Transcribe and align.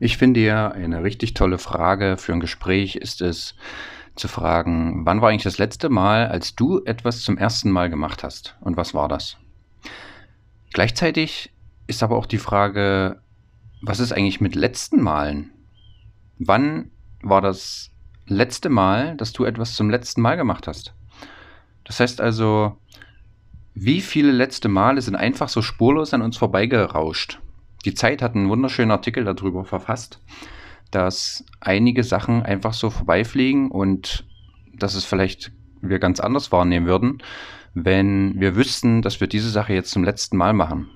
Ich 0.00 0.16
finde 0.18 0.40
ja, 0.40 0.70
eine 0.70 1.04
richtig 1.04 1.34
tolle 1.34 1.58
Frage 1.58 2.16
für 2.16 2.32
ein 2.32 2.40
Gespräch 2.40 2.96
ist 2.96 3.20
es 3.20 3.54
zu 4.16 4.28
fragen, 4.28 5.06
wann 5.06 5.20
war 5.20 5.30
eigentlich 5.30 5.44
das 5.44 5.58
letzte 5.58 5.88
Mal, 5.88 6.26
als 6.26 6.54
du 6.54 6.82
etwas 6.84 7.22
zum 7.22 7.38
ersten 7.38 7.70
Mal 7.70 7.90
gemacht 7.90 8.22
hast? 8.24 8.56
Und 8.60 8.76
was 8.76 8.94
war 8.94 9.08
das? 9.08 9.36
Gleichzeitig 10.72 11.52
ist 11.86 12.02
aber 12.02 12.16
auch 12.16 12.26
die 12.26 12.38
Frage, 12.38 13.20
was 13.82 14.00
ist 14.00 14.12
eigentlich 14.12 14.40
mit 14.40 14.54
letzten 14.54 15.00
Malen? 15.00 15.52
Wann 16.38 16.90
war 17.22 17.40
das 17.40 17.90
letzte 18.26 18.70
Mal, 18.70 19.16
dass 19.16 19.32
du 19.32 19.44
etwas 19.44 19.74
zum 19.74 19.90
letzten 19.90 20.22
Mal 20.22 20.36
gemacht 20.36 20.66
hast? 20.66 20.94
Das 21.84 22.00
heißt 22.00 22.20
also, 22.20 22.78
wie 23.74 24.00
viele 24.00 24.32
letzte 24.32 24.68
Male 24.68 25.02
sind 25.02 25.16
einfach 25.16 25.48
so 25.48 25.62
spurlos 25.62 26.14
an 26.14 26.22
uns 26.22 26.36
vorbeigerauscht? 26.36 27.40
Die 27.84 27.94
Zeit 27.94 28.22
hat 28.22 28.34
einen 28.34 28.48
wunderschönen 28.48 28.90
Artikel 28.90 29.24
darüber 29.24 29.64
verfasst, 29.64 30.20
dass 30.90 31.44
einige 31.60 32.04
Sachen 32.04 32.42
einfach 32.42 32.72
so 32.72 32.90
vorbeifliegen 32.90 33.70
und 33.70 34.24
dass 34.72 34.94
es 34.94 35.04
vielleicht 35.04 35.52
wir 35.80 35.98
ganz 35.98 36.20
anders 36.20 36.50
wahrnehmen 36.50 36.86
würden, 36.86 37.22
wenn 37.74 38.40
wir 38.40 38.56
wüssten, 38.56 39.02
dass 39.02 39.20
wir 39.20 39.26
diese 39.26 39.50
Sache 39.50 39.74
jetzt 39.74 39.90
zum 39.90 40.04
letzten 40.04 40.36
Mal 40.36 40.52
machen. 40.52 40.88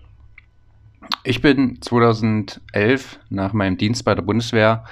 Ich 1.24 1.42
bin 1.42 1.82
2011 1.82 3.18
nach 3.28 3.52
meinem 3.52 3.76
Dienst 3.76 4.04
bei 4.04 4.14
der 4.14 4.22
Bundeswehr 4.22 4.84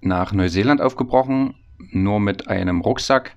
nach 0.00 0.32
Neuseeland 0.32 0.80
aufgebrochen, 0.80 1.54
nur 1.90 2.20
mit 2.20 2.48
einem 2.48 2.80
Rucksack 2.80 3.36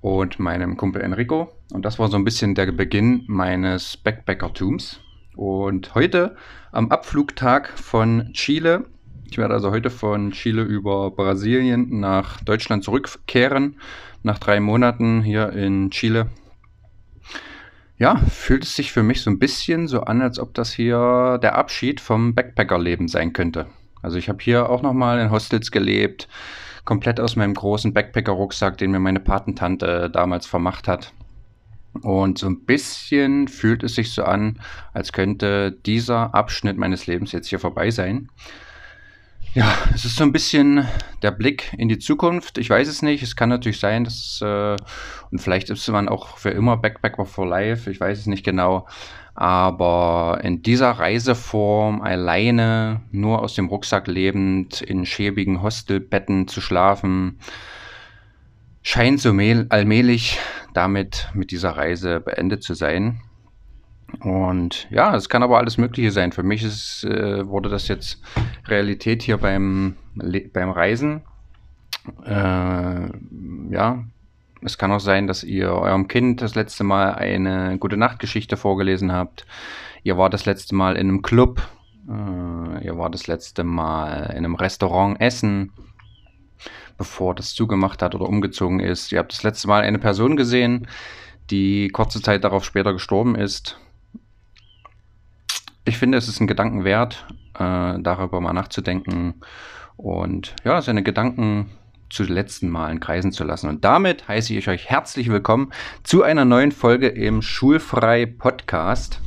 und 0.00 0.38
meinem 0.38 0.76
Kumpel 0.76 1.02
Enrico. 1.02 1.52
Und 1.72 1.84
das 1.84 1.98
war 1.98 2.08
so 2.08 2.16
ein 2.16 2.24
bisschen 2.24 2.54
der 2.54 2.70
Beginn 2.72 3.24
meines 3.26 3.96
Backpackertums. 3.96 5.00
Und 5.36 5.94
heute 5.94 6.34
am 6.72 6.90
Abflugtag 6.90 7.68
von 7.78 8.32
Chile, 8.32 8.86
ich 9.30 9.36
werde 9.36 9.52
also 9.52 9.70
heute 9.70 9.90
von 9.90 10.30
Chile 10.30 10.62
über 10.62 11.10
Brasilien 11.10 12.00
nach 12.00 12.40
Deutschland 12.40 12.82
zurückkehren, 12.82 13.78
nach 14.22 14.38
drei 14.38 14.60
Monaten 14.60 15.22
hier 15.22 15.50
in 15.52 15.90
Chile. 15.90 16.30
Ja, 17.98 18.16
fühlt 18.16 18.64
es 18.64 18.76
sich 18.76 18.92
für 18.92 19.02
mich 19.02 19.20
so 19.20 19.30
ein 19.30 19.38
bisschen 19.38 19.88
so 19.88 20.00
an, 20.00 20.22
als 20.22 20.38
ob 20.38 20.54
das 20.54 20.72
hier 20.72 21.38
der 21.42 21.56
Abschied 21.56 22.00
vom 22.00 22.34
Backpackerleben 22.34 23.06
sein 23.06 23.34
könnte. 23.34 23.66
Also 24.00 24.16
ich 24.16 24.30
habe 24.30 24.38
hier 24.40 24.70
auch 24.70 24.80
nochmal 24.80 25.18
in 25.20 25.30
Hostels 25.30 25.70
gelebt, 25.70 26.28
komplett 26.86 27.20
aus 27.20 27.36
meinem 27.36 27.54
großen 27.54 27.92
Backpacker-Rucksack, 27.92 28.78
den 28.78 28.90
mir 28.90 29.00
meine 29.00 29.20
Patentante 29.20 30.08
damals 30.08 30.46
vermacht 30.46 30.88
hat. 30.88 31.12
Und 32.02 32.38
so 32.38 32.46
ein 32.46 32.64
bisschen 32.64 33.48
fühlt 33.48 33.82
es 33.82 33.94
sich 33.94 34.12
so 34.12 34.24
an, 34.24 34.60
als 34.92 35.12
könnte 35.12 35.72
dieser 35.72 36.34
Abschnitt 36.34 36.76
meines 36.76 37.06
Lebens 37.06 37.32
jetzt 37.32 37.48
hier 37.48 37.58
vorbei 37.58 37.90
sein. 37.90 38.28
Ja, 39.56 39.72
es 39.94 40.04
ist 40.04 40.16
so 40.16 40.24
ein 40.24 40.32
bisschen 40.32 40.86
der 41.22 41.30
Blick 41.30 41.72
in 41.78 41.88
die 41.88 41.98
Zukunft. 41.98 42.58
Ich 42.58 42.68
weiß 42.68 42.88
es 42.88 43.00
nicht. 43.00 43.22
Es 43.22 43.36
kann 43.36 43.48
natürlich 43.48 43.80
sein, 43.80 44.04
dass, 44.04 44.40
äh, 44.42 44.76
und 45.30 45.38
vielleicht 45.38 45.70
ist 45.70 45.88
man 45.88 46.10
auch 46.10 46.36
für 46.36 46.50
immer 46.50 46.76
Backpacker 46.76 47.24
for 47.24 47.46
Life. 47.46 47.90
Ich 47.90 47.98
weiß 47.98 48.18
es 48.18 48.26
nicht 48.26 48.44
genau. 48.44 48.86
Aber 49.34 50.40
in 50.42 50.60
dieser 50.60 50.90
Reiseform 50.90 52.02
alleine, 52.02 53.00
nur 53.12 53.40
aus 53.40 53.54
dem 53.54 53.68
Rucksack 53.68 54.08
lebend, 54.08 54.82
in 54.82 55.06
schäbigen 55.06 55.62
Hostelbetten 55.62 56.48
zu 56.48 56.60
schlafen, 56.60 57.38
scheint 58.86 59.20
so 59.20 59.30
allmählich 59.30 60.38
damit 60.72 61.28
mit 61.34 61.50
dieser 61.50 61.70
Reise 61.70 62.20
beendet 62.20 62.62
zu 62.62 62.74
sein. 62.74 63.20
Und 64.20 64.86
ja, 64.90 65.12
es 65.16 65.28
kann 65.28 65.42
aber 65.42 65.58
alles 65.58 65.76
Mögliche 65.76 66.12
sein. 66.12 66.30
Für 66.30 66.44
mich 66.44 66.62
ist, 66.62 67.02
äh, 67.02 67.44
wurde 67.48 67.68
das 67.68 67.88
jetzt 67.88 68.22
Realität 68.66 69.24
hier 69.24 69.38
beim, 69.38 69.96
beim 70.52 70.70
Reisen. 70.70 71.22
Äh, 72.24 72.30
ja, 72.30 74.04
es 74.62 74.78
kann 74.78 74.92
auch 74.92 75.00
sein, 75.00 75.26
dass 75.26 75.42
ihr 75.42 75.72
eurem 75.72 76.06
Kind 76.06 76.40
das 76.40 76.54
letzte 76.54 76.84
Mal 76.84 77.12
eine 77.16 77.78
gute 77.78 77.96
Nachtgeschichte 77.96 78.56
vorgelesen 78.56 79.10
habt. 79.10 79.46
Ihr 80.04 80.16
war 80.16 80.30
das 80.30 80.46
letzte 80.46 80.76
Mal 80.76 80.94
in 80.94 81.08
einem 81.08 81.22
Club. 81.22 81.60
Äh, 82.08 82.84
ihr 82.84 82.96
war 82.96 83.10
das 83.10 83.26
letzte 83.26 83.64
Mal 83.64 84.30
in 84.30 84.44
einem 84.44 84.54
Restaurant 84.54 85.20
essen 85.20 85.72
bevor 86.98 87.34
das 87.34 87.54
zugemacht 87.54 88.02
hat 88.02 88.14
oder 88.14 88.28
umgezogen 88.28 88.80
ist. 88.80 89.12
Ihr 89.12 89.18
habt 89.18 89.32
das 89.32 89.42
letzte 89.42 89.68
Mal 89.68 89.82
eine 89.82 89.98
Person 89.98 90.36
gesehen, 90.36 90.86
die 91.50 91.88
kurze 91.88 92.20
Zeit 92.22 92.44
darauf 92.44 92.64
später 92.64 92.92
gestorben 92.92 93.34
ist. 93.34 93.78
Ich 95.84 95.98
finde, 95.98 96.18
es 96.18 96.28
ist 96.28 96.40
ein 96.40 96.48
Gedanken 96.48 96.84
wert, 96.84 97.26
äh, 97.54 97.98
darüber 98.00 98.40
mal 98.40 98.52
nachzudenken 98.52 99.34
und 99.96 100.54
ja, 100.64 100.82
seine 100.82 101.02
Gedanken 101.02 101.70
zu 102.10 102.24
den 102.24 102.34
letzten 102.34 102.68
Malen 102.68 103.00
kreisen 103.00 103.32
zu 103.32 103.44
lassen. 103.44 103.68
Und 103.68 103.84
damit 103.84 104.28
heiße 104.28 104.54
ich 104.54 104.68
euch 104.68 104.88
herzlich 104.88 105.28
willkommen 105.28 105.72
zu 106.02 106.22
einer 106.22 106.44
neuen 106.44 106.72
Folge 106.72 107.08
im 107.08 107.42
Schulfrei 107.42 108.26
Podcast. 108.26 109.20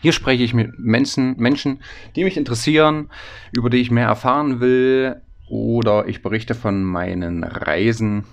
Hier 0.00 0.12
spreche 0.12 0.44
ich 0.44 0.54
mit 0.54 0.78
Menschen, 0.78 1.36
Menschen, 1.38 1.80
die 2.14 2.24
mich 2.24 2.36
interessieren, 2.36 3.10
über 3.52 3.68
die 3.68 3.78
ich 3.78 3.90
mehr 3.90 4.06
erfahren 4.06 4.60
will, 4.60 5.22
oder 5.48 6.06
ich 6.08 6.22
berichte 6.22 6.54
von 6.54 6.82
meinen 6.82 7.44
Reisen. 7.44 8.24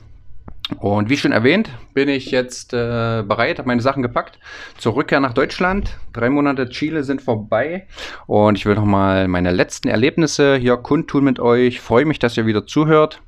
Und 0.80 1.10
wie 1.10 1.18
schon 1.18 1.32
erwähnt, 1.32 1.70
bin 1.94 2.10
ich 2.10 2.32
jetzt 2.32 2.74
äh, 2.74 3.24
bereit, 3.28 3.60
habe 3.60 3.68
meine 3.68 3.82
Sachen 3.82 4.02
gepackt 4.02 4.40
zur 4.78 4.96
Rückkehr 4.96 5.20
nach 5.20 5.34
Deutschland. 5.34 6.00
Drei 6.12 6.30
Monate 6.32 6.70
Chile 6.70 7.04
sind 7.04 7.22
vorbei 7.22 7.86
und 8.26 8.58
ich 8.58 8.66
will 8.66 8.74
nochmal 8.74 9.28
meine 9.28 9.52
letzten 9.52 9.90
Erlebnisse 9.90 10.56
hier 10.56 10.78
kundtun 10.78 11.24
mit 11.24 11.40
euch. 11.40 11.82
Freue 11.82 12.06
mich, 12.06 12.18
dass 12.18 12.36
ihr 12.36 12.48
wieder 12.48 12.66
zuhört. 12.66 13.22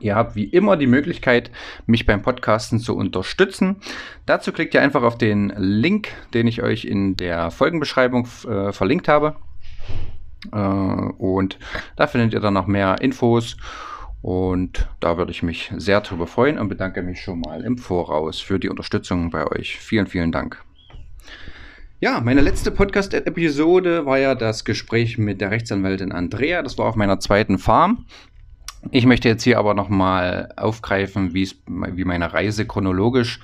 Ihr 0.00 0.16
habt 0.16 0.34
wie 0.34 0.44
immer 0.44 0.76
die 0.76 0.86
Möglichkeit, 0.86 1.50
mich 1.86 2.06
beim 2.06 2.22
Podcasten 2.22 2.80
zu 2.80 2.96
unterstützen. 2.96 3.76
Dazu 4.24 4.50
klickt 4.50 4.74
ihr 4.74 4.82
einfach 4.82 5.02
auf 5.02 5.18
den 5.18 5.52
Link, 5.58 6.08
den 6.34 6.46
ich 6.46 6.62
euch 6.62 6.86
in 6.86 7.16
der 7.16 7.50
Folgenbeschreibung 7.50 8.26
äh, 8.48 8.72
verlinkt 8.72 9.08
habe. 9.08 9.36
Äh, 10.52 10.56
und 10.56 11.58
da 11.96 12.06
findet 12.06 12.32
ihr 12.32 12.40
dann 12.40 12.54
noch 12.54 12.66
mehr 12.66 13.00
Infos. 13.00 13.56
Und 14.22 14.88
da 15.00 15.18
würde 15.18 15.30
ich 15.30 15.42
mich 15.42 15.72
sehr 15.76 16.00
darüber 16.00 16.26
freuen 16.26 16.58
und 16.58 16.68
bedanke 16.68 17.02
mich 17.02 17.20
schon 17.20 17.40
mal 17.40 17.62
im 17.62 17.78
Voraus 17.78 18.40
für 18.40 18.58
die 18.58 18.68
Unterstützung 18.68 19.30
bei 19.30 19.46
euch. 19.46 19.78
Vielen, 19.78 20.06
vielen 20.06 20.32
Dank. 20.32 20.64
Ja, 22.00 22.20
meine 22.20 22.40
letzte 22.40 22.70
Podcast-Episode 22.70 24.04
war 24.04 24.18
ja 24.18 24.34
das 24.34 24.64
Gespräch 24.64 25.16
mit 25.16 25.40
der 25.40 25.50
Rechtsanwältin 25.50 26.12
Andrea. 26.12 26.62
Das 26.62 26.76
war 26.76 26.86
auf 26.86 26.96
meiner 26.96 27.20
zweiten 27.20 27.58
Farm. 27.58 28.04
Ich 28.90 29.06
möchte 29.06 29.28
jetzt 29.28 29.44
hier 29.44 29.58
aber 29.58 29.74
nochmal 29.74 30.52
aufgreifen, 30.56 31.32
wie 31.32 32.04
meine 32.04 32.32
Reise 32.32 32.66
chronologisch 32.66 33.40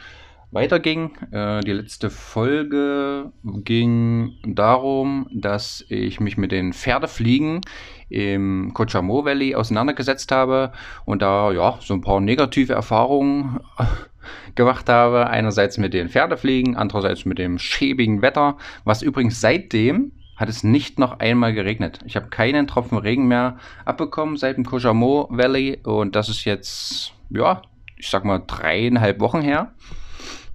weiterging. 0.53 1.11
Äh, 1.33 1.61
die 1.61 1.73
letzte 1.73 2.11
Folge 2.11 3.33
ging 3.43 4.35
darum, 4.47 5.27
dass 5.33 5.85
ich 5.89 6.21
mich 6.21 6.37
mit 6.37 6.53
den 6.53 6.73
Pferdefliegen 6.73 7.63
im 8.09 8.73
Cochamo 8.75 9.25
Valley 9.25 9.55
auseinandergesetzt 9.55 10.31
habe 10.31 10.73
und 11.07 11.23
da 11.23 11.51
ja 11.51 11.79
so 11.81 11.95
ein 11.95 12.03
paar 12.03 12.21
negative 12.21 12.75
Erfahrungen 12.75 13.61
gemacht 14.55 14.89
habe. 14.89 15.29
Einerseits 15.29 15.79
mit 15.79 15.95
den 15.95 16.11
Pferdefliegen, 16.11 16.77
andererseits 16.77 17.25
mit 17.25 17.39
dem 17.39 17.59
schäbigen 17.59 18.23
Wetter, 18.23 18.59
was 18.85 19.03
übrigens 19.03 19.41
seitdem 19.41 20.13
hat 20.37 20.49
es 20.49 20.65
nicht 20.65 20.99
noch 20.99 21.21
einmal 21.21 21.55
geregnet. 21.55 22.01
Ich 22.05 22.17
habe 22.17 22.29
keinen 22.29 22.67
Tropfen 22.67 22.99
Regen 22.99 23.29
mehr 23.29 23.59
abbekommen 23.85 24.37
seit 24.37 24.57
dem 24.57 24.65
Cochamo 24.65 25.29
Valley 25.31 25.79
und 25.85 26.17
das 26.17 26.29
ist 26.29 26.45
jetzt, 26.45 27.13
ja, 27.31 27.63
ich 27.97 28.09
sag 28.09 28.25
mal 28.25 28.43
dreieinhalb 28.47 29.21
Wochen 29.21 29.41
her 29.41 29.73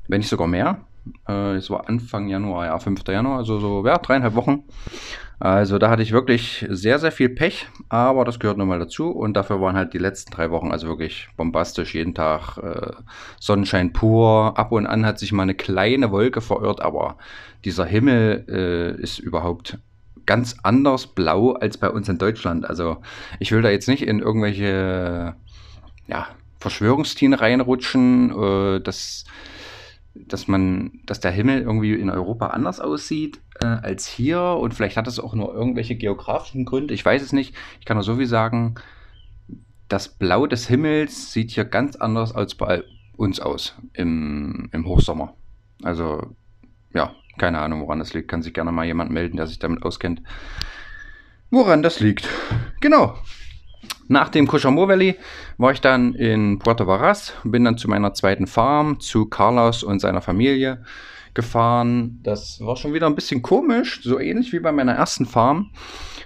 wenn 0.08 0.20
nicht 0.20 0.30
sogar 0.30 0.48
mehr. 0.48 0.82
Äh, 1.28 1.56
es 1.56 1.70
war 1.70 1.88
Anfang 1.88 2.28
Januar, 2.28 2.66
ja, 2.66 2.80
5. 2.80 3.08
Januar, 3.08 3.38
also 3.38 3.60
so, 3.60 3.86
ja, 3.86 3.98
dreieinhalb 3.98 4.36
Wochen. 4.36 4.64
Also 5.40 5.78
da 5.78 5.92
hatte 5.92 6.02
ich 6.02 6.14
wirklich 6.14 6.66
sehr, 6.68 6.98
sehr 6.98 7.12
viel 7.12 7.30
Pech, 7.30 7.68
aber 7.90 8.26
das 8.26 8.40
gehört 8.40 8.58
nun 8.58 8.68
mal 8.68 8.80
dazu 8.80 9.12
und 9.12 9.36
dafür 9.36 9.62
waren 9.62 9.76
halt 9.76 9.94
die 9.94 10.00
letzten 10.00 10.32
drei 10.32 10.50
Wochen 10.50 10.72
also 10.72 10.88
wirklich 10.88 11.28
bombastisch. 11.38 11.94
Jeden 11.94 12.16
Tag 12.16 12.58
äh, 12.58 12.94
Sonnenschein 13.40 13.94
pur, 13.94 14.58
ab 14.58 14.72
und 14.72 14.88
an 14.88 15.06
hat 15.06 15.20
sich 15.20 15.32
mal 15.32 15.44
eine 15.44 15.54
kleine 15.54 16.12
Wolke 16.12 16.42
verirrt, 16.42 16.82
aber 16.82 17.18
dieser 17.66 17.86
Himmel 17.86 18.46
äh, 18.50 19.00
ist 19.00 19.20
überhaupt 19.20 19.78
ganz 20.26 20.58
anders 20.64 21.06
blau 21.06 21.52
als 21.52 21.78
bei 21.78 21.90
uns 21.92 22.10
in 22.10 22.18
Deutschland. 22.18 22.68
Also 22.68 22.98
ich 23.40 23.52
will 23.52 23.62
da 23.62 23.70
jetzt 23.70 23.88
nicht 23.88 24.08
in 24.08 24.20
irgendwelche 24.20 25.36
ja, 26.08 26.28
Verschwörungstheorien 26.60 27.34
reinrutschen, 27.36 28.32
äh, 28.32 28.82
das 28.82 29.26
dass 30.28 30.48
man, 30.48 31.02
dass 31.06 31.20
der 31.20 31.32
Himmel 31.32 31.62
irgendwie 31.62 31.94
in 31.94 32.10
Europa 32.10 32.48
anders 32.48 32.80
aussieht 32.80 33.40
äh, 33.62 33.66
als 33.66 34.08
hier 34.08 34.42
und 34.42 34.74
vielleicht 34.74 34.98
hat 34.98 35.08
es 35.08 35.20
auch 35.20 35.34
nur 35.34 35.54
irgendwelche 35.54 35.96
geografischen 35.96 36.66
Gründe. 36.66 36.94
Ich 36.94 37.06
weiß 37.06 37.22
es 37.22 37.34
nicht. 37.34 37.56
Ich 37.80 37.86
kann 37.86 37.98
nur 37.98 38.04
so 38.04 38.16
viel 38.16 38.28
sagen. 38.28 38.76
Das 39.88 40.10
Blau 40.10 40.48
des 40.48 40.68
Himmels 40.68 41.32
sieht 41.32 41.52
hier 41.52 41.66
ganz 41.66 41.96
anders 41.96 42.34
als 42.34 42.56
bei 42.56 42.84
uns 43.16 43.40
aus 43.40 43.76
im, 43.94 44.70
im 44.72 44.86
Hochsommer. 44.86 45.34
Also 45.84 46.36
ja, 46.94 47.14
keine 47.38 47.60
Ahnung, 47.60 47.82
woran 47.82 48.00
das 48.00 48.14
liegt. 48.14 48.28
Kann 48.28 48.42
sich 48.42 48.54
gerne 48.54 48.72
mal 48.72 48.86
jemand 48.86 49.12
melden, 49.12 49.38
der 49.38 49.48
sich 49.48 49.60
damit 49.60 49.84
auskennt. 49.84 50.22
Woran 51.50 51.84
das 51.84 52.00
liegt? 52.00 52.28
Genau. 52.82 53.16
Nach 54.08 54.30
dem 54.30 54.48
Cochamó 54.48 54.88
Valley 54.88 55.16
war 55.58 55.72
ich 55.72 55.82
dann 55.82 56.14
in 56.14 56.60
Puerto 56.60 56.88
Varas, 56.88 57.34
bin 57.44 57.66
dann 57.66 57.78
zu 57.78 57.90
meiner 57.90 58.14
zweiten 58.14 58.48
Farm, 58.48 59.00
zu 59.00 59.26
Carlos 59.26 59.84
und 59.84 60.00
seiner 60.00 60.22
Familie 60.22 60.84
gefahren. 61.34 62.20
Das 62.24 62.60
war 62.62 62.78
schon 62.78 62.94
wieder 62.94 63.08
ein 63.08 63.16
bisschen 63.16 63.42
komisch, 63.42 64.02
so 64.04 64.20
ähnlich 64.20 64.54
wie 64.54 64.60
bei 64.60 64.72
meiner 64.72 64.94
ersten 64.94 65.26
Farm. 65.26 65.72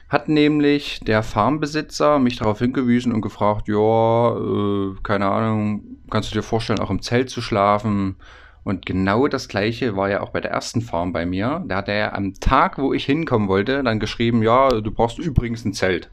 Hat 0.09 0.29
nämlich 0.29 0.99
der 1.01 1.23
Farmbesitzer 1.23 2.19
mich 2.19 2.37
darauf 2.37 2.59
hingewiesen 2.59 3.13
und 3.13 3.21
gefragt, 3.21 3.67
ja, 3.67 4.37
äh, 4.37 4.95
keine 5.03 5.27
Ahnung, 5.27 5.83
kannst 6.09 6.31
du 6.31 6.35
dir 6.35 6.43
vorstellen, 6.43 6.79
auch 6.79 6.89
im 6.89 7.01
Zelt 7.01 7.29
zu 7.29 7.41
schlafen? 7.41 8.17
Und 8.63 8.85
genau 8.85 9.27
das 9.27 9.47
gleiche 9.47 9.95
war 9.95 10.09
ja 10.09 10.21
auch 10.21 10.29
bei 10.29 10.41
der 10.41 10.51
ersten 10.51 10.81
Farm 10.81 11.13
bei 11.13 11.25
mir. 11.25 11.63
Da 11.67 11.77
hat 11.77 11.87
er 11.87 12.15
am 12.15 12.33
Tag, 12.35 12.77
wo 12.77 12.93
ich 12.93 13.05
hinkommen 13.05 13.47
wollte, 13.47 13.83
dann 13.83 13.99
geschrieben, 13.99 14.43
ja, 14.43 14.69
du 14.69 14.91
brauchst 14.91 15.17
übrigens 15.17 15.65
ein 15.65 15.73
Zelt. 15.73 16.11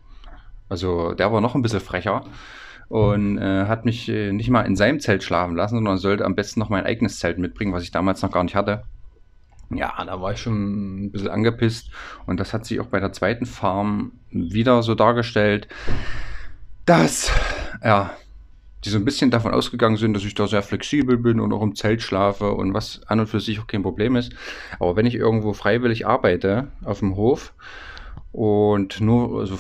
Also 0.69 1.15
der 1.15 1.33
war 1.33 1.41
noch 1.41 1.55
ein 1.55 1.63
bisschen 1.63 1.81
frecher 1.81 2.25
und 2.89 3.39
äh, 3.39 3.67
hat 3.67 3.85
mich 3.85 4.09
äh, 4.09 4.33
nicht 4.33 4.51
mal 4.51 4.63
in 4.63 4.77
seinem 4.77 5.01
Zelt 5.01 5.23
schlafen 5.23 5.57
lassen, 5.57 5.77
sondern 5.77 5.99
sollte 5.99 6.25
am 6.25 6.35
besten 6.35 6.61
noch 6.61 6.71
mein 6.71 6.87
eigenes 6.87 7.19
Zelt 7.19 7.39
mitbringen, 7.39 7.73
was 7.73 7.83
ich 7.83 7.91
damals 7.91 8.23
noch 8.23 8.33
gar 8.33 8.43
nicht 8.43 8.55
hatte. 8.55 8.85
Ja, 9.71 10.03
da 10.05 10.21
war 10.21 10.33
ich 10.33 10.41
schon 10.41 11.05
ein 11.05 11.13
bisschen 11.13 11.29
angepisst 11.29 11.91
und 12.27 12.41
das 12.41 12.55
hat 12.55 12.65
sich 12.65 12.81
auch 12.81 12.87
bei 12.87 13.01
der 13.01 13.13
zweiten 13.13 13.45
Farm 13.45 14.13
wieder 14.31 14.83
so 14.83 14.95
dargestellt, 14.95 15.69
dass 16.87 17.31
ja, 17.85 18.11
die 18.85 18.89
so 18.89 18.97
ein 18.97 19.05
bisschen 19.05 19.31
davon 19.31 19.53
ausgegangen 19.53 19.97
sind, 19.97 20.15
dass 20.15 20.25
ich 20.25 20.35
da 20.35 20.47
sehr 20.47 20.63
flexibel 20.63 21.19
bin 21.19 21.41
und 21.41 21.53
auch 21.53 21.63
im 21.63 21.75
Zelt 21.75 22.01
schlafe 22.01 22.53
und 22.53 22.73
was 22.73 23.03
an 23.09 23.21
und 23.21 23.27
für 23.27 23.41
sich 23.41 23.61
auch 23.61 23.67
kein 23.67 23.83
Problem 23.83 24.17
ist. 24.17 24.33
Aber 24.79 24.97
wenn 24.97 25.05
ich 25.05 25.15
irgendwo 25.15 25.53
freiwillig 25.53 26.07
arbeite 26.07 26.69
auf 26.85 27.01
dem 27.01 27.17
Hof, 27.17 27.53
und 28.33 29.01
nur 29.01 29.41
also 29.41 29.59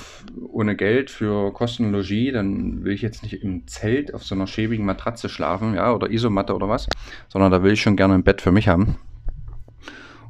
ohne 0.50 0.76
Geld 0.76 1.10
für 1.10 1.52
Kosten 1.52 1.86
und 1.86 1.92
Logis, 1.92 2.32
dann 2.32 2.84
will 2.84 2.92
ich 2.92 3.02
jetzt 3.02 3.22
nicht 3.22 3.42
im 3.42 3.66
Zelt 3.66 4.12
auf 4.14 4.24
so 4.24 4.34
einer 4.34 4.46
schäbigen 4.46 4.84
Matratze 4.84 5.28
schlafen, 5.28 5.74
ja, 5.74 5.92
oder 5.92 6.10
Isomatte 6.10 6.54
oder 6.54 6.68
was, 6.68 6.88
sondern 7.28 7.50
da 7.50 7.62
will 7.62 7.72
ich 7.72 7.82
schon 7.82 7.96
gerne 7.96 8.14
ein 8.14 8.24
Bett 8.24 8.42
für 8.42 8.52
mich 8.52 8.68
haben. 8.68 8.96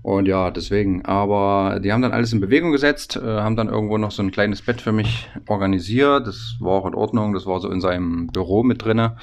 Und 0.03 0.27
ja, 0.27 0.51
deswegen. 0.51 1.05
Aber 1.05 1.81
die 1.83 1.93
haben 1.93 2.03
dann 2.03 2.13
alles 2.13 2.33
in 2.33 2.41
Bewegung 2.41 2.73
gesetzt, 2.73 3.17
äh, 3.17 3.21
haben 3.21 3.57
dann 3.57 3.69
irgendwo 3.69 3.99
noch 3.99 4.11
so 4.11 4.23
ein 4.23 4.31
kleines 4.31 4.63
Bett 4.63 4.81
für 4.81 4.93
mich 4.93 5.29
organisiert. 5.49 6.27
Das 6.27 6.57
war 6.61 6.73
auch 6.73 6.87
in 6.87 6.95
Ordnung. 6.95 7.35
Das 7.35 7.45
war 7.45 7.61
so 7.61 7.71
in 7.71 7.81
seinem 7.81 8.29
Büro 8.29 8.63
mit 8.63 8.83
drinne. 8.85 9.17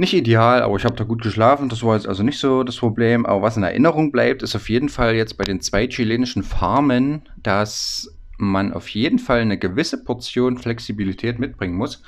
Nicht 0.00 0.14
ideal, 0.14 0.62
aber 0.62 0.76
ich 0.76 0.86
habe 0.86 0.94
da 0.94 1.04
gut 1.04 1.20
geschlafen. 1.20 1.68
Das 1.68 1.82
war 1.82 1.94
jetzt 1.94 2.08
also 2.08 2.22
nicht 2.22 2.38
so 2.38 2.62
das 2.62 2.78
Problem. 2.78 3.26
Aber 3.26 3.42
was 3.42 3.58
in 3.58 3.64
Erinnerung 3.64 4.12
bleibt, 4.12 4.42
ist 4.42 4.56
auf 4.56 4.70
jeden 4.70 4.88
Fall 4.88 5.14
jetzt 5.14 5.36
bei 5.36 5.44
den 5.44 5.60
zwei 5.60 5.88
chilenischen 5.88 6.42
Farmen, 6.42 7.28
dass 7.42 8.10
man 8.38 8.72
auf 8.72 8.88
jeden 8.88 9.18
Fall 9.18 9.40
eine 9.40 9.58
gewisse 9.58 10.02
Portion 10.02 10.56
Flexibilität 10.56 11.38
mitbringen 11.38 11.74
muss. 11.74 12.02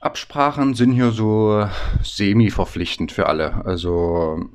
Absprachen 0.00 0.74
sind 0.74 0.90
hier 0.90 1.12
so 1.12 1.68
semi-verpflichtend 2.02 3.12
für 3.12 3.26
alle. 3.26 3.64
Also 3.64 4.48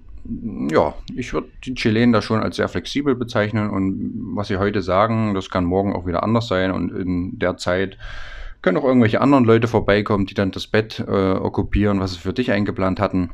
ja, 0.69 0.93
ich 1.15 1.31
würde 1.31 1.47
die 1.63 1.75
Chilenen 1.75 2.11
da 2.11 2.21
schon 2.21 2.43
als 2.43 2.57
sehr 2.57 2.67
flexibel 2.67 3.15
bezeichnen 3.15 3.69
und 3.69 4.35
was 4.35 4.49
sie 4.49 4.57
heute 4.57 4.81
sagen, 4.81 5.33
das 5.33 5.49
kann 5.49 5.63
morgen 5.63 5.95
auch 5.95 6.05
wieder 6.05 6.23
anders 6.23 6.49
sein 6.49 6.71
und 6.71 6.91
in 6.91 7.39
der 7.39 7.55
Zeit 7.55 7.97
können 8.61 8.77
auch 8.77 8.83
irgendwelche 8.83 9.21
anderen 9.21 9.45
Leute 9.45 9.67
vorbeikommen, 9.67 10.25
die 10.25 10.33
dann 10.33 10.51
das 10.51 10.67
Bett 10.67 10.99
äh, 10.99 11.33
okkupieren, 11.33 11.99
was 11.99 12.13
sie 12.13 12.19
für 12.19 12.33
dich 12.33 12.51
eingeplant 12.51 12.99
hatten. 12.99 13.31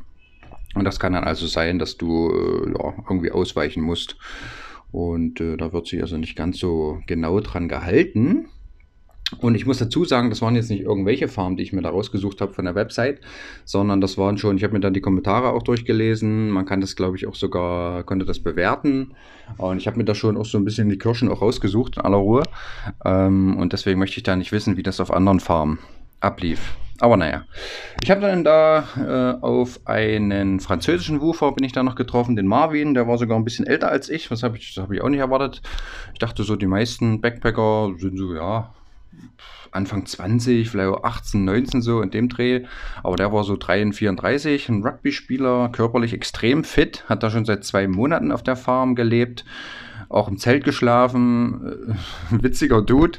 Und 0.74 0.84
das 0.84 1.00
kann 1.00 1.12
dann 1.12 1.24
also 1.24 1.46
sein, 1.46 1.78
dass 1.78 1.96
du 1.96 2.30
äh, 2.30 2.70
ja, 2.70 2.94
irgendwie 3.08 3.30
ausweichen 3.30 3.82
musst. 3.82 4.16
Und 4.90 5.40
äh, 5.40 5.56
da 5.56 5.72
wird 5.72 5.86
sich 5.86 6.00
also 6.00 6.16
nicht 6.16 6.36
ganz 6.36 6.58
so 6.58 7.00
genau 7.06 7.40
dran 7.40 7.68
gehalten. 7.68 8.48
Und 9.40 9.54
ich 9.54 9.66
muss 9.66 9.78
dazu 9.78 10.04
sagen, 10.04 10.30
das 10.30 10.40
waren 10.40 10.56
jetzt 10.56 10.70
nicht 10.70 10.82
irgendwelche 10.82 11.28
Farmen, 11.28 11.56
die 11.56 11.62
ich 11.62 11.72
mir 11.72 11.82
da 11.82 11.90
rausgesucht 11.90 12.40
habe 12.40 12.54
von 12.54 12.64
der 12.64 12.74
Website, 12.74 13.20
sondern 13.64 14.00
das 14.00 14.16
waren 14.16 14.38
schon, 14.38 14.56
ich 14.56 14.64
habe 14.64 14.72
mir 14.72 14.80
dann 14.80 14.94
die 14.94 15.02
Kommentare 15.02 15.52
auch 15.52 15.62
durchgelesen. 15.62 16.50
Man 16.50 16.64
kann 16.64 16.80
das, 16.80 16.96
glaube 16.96 17.16
ich, 17.16 17.26
auch 17.26 17.34
sogar, 17.34 18.04
konnte 18.04 18.24
das 18.24 18.38
bewerten. 18.38 19.14
Und 19.58 19.78
ich 19.78 19.86
habe 19.86 19.98
mir 19.98 20.04
da 20.04 20.14
schon 20.14 20.36
auch 20.36 20.46
so 20.46 20.56
ein 20.58 20.64
bisschen 20.64 20.88
die 20.88 20.98
Kirschen 20.98 21.28
auch 21.28 21.42
rausgesucht, 21.42 21.96
in 21.96 22.02
aller 22.02 22.16
Ruhe. 22.16 22.42
Ähm, 23.04 23.56
und 23.58 23.72
deswegen 23.72 23.98
möchte 23.98 24.16
ich 24.16 24.22
da 24.22 24.34
nicht 24.34 24.52
wissen, 24.52 24.76
wie 24.76 24.82
das 24.82 25.00
auf 25.00 25.12
anderen 25.12 25.40
Farmen 25.40 25.78
ablief. 26.20 26.76
Aber 27.00 27.16
naja, 27.16 27.44
ich 28.02 28.10
habe 28.10 28.22
dann 28.22 28.42
da 28.42 28.88
äh, 28.96 29.44
auf 29.44 29.86
einen 29.86 30.58
französischen 30.58 31.20
Woofer 31.20 31.52
bin 31.52 31.64
ich 31.64 31.70
da 31.72 31.84
noch 31.84 31.94
getroffen, 31.94 32.34
den 32.34 32.48
Marvin, 32.48 32.94
der 32.94 33.06
war 33.06 33.18
sogar 33.18 33.38
ein 33.38 33.44
bisschen 33.44 33.68
älter 33.68 33.88
als 33.88 34.08
ich. 34.08 34.32
Was 34.32 34.42
habe 34.42 34.56
ich, 34.56 34.74
das 34.74 34.82
habe 34.82 34.96
ich 34.96 35.02
auch 35.02 35.08
nicht 35.08 35.20
erwartet. 35.20 35.62
Ich 36.12 36.18
dachte 36.18 36.42
so, 36.42 36.56
die 36.56 36.66
meisten 36.66 37.20
Backpacker 37.20 37.92
sind 37.98 38.18
so, 38.18 38.34
ja, 38.34 38.74
Anfang 39.70 40.06
20, 40.06 40.70
vielleicht 40.70 40.90
auch 40.90 41.04
18, 41.04 41.44
19 41.44 41.82
so 41.82 42.00
in 42.00 42.10
dem 42.10 42.28
Dreh. 42.28 42.64
Aber 43.02 43.16
der 43.16 43.32
war 43.32 43.44
so 43.44 43.56
33, 43.56 43.98
34, 43.98 44.68
ein 44.68 44.82
Rugby-Spieler, 44.82 45.70
körperlich 45.70 46.12
extrem 46.12 46.64
fit, 46.64 47.04
hat 47.08 47.22
da 47.22 47.30
schon 47.30 47.44
seit 47.44 47.64
zwei 47.64 47.86
Monaten 47.88 48.32
auf 48.32 48.42
der 48.42 48.56
Farm 48.56 48.94
gelebt, 48.94 49.44
auch 50.08 50.28
im 50.28 50.38
Zelt 50.38 50.64
geschlafen, 50.64 51.94
äh, 52.30 52.42
witziger 52.42 52.82
Dude. 52.82 53.18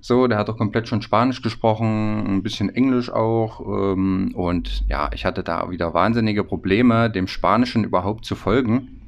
So, 0.00 0.26
der 0.26 0.36
hat 0.36 0.50
auch 0.50 0.56
komplett 0.56 0.88
schon 0.88 1.00
Spanisch 1.00 1.42
gesprochen, 1.42 2.26
ein 2.26 2.42
bisschen 2.42 2.74
Englisch 2.74 3.08
auch. 3.08 3.60
Ähm, 3.60 4.32
und 4.34 4.84
ja, 4.88 5.10
ich 5.14 5.24
hatte 5.24 5.44
da 5.44 5.70
wieder 5.70 5.94
wahnsinnige 5.94 6.42
Probleme, 6.42 7.08
dem 7.08 7.28
Spanischen 7.28 7.84
überhaupt 7.84 8.24
zu 8.24 8.34
folgen. 8.34 9.01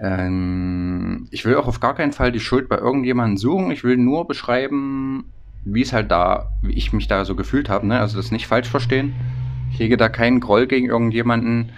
Ähm, 0.00 1.26
ich 1.30 1.44
will 1.44 1.56
auch 1.56 1.66
auf 1.66 1.80
gar 1.80 1.94
keinen 1.94 2.12
Fall 2.12 2.32
die 2.32 2.40
Schuld 2.40 2.68
bei 2.68 2.78
irgendjemandem 2.78 3.36
suchen. 3.36 3.70
Ich 3.70 3.84
will 3.84 3.96
nur 3.96 4.26
beschreiben, 4.26 5.32
wie 5.64 5.82
es 5.82 5.92
halt 5.92 6.10
da, 6.10 6.50
wie 6.62 6.72
ich 6.72 6.92
mich 6.92 7.08
da 7.08 7.24
so 7.24 7.34
gefühlt 7.34 7.68
habe. 7.68 7.86
Ne? 7.86 7.98
Also 7.98 8.16
das 8.16 8.30
nicht 8.30 8.46
falsch 8.46 8.68
verstehen. 8.68 9.14
Ich 9.72 9.80
hege 9.80 9.96
da 9.96 10.08
keinen 10.08 10.40
Groll 10.40 10.66
gegen 10.66 10.86
irgendjemanden. 10.86 11.70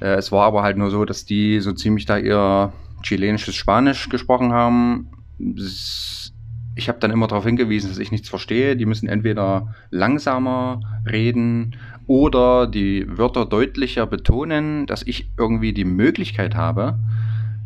Äh, 0.00 0.14
es 0.14 0.32
war 0.32 0.46
aber 0.46 0.62
halt 0.62 0.76
nur 0.76 0.90
so, 0.90 1.04
dass 1.04 1.24
die 1.24 1.60
so 1.60 1.72
ziemlich 1.72 2.06
da 2.06 2.18
ihr 2.18 2.72
chilenisches 3.02 3.54
Spanisch 3.54 4.08
gesprochen 4.08 4.52
haben. 4.52 5.08
Ich 5.38 6.88
habe 6.88 6.98
dann 6.98 7.10
immer 7.10 7.26
darauf 7.26 7.44
hingewiesen, 7.44 7.90
dass 7.90 7.98
ich 7.98 8.10
nichts 8.10 8.28
verstehe. 8.28 8.76
Die 8.76 8.86
müssen 8.86 9.08
entweder 9.08 9.74
langsamer 9.90 10.80
reden 11.10 11.76
oder 12.06 12.66
die 12.66 13.06
Wörter 13.08 13.46
deutlicher 13.46 14.06
betonen, 14.06 14.86
dass 14.86 15.02
ich 15.02 15.30
irgendwie 15.38 15.72
die 15.72 15.84
Möglichkeit 15.84 16.54
habe, 16.54 16.98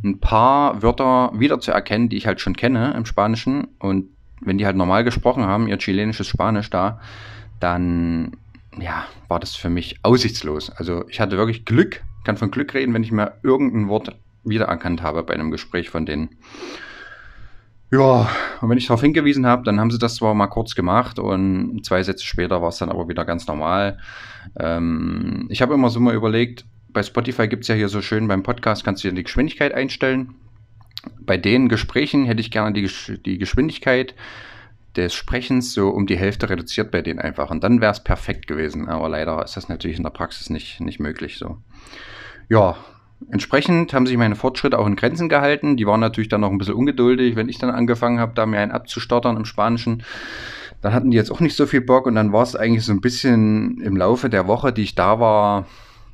ein 0.02 0.19
paar 0.19 0.82
Wörter 0.82 1.32
wiederzuerkennen, 1.35 2.08
die 2.08 2.17
ich 2.17 2.26
halt 2.26 2.41
schon 2.41 2.56
kenne 2.56 2.94
im 2.97 3.05
Spanischen. 3.05 3.69
Und 3.78 4.07
wenn 4.40 4.59
die 4.59 4.66
halt 4.66 4.76
normal 4.76 5.04
gesprochen 5.04 5.45
haben, 5.45 5.69
ihr 5.69 5.78
chilenisches 5.78 6.26
Spanisch 6.26 6.71
da, 6.71 7.00
dann 7.59 8.33
ja, 8.78 9.04
war 9.28 9.40
das 9.40 9.54
für 9.54 9.71
mich 9.71 9.97
aussichtslos. 10.02 10.71
Also 10.71 11.04
ich 11.09 11.21
hatte 11.21 11.37
wirklich 11.37 11.64
Glück, 11.64 12.02
kann 12.25 12.37
von 12.37 12.50
Glück 12.50 12.75
reden, 12.75 12.95
wenn 12.95 13.02
ich 13.02 13.12
mir 13.12 13.35
irgendein 13.42 13.88
Wort 13.88 14.16
wiedererkannt 14.45 15.02
habe 15.02 15.23
bei 15.23 15.35
einem 15.35 15.50
Gespräch 15.50 15.90
von 15.90 16.07
denen. 16.07 16.30
Ja, 17.92 18.30
und 18.61 18.69
wenn 18.69 18.78
ich 18.78 18.87
darauf 18.87 19.00
hingewiesen 19.00 19.47
habe, 19.47 19.64
dann 19.64 19.80
haben 19.80 19.90
sie 19.90 19.99
das 19.99 20.14
zwar 20.14 20.33
mal 20.35 20.47
kurz 20.47 20.76
gemacht 20.76 21.19
und 21.19 21.85
zwei 21.85 22.02
Sätze 22.04 22.25
später 22.25 22.62
war 22.62 22.69
es 22.69 22.78
dann 22.78 22.88
aber 22.88 23.09
wieder 23.09 23.25
ganz 23.25 23.49
normal. 23.49 23.99
Ähm, 24.59 25.47
ich 25.50 25.61
habe 25.61 25.75
immer 25.75 25.90
so 25.90 25.99
mal 25.99 26.14
überlegt, 26.14 26.64
bei 26.92 27.02
Spotify 27.02 27.49
gibt 27.49 27.62
es 27.62 27.68
ja 27.68 27.75
hier 27.75 27.88
so 27.88 28.02
schön 28.02 28.28
beim 28.28 28.42
Podcast, 28.42 28.85
kannst 28.85 29.04
du 29.04 29.09
ja 29.09 29.14
die 29.14 29.25
Geschwindigkeit 29.25 29.75
einstellen. 29.75 30.35
Bei 31.20 31.37
den 31.37 31.68
Gesprächen 31.68 32.25
hätte 32.25 32.40
ich 32.40 32.50
gerne 32.50 32.73
die, 32.73 32.90
die 33.25 33.38
Geschwindigkeit 33.38 34.14
des 34.97 35.14
Sprechens 35.14 35.73
so 35.73 35.88
um 35.88 36.06
die 36.06 36.16
Hälfte 36.16 36.50
reduziert 36.50 36.90
bei 36.90 37.02
denen 37.02 37.20
einfach. 37.20 37.50
Und 37.50 37.62
dann 37.62 37.80
wäre 37.80 37.92
es 37.92 38.02
perfekt 38.02 38.47
gewesen. 38.47 38.88
Aber 38.88 39.09
leider 39.09 39.42
ist 39.42 39.56
das 39.56 39.68
natürlich 39.68 39.97
in 39.97 40.02
der 40.02 40.11
Praxis 40.11 40.50
nicht, 40.50 40.80
nicht 40.80 41.00
möglich 41.00 41.38
so. 41.38 41.59
Ja, 42.49 42.76
entsprechend 43.30 43.94
haben 43.94 44.06
sich 44.06 44.16
meine 44.16 44.37
Fortschritte 44.37 44.78
auch 44.78 44.87
in 44.87 44.97
Grenzen 44.97 45.28
gehalten. 45.28 45.76
Die 45.76 45.87
waren 45.87 46.00
natürlich 46.00 46.28
dann 46.28 46.40
noch 46.40 46.50
ein 46.50 46.59
bisschen 46.59 46.75
ungeduldig, 46.75 47.37
wenn 47.37 47.49
ich 47.49 47.59
dann 47.59 47.70
angefangen 47.70 48.18
habe, 48.18 48.32
da 48.35 48.47
mir 48.47 48.59
einen 48.59 48.73
abzustottern 48.73 49.37
im 49.37 49.44
Spanischen. 49.44 50.02
Dann 50.82 50.92
hatten 50.92 51.11
die 51.11 51.16
jetzt 51.16 51.30
auch 51.30 51.40
nicht 51.40 51.56
so 51.56 51.66
viel 51.66 51.82
Bock 51.82 52.06
und 52.06 52.14
dann 52.14 52.32
war 52.32 52.42
es 52.42 52.56
eigentlich 52.56 52.85
so 52.85 52.92
ein 52.92 53.02
bisschen 53.02 53.80
im 53.80 53.97
Laufe 53.97 54.30
der 54.30 54.47
Woche, 54.47 54.73
die 54.73 54.82
ich 54.82 54.94
da 54.94 55.20
war, 55.20 55.66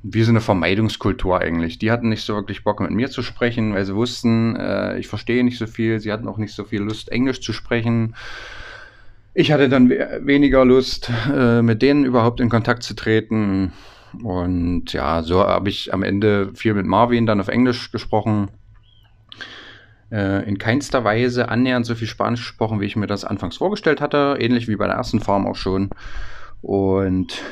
wie 0.02 0.22
so 0.22 0.30
eine 0.30 0.40
Vermeidungskultur 0.40 1.40
eigentlich. 1.40 1.78
Die 1.78 1.90
hatten 1.90 2.08
nicht 2.08 2.24
so 2.24 2.34
wirklich 2.34 2.64
Bock 2.64 2.80
mit 2.80 2.90
mir 2.90 3.10
zu 3.10 3.22
sprechen, 3.22 3.74
weil 3.74 3.84
sie 3.84 3.94
wussten, 3.94 4.56
äh, 4.56 4.98
ich 4.98 5.08
verstehe 5.08 5.44
nicht 5.44 5.58
so 5.58 5.66
viel. 5.66 6.00
Sie 6.00 6.12
hatten 6.12 6.28
auch 6.28 6.38
nicht 6.38 6.54
so 6.54 6.64
viel 6.64 6.82
Lust, 6.82 7.10
Englisch 7.10 7.40
zu 7.40 7.52
sprechen. 7.52 8.14
Ich 9.34 9.52
hatte 9.52 9.68
dann 9.68 9.90
we 9.90 10.20
weniger 10.22 10.64
Lust, 10.64 11.10
äh, 11.32 11.60
mit 11.62 11.82
denen 11.82 12.04
überhaupt 12.04 12.40
in 12.40 12.48
Kontakt 12.48 12.82
zu 12.82 12.94
treten. 12.94 13.72
Und 14.22 14.92
ja, 14.92 15.22
so 15.22 15.40
habe 15.40 15.68
ich 15.68 15.92
am 15.92 16.02
Ende 16.02 16.52
viel 16.54 16.74
mit 16.74 16.86
Marvin 16.86 17.26
dann 17.26 17.40
auf 17.40 17.48
Englisch 17.48 17.90
gesprochen. 17.90 18.48
Äh, 20.10 20.48
in 20.48 20.56
keinster 20.56 21.04
Weise 21.04 21.48
annähernd 21.48 21.84
so 21.84 21.94
viel 21.94 22.06
Spanisch 22.06 22.40
gesprochen, 22.40 22.80
wie 22.80 22.86
ich 22.86 22.96
mir 22.96 23.08
das 23.08 23.24
anfangs 23.24 23.56
vorgestellt 23.56 24.00
hatte. 24.00 24.36
Ähnlich 24.38 24.68
wie 24.68 24.76
bei 24.76 24.86
der 24.86 24.96
ersten 24.96 25.20
Farm 25.20 25.46
auch 25.46 25.56
schon. 25.56 25.90
Und 26.62 27.42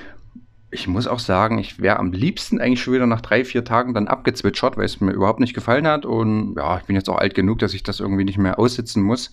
ich 0.75 0.89
muss 0.89 1.07
auch 1.07 1.21
sagen, 1.21 1.59
ich 1.59 1.81
wäre 1.81 1.99
am 1.99 2.13
liebsten 2.13 2.61
eigentlich 2.61 2.83
schon 2.83 2.95
wieder 2.95 3.07
nach 3.07 3.21
drei, 3.21 3.45
vier 3.45 3.65
Tagen 3.65 3.95
dann 3.95 4.09
abgezwitschert, 4.09 4.77
weil 4.77 4.85
es 4.85 5.01
mir 5.01 5.13
überhaupt 5.13 5.39
nicht 5.39 5.55
gefallen 5.55 5.87
hat. 5.87 6.05
Und 6.05 6.57
ja, 6.57 6.79
ich 6.79 6.85
bin 6.85 6.97
jetzt 6.97 7.09
auch 7.09 7.19
alt 7.19 7.35
genug, 7.35 7.61
dass 7.61 7.75
ich 7.75 7.85
das 7.85 8.01
irgendwie 8.01 8.25
nicht 8.25 8.39
mehr 8.39 8.59
aussitzen 8.59 9.03
muss, 9.03 9.31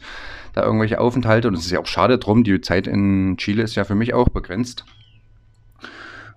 da 0.53 0.63
irgendwelche 0.63 0.99
Aufenthalte. 0.99 1.47
Und 1.47 1.55
es 1.55 1.65
ist 1.65 1.71
ja 1.71 1.79
auch 1.79 1.87
schade 1.87 2.19
drum, 2.19 2.43
die 2.43 2.61
Zeit 2.61 2.85
in 2.85 3.37
Chile 3.37 3.63
ist 3.63 3.75
ja 3.75 3.83
für 3.83 3.95
mich 3.95 4.13
auch 4.13 4.29
begrenzt. 4.29 4.85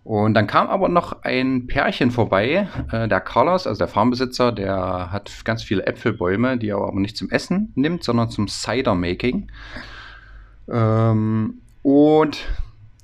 Und 0.04 0.34
dann 0.34 0.46
kam 0.46 0.68
aber 0.68 0.88
noch 0.88 1.23
ein 1.23 1.66
Pärchen 1.66 2.11
vorbei, 2.11 2.68
äh, 2.90 3.06
der 3.06 3.20
Carlos, 3.20 3.66
also 3.66 3.78
der 3.78 3.88
Farmbesitzer, 3.88 4.52
der 4.52 5.12
hat 5.12 5.44
ganz 5.44 5.62
viele 5.62 5.87
Äpfelbäume, 5.87 6.58
die 6.58 6.68
er 6.68 6.76
aber 6.76 6.99
nicht 7.00 7.16
zum 7.16 7.30
Essen 7.30 7.73
nimmt, 7.75 8.04
sondern 8.04 8.30
zum 8.30 8.49
Cider-Making. 8.49 9.50
Ähm, 10.68 11.61
und 11.82 12.46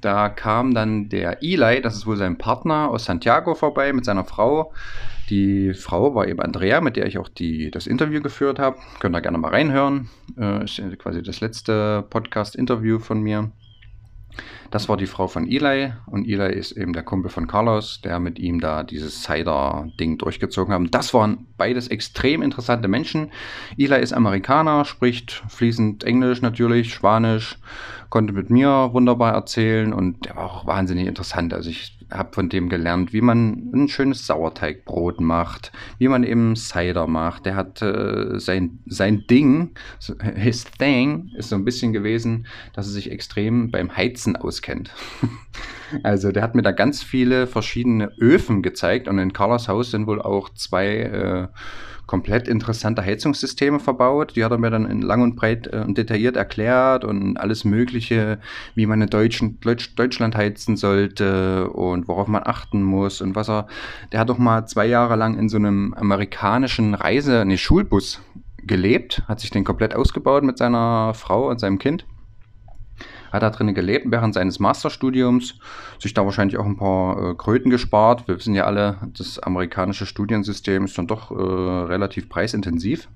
da 0.01 0.29
kam 0.29 0.75
dann 0.75 1.09
der 1.09 1.43
Eli, 1.43 1.81
das 1.81 1.97
ist 1.97 2.07
wohl 2.07 2.17
sein 2.17 2.39
Partner 2.39 2.89
aus 2.91 3.05
Santiago 3.05 3.55
vorbei 3.55 3.93
mit 3.93 4.05
seiner 4.05 4.25
Frau. 4.25 4.73
Die 5.31 5.75
Frau 5.75 6.15
war 6.15 6.27
eben 6.27 6.41
Andrea, 6.41 6.81
mit 6.81 6.97
der 6.97 7.07
ich 7.07 7.19
auch 7.19 7.29
die, 7.29 7.71
das 7.71 7.87
Interview 7.87 8.21
geführt 8.21 8.59
habe. 8.59 8.79
Könnt 8.99 9.15
ihr 9.15 9.21
gerne 9.21 9.39
mal 9.39 9.51
reinhören. 9.51 10.09
Äh, 10.37 10.65
ist 10.65 10.81
quasi 10.99 11.23
das 11.23 11.41
letzte 11.41 12.05
Podcast-Interview 12.11 12.99
von 12.99 13.23
mir. 13.23 13.51
Das 14.71 14.89
war 14.89 14.97
die 14.97 15.07
Frau 15.07 15.27
von 15.27 15.51
Eli 15.51 15.93
und 16.07 16.27
Eli 16.27 16.55
ist 16.55 16.73
eben 16.73 16.93
der 16.93 17.03
Kumpel 17.03 17.31
von 17.31 17.47
Carlos, 17.47 18.01
der 18.03 18.21
mit 18.21 18.39
ihm 18.39 18.61
da 18.61 18.85
dieses 18.85 19.23
Cider-Ding 19.23 20.19
durchgezogen 20.19 20.73
hat. 20.73 20.83
Das 20.93 21.13
waren 21.13 21.47
beides 21.57 21.89
extrem 21.89 22.43
interessante 22.43 22.87
Menschen. 22.87 23.33
Eli 23.77 24.01
ist 24.01 24.13
Amerikaner, 24.13 24.85
spricht 24.85 25.43
fließend 25.49 26.05
Englisch 26.05 26.41
natürlich, 26.41 26.95
Spanisch, 26.95 27.59
konnte 28.11 28.33
mit 28.33 28.51
mir 28.51 28.91
wunderbar 28.93 29.33
erzählen 29.33 29.93
und 29.93 30.25
der 30.27 30.37
war 30.37 30.45
auch 30.45 30.67
wahnsinnig 30.67 31.07
interessant. 31.07 31.53
Also 31.53 31.71
ich 31.71 32.00
habe 32.11 32.35
von 32.35 32.49
dem 32.49 32.69
gelernt, 32.69 33.13
wie 33.13 33.21
man 33.21 33.71
ein 33.75 33.89
schönes 33.89 34.27
Sauerteigbrot 34.27 35.21
macht, 35.21 35.73
wie 35.99 36.09
man 36.09 36.25
eben 36.25 36.57
Cider 36.57 37.07
macht. 37.07 37.47
Der 37.47 37.57
hat 37.57 37.83
äh, 37.83 38.39
sein, 38.39 38.81
sein 38.87 39.25
Ding, 39.29 39.75
his 40.35 40.65
thing, 40.65 41.31
ist 41.37 41.51
so 41.51 41.57
ein 41.57 41.65
bisschen 41.65 41.93
gewesen, 41.93 42.47
dass 42.73 42.87
er 42.87 42.93
sich 42.93 43.11
extrem 43.11 43.71
beim 43.71 43.97
Heizen 43.97 44.37
auskennt. 44.37 44.91
also 46.03 46.33
der 46.33 46.43
hat 46.43 46.55
mir 46.55 46.63
da 46.63 46.73
ganz 46.73 47.03
viele 47.03 47.47
verschiedene 47.47 48.13
Öfen 48.19 48.63
gezeigt 48.63 49.09
und 49.09 49.19
in 49.19 49.33
Carlos 49.33 49.69
Haus 49.69 49.91
sind 49.91 50.07
wohl 50.07 50.21
auch 50.21 50.49
zwei 50.51 50.87
äh, 50.87 51.49
komplett 52.11 52.49
interessante 52.49 53.03
Heizungssysteme 53.05 53.79
verbaut. 53.79 54.35
Die 54.35 54.45
hat 54.45 54.51
er 54.51 54.59
mir 54.59 54.71
dann 54.71 54.85
in 54.85 55.01
lang 55.01 55.23
und 55.23 55.37
breit 55.37 55.69
äh, 55.73 55.85
und 55.87 55.97
detailliert 55.97 56.35
erklärt 56.35 57.05
und 57.05 57.37
alles 57.37 57.65
Mögliche, 57.65 58.41
wie 58.75 58.87
man 58.87 59.01
in 59.01 59.09
Deutschen, 59.09 59.61
Deutsch, 59.61 59.95
Deutschland 59.95 60.35
heizen 60.35 60.77
sollte 60.77 61.71
und 61.71 62.09
worauf 62.09 62.27
man 62.27 62.43
achten 62.45 62.83
muss 62.83 63.21
und 63.21 63.37
was 63.37 63.49
er. 63.49 63.69
Der 64.11 64.19
hat 64.19 64.29
doch 64.29 64.39
mal 64.39 64.67
zwei 64.67 64.87
Jahre 64.87 65.15
lang 65.15 65.39
in 65.39 65.49
so 65.49 65.57
einem 65.57 65.95
amerikanischen 65.95 66.95
Reise, 66.95 67.45
ne 67.45 67.57
Schulbus 67.57 68.21
gelebt, 68.65 69.23
hat 69.29 69.39
sich 69.39 69.51
den 69.51 69.63
komplett 69.63 69.95
ausgebaut 69.95 70.43
mit 70.43 70.59
seiner 70.59 71.15
Frau 71.15 71.49
und 71.49 71.61
seinem 71.61 71.79
Kind 71.79 72.07
hat 73.31 73.43
da 73.43 73.51
drinnen 73.51 73.75
gelebt 73.75 74.07
während 74.09 74.35
seines 74.35 74.59
Masterstudiums, 74.59 75.59
sich 75.99 76.15
da 76.15 76.25
wahrscheinlich 76.25 76.59
auch 76.59 76.67
ein 76.67 76.77
paar 76.77 77.31
äh, 77.31 77.35
Kröten 77.35 77.71
gespart. 77.71 78.27
Wir 78.29 78.37
wissen 78.37 78.55
ja 78.55 78.65
alle, 78.65 78.99
das 79.17 79.39
amerikanische 79.39 80.07
Studiensystem 80.07 80.85
ist 80.85 80.99
dann 80.99 81.07
doch 81.07 81.31
äh, 81.31 81.35
relativ 81.35 82.29
preisintensiv. 82.29 83.09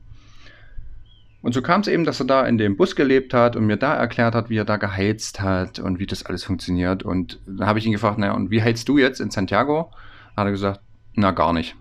Und 1.44 1.52
so 1.52 1.60
kam 1.60 1.82
es 1.82 1.88
eben, 1.88 2.04
dass 2.04 2.20
er 2.20 2.26
da 2.26 2.46
in 2.46 2.56
dem 2.56 2.78
Bus 2.78 2.96
gelebt 2.96 3.34
hat 3.34 3.54
und 3.54 3.66
mir 3.66 3.76
da 3.76 3.94
erklärt 3.94 4.34
hat, 4.34 4.48
wie 4.48 4.56
er 4.56 4.64
da 4.64 4.78
geheizt 4.78 5.42
hat 5.42 5.78
und 5.78 5.98
wie 5.98 6.06
das 6.06 6.24
alles 6.24 6.42
funktioniert. 6.42 7.02
Und 7.02 7.38
dann 7.46 7.66
habe 7.66 7.78
ich 7.78 7.84
ihn 7.84 7.92
gefragt, 7.92 8.16
naja, 8.16 8.32
und 8.32 8.50
wie 8.50 8.62
heizst 8.62 8.88
du 8.88 8.96
jetzt 8.96 9.20
in 9.20 9.30
Santiago? 9.30 9.90
Hat 10.38 10.46
er 10.46 10.52
gesagt, 10.52 10.80
na 11.12 11.32
gar 11.32 11.52
nicht. 11.52 11.76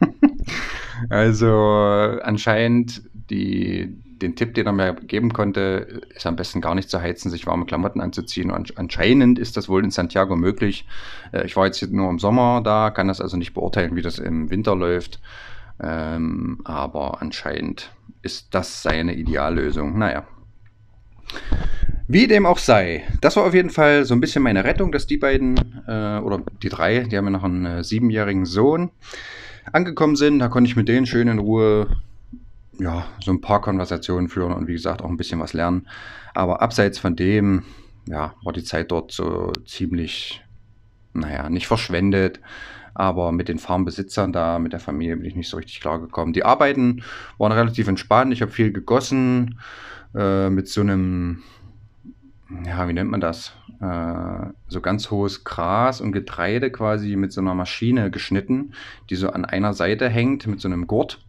also 1.10 2.18
anscheinend 2.22 3.02
die, 3.28 4.01
den 4.22 4.36
Tipp, 4.36 4.54
den 4.54 4.66
er 4.66 4.72
mir 4.72 4.94
geben 4.94 5.32
konnte, 5.32 6.02
ist 6.14 6.26
am 6.26 6.36
besten 6.36 6.60
gar 6.60 6.74
nicht 6.74 6.88
zu 6.88 7.00
heizen, 7.00 7.30
sich 7.30 7.46
warme 7.46 7.66
Klamotten 7.66 8.00
anzuziehen. 8.00 8.50
Und 8.50 8.78
anscheinend 8.78 9.38
ist 9.38 9.56
das 9.56 9.68
wohl 9.68 9.84
in 9.84 9.90
Santiago 9.90 10.36
möglich. 10.36 10.86
Äh, 11.32 11.44
ich 11.44 11.56
war 11.56 11.66
jetzt 11.66 11.82
nur 11.90 12.08
im 12.08 12.18
Sommer 12.18 12.62
da, 12.62 12.90
kann 12.90 13.08
das 13.08 13.20
also 13.20 13.36
nicht 13.36 13.54
beurteilen, 13.54 13.96
wie 13.96 14.02
das 14.02 14.18
im 14.18 14.50
Winter 14.50 14.76
läuft. 14.76 15.20
Ähm, 15.82 16.60
aber 16.64 17.20
anscheinend 17.20 17.90
ist 18.22 18.54
das 18.54 18.82
seine 18.82 19.14
Ideallösung. 19.14 19.98
Naja. 19.98 20.24
Wie 22.08 22.26
dem 22.26 22.46
auch 22.46 22.58
sei, 22.58 23.04
das 23.20 23.36
war 23.36 23.44
auf 23.44 23.54
jeden 23.54 23.70
Fall 23.70 24.04
so 24.04 24.14
ein 24.14 24.20
bisschen 24.20 24.42
meine 24.42 24.64
Rettung, 24.64 24.92
dass 24.92 25.06
die 25.06 25.16
beiden 25.16 25.56
äh, 25.86 26.18
oder 26.18 26.42
die 26.62 26.68
drei, 26.68 27.00
die 27.00 27.16
haben 27.16 27.24
ja 27.24 27.30
noch 27.30 27.44
einen 27.44 27.64
äh, 27.64 27.84
siebenjährigen 27.84 28.44
Sohn, 28.44 28.90
angekommen 29.72 30.16
sind. 30.16 30.38
Da 30.38 30.48
konnte 30.48 30.68
ich 30.68 30.76
mit 30.76 30.88
denen 30.88 31.06
schön 31.06 31.28
in 31.28 31.38
Ruhe 31.38 31.88
ja, 32.78 33.06
so 33.20 33.30
ein 33.30 33.40
paar 33.40 33.60
Konversationen 33.60 34.28
führen 34.28 34.52
und 34.52 34.66
wie 34.66 34.72
gesagt 34.72 35.02
auch 35.02 35.08
ein 35.08 35.16
bisschen 35.16 35.40
was 35.40 35.52
lernen. 35.52 35.88
Aber 36.34 36.62
abseits 36.62 36.98
von 36.98 37.16
dem, 37.16 37.64
ja, 38.06 38.34
war 38.42 38.52
die 38.52 38.64
Zeit 38.64 38.90
dort 38.90 39.12
so 39.12 39.52
ziemlich, 39.66 40.42
naja, 41.12 41.48
nicht 41.50 41.66
verschwendet. 41.66 42.40
Aber 42.94 43.32
mit 43.32 43.48
den 43.48 43.58
Farmbesitzern 43.58 44.32
da, 44.32 44.58
mit 44.58 44.72
der 44.72 44.80
Familie 44.80 45.16
bin 45.16 45.24
ich 45.24 45.34
nicht 45.34 45.48
so 45.48 45.56
richtig 45.56 45.80
klar 45.80 45.98
gekommen. 45.98 46.32
Die 46.32 46.44
Arbeiten 46.44 47.02
waren 47.38 47.52
relativ 47.52 47.88
entspannt. 47.88 48.32
Ich 48.32 48.42
habe 48.42 48.52
viel 48.52 48.70
gegossen 48.72 49.58
äh, 50.14 50.50
mit 50.50 50.68
so 50.68 50.82
einem, 50.82 51.42
ja, 52.66 52.86
wie 52.88 52.92
nennt 52.92 53.10
man 53.10 53.20
das? 53.20 53.54
Äh, 53.80 54.46
so 54.68 54.82
ganz 54.82 55.10
hohes 55.10 55.44
Gras 55.44 56.02
und 56.02 56.12
Getreide 56.12 56.70
quasi 56.70 57.16
mit 57.16 57.32
so 57.32 57.40
einer 57.40 57.54
Maschine 57.54 58.10
geschnitten, 58.10 58.74
die 59.08 59.16
so 59.16 59.30
an 59.30 59.46
einer 59.46 59.72
Seite 59.72 60.08
hängt 60.10 60.46
mit 60.46 60.60
so 60.60 60.68
einem 60.68 60.86
Gurt 60.86 61.24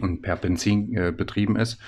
und 0.00 0.22
per 0.22 0.36
Benzin 0.36 0.94
äh, 0.96 1.12
betrieben 1.12 1.56
ist, 1.56 1.78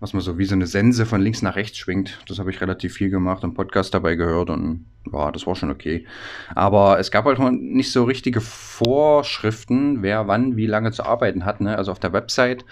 was 0.00 0.12
man 0.12 0.22
so 0.22 0.38
wie 0.38 0.44
so 0.44 0.54
eine 0.54 0.66
Sense 0.66 1.06
von 1.06 1.20
links 1.20 1.42
nach 1.42 1.56
rechts 1.56 1.78
schwingt. 1.78 2.18
Das 2.28 2.38
habe 2.38 2.50
ich 2.50 2.60
relativ 2.60 2.94
viel 2.94 3.10
gemacht 3.10 3.44
und 3.44 3.54
Podcast 3.54 3.94
dabei 3.94 4.14
gehört 4.14 4.50
und 4.50 4.86
ja, 5.12 5.30
das 5.30 5.46
war 5.46 5.54
schon 5.54 5.70
okay. 5.70 6.06
Aber 6.54 6.98
es 6.98 7.10
gab 7.10 7.24
halt 7.24 7.38
nicht 7.60 7.92
so 7.92 8.04
richtige 8.04 8.40
Vorschriften, 8.40 10.02
wer 10.02 10.28
wann 10.28 10.56
wie 10.56 10.66
lange 10.66 10.92
zu 10.92 11.04
arbeiten 11.04 11.44
hat. 11.44 11.60
Ne? 11.60 11.76
Also 11.76 11.92
auf 11.92 12.00
der 12.00 12.12
Website 12.12 12.64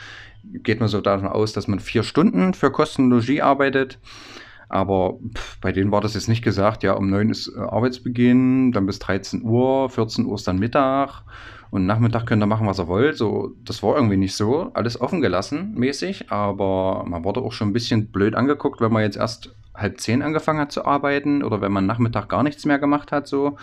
geht 0.43 0.81
man 0.81 0.89
so 0.89 1.01
davon 1.01 1.29
aus, 1.29 1.53
dass 1.53 1.69
man 1.69 1.81
vier 1.81 2.03
Stunden 2.03 2.55
für 2.55 2.71
Kostenlogie 2.71 3.43
arbeitet. 3.43 3.99
Aber 4.69 5.19
bei 5.61 5.73
denen 5.73 5.91
war 5.91 6.01
das 6.01 6.15
jetzt 6.15 6.29
nicht 6.29 6.45
gesagt, 6.45 6.85
ja, 6.85 6.93
um 6.93 7.11
9 7.11 7.31
ist 7.31 7.49
äh, 7.49 7.59
Arbeitsbeginn, 7.59 8.71
dann 8.71 8.87
bis 8.87 9.01
13 9.01 9.43
Uhr, 9.43 9.91
14 9.91 10.25
Uhr 10.27 10.37
ist 10.37 10.47
dann 10.47 10.61
Mittag 10.61 11.25
und 11.71 11.87
Nachmittag 11.87 12.27
könnt 12.27 12.43
ihr 12.43 12.47
machen, 12.47 12.67
was 12.67 12.81
ihr 12.81 12.89
wollt. 12.89 13.17
So, 13.17 13.55
das 13.65 13.83
war 13.83 13.95
irgendwie 13.95 14.17
nicht 14.17 14.35
so. 14.35 14.71
Alles 14.75 15.01
offen 15.01 15.21
gelassen 15.21 15.75
mäßig, 15.75 16.31
aber 16.31 17.05
man 17.07 17.25
wurde 17.25 17.41
auch 17.41 17.53
schon 17.53 17.69
ein 17.69 17.73
bisschen 17.73 18.11
blöd 18.11 18.35
angeguckt, 18.35 18.81
wenn 18.81 18.93
man 18.93 19.03
jetzt 19.03 19.17
erst 19.17 19.55
halb 19.75 20.01
zehn 20.01 20.23
angefangen 20.23 20.61
hat 20.61 20.73
zu 20.73 20.85
arbeiten 20.85 21.43
oder 21.43 21.61
wenn 21.61 21.73
man 21.73 21.87
Nachmittag 21.87 22.29
gar 22.29 22.43
nichts 22.43 22.65
mehr 22.65 22.79
gemacht 22.79 23.13
hat. 23.13 23.27
So. 23.27 23.57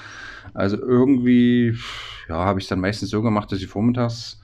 Also 0.53 0.77
irgendwie, 0.77 1.77
ja, 2.29 2.35
habe 2.35 2.59
ich 2.59 2.67
dann 2.67 2.79
meistens 2.79 3.09
so 3.09 3.21
gemacht, 3.21 3.51
dass 3.51 3.61
ich 3.61 3.67
vormittags 3.67 4.41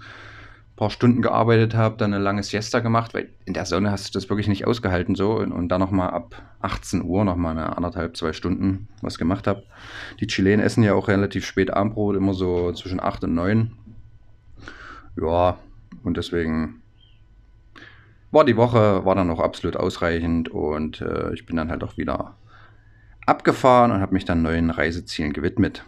paar 0.75 0.89
Stunden 0.89 1.21
gearbeitet 1.21 1.75
habe, 1.75 1.97
dann 1.97 2.13
eine 2.13 2.23
lange 2.23 2.41
Siesta 2.41 2.79
gemacht, 2.79 3.13
weil 3.13 3.29
in 3.45 3.53
der 3.53 3.65
Sonne 3.65 3.91
hast 3.91 4.07
du 4.07 4.17
das 4.17 4.29
wirklich 4.29 4.47
nicht 4.47 4.65
ausgehalten 4.65 5.15
so 5.15 5.33
und, 5.33 5.51
und 5.51 5.69
dann 5.69 5.79
nochmal 5.79 6.09
ab 6.09 6.41
18 6.61 7.03
Uhr 7.03 7.23
nochmal 7.23 7.57
eine 7.57 7.77
anderthalb, 7.77 8.17
zwei 8.17 8.33
Stunden 8.33 8.87
was 9.01 9.17
gemacht 9.17 9.45
habe. 9.45 9.63
Die 10.19 10.27
Chilenen 10.27 10.65
essen 10.65 10.83
ja 10.83 10.93
auch 10.93 11.07
relativ 11.07 11.45
spät 11.45 11.71
Abendbrot, 11.71 12.15
immer 12.15 12.33
so 12.33 12.71
zwischen 12.73 12.99
8 12.99 13.25
und 13.25 13.35
9. 13.35 13.71
Ja, 15.21 15.57
und 16.03 16.17
deswegen 16.17 16.81
war 18.31 18.43
die 18.43 18.57
Woche, 18.57 19.05
war 19.05 19.13
dann 19.13 19.27
noch 19.27 19.39
absolut 19.39 19.77
ausreichend 19.77 20.49
und 20.49 21.01
äh, 21.01 21.33
ich 21.33 21.45
bin 21.45 21.55
dann 21.55 21.69
halt 21.69 21.83
auch 21.83 21.97
wieder 21.97 22.35
abgefahren 23.27 23.91
und 23.91 24.01
habe 24.01 24.13
mich 24.13 24.25
dann 24.25 24.41
neuen 24.41 24.71
Reisezielen 24.71 25.33
gewidmet. 25.33 25.85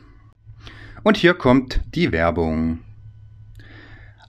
Und 1.04 1.18
hier 1.18 1.34
kommt 1.34 1.82
die 1.94 2.12
Werbung. 2.12 2.80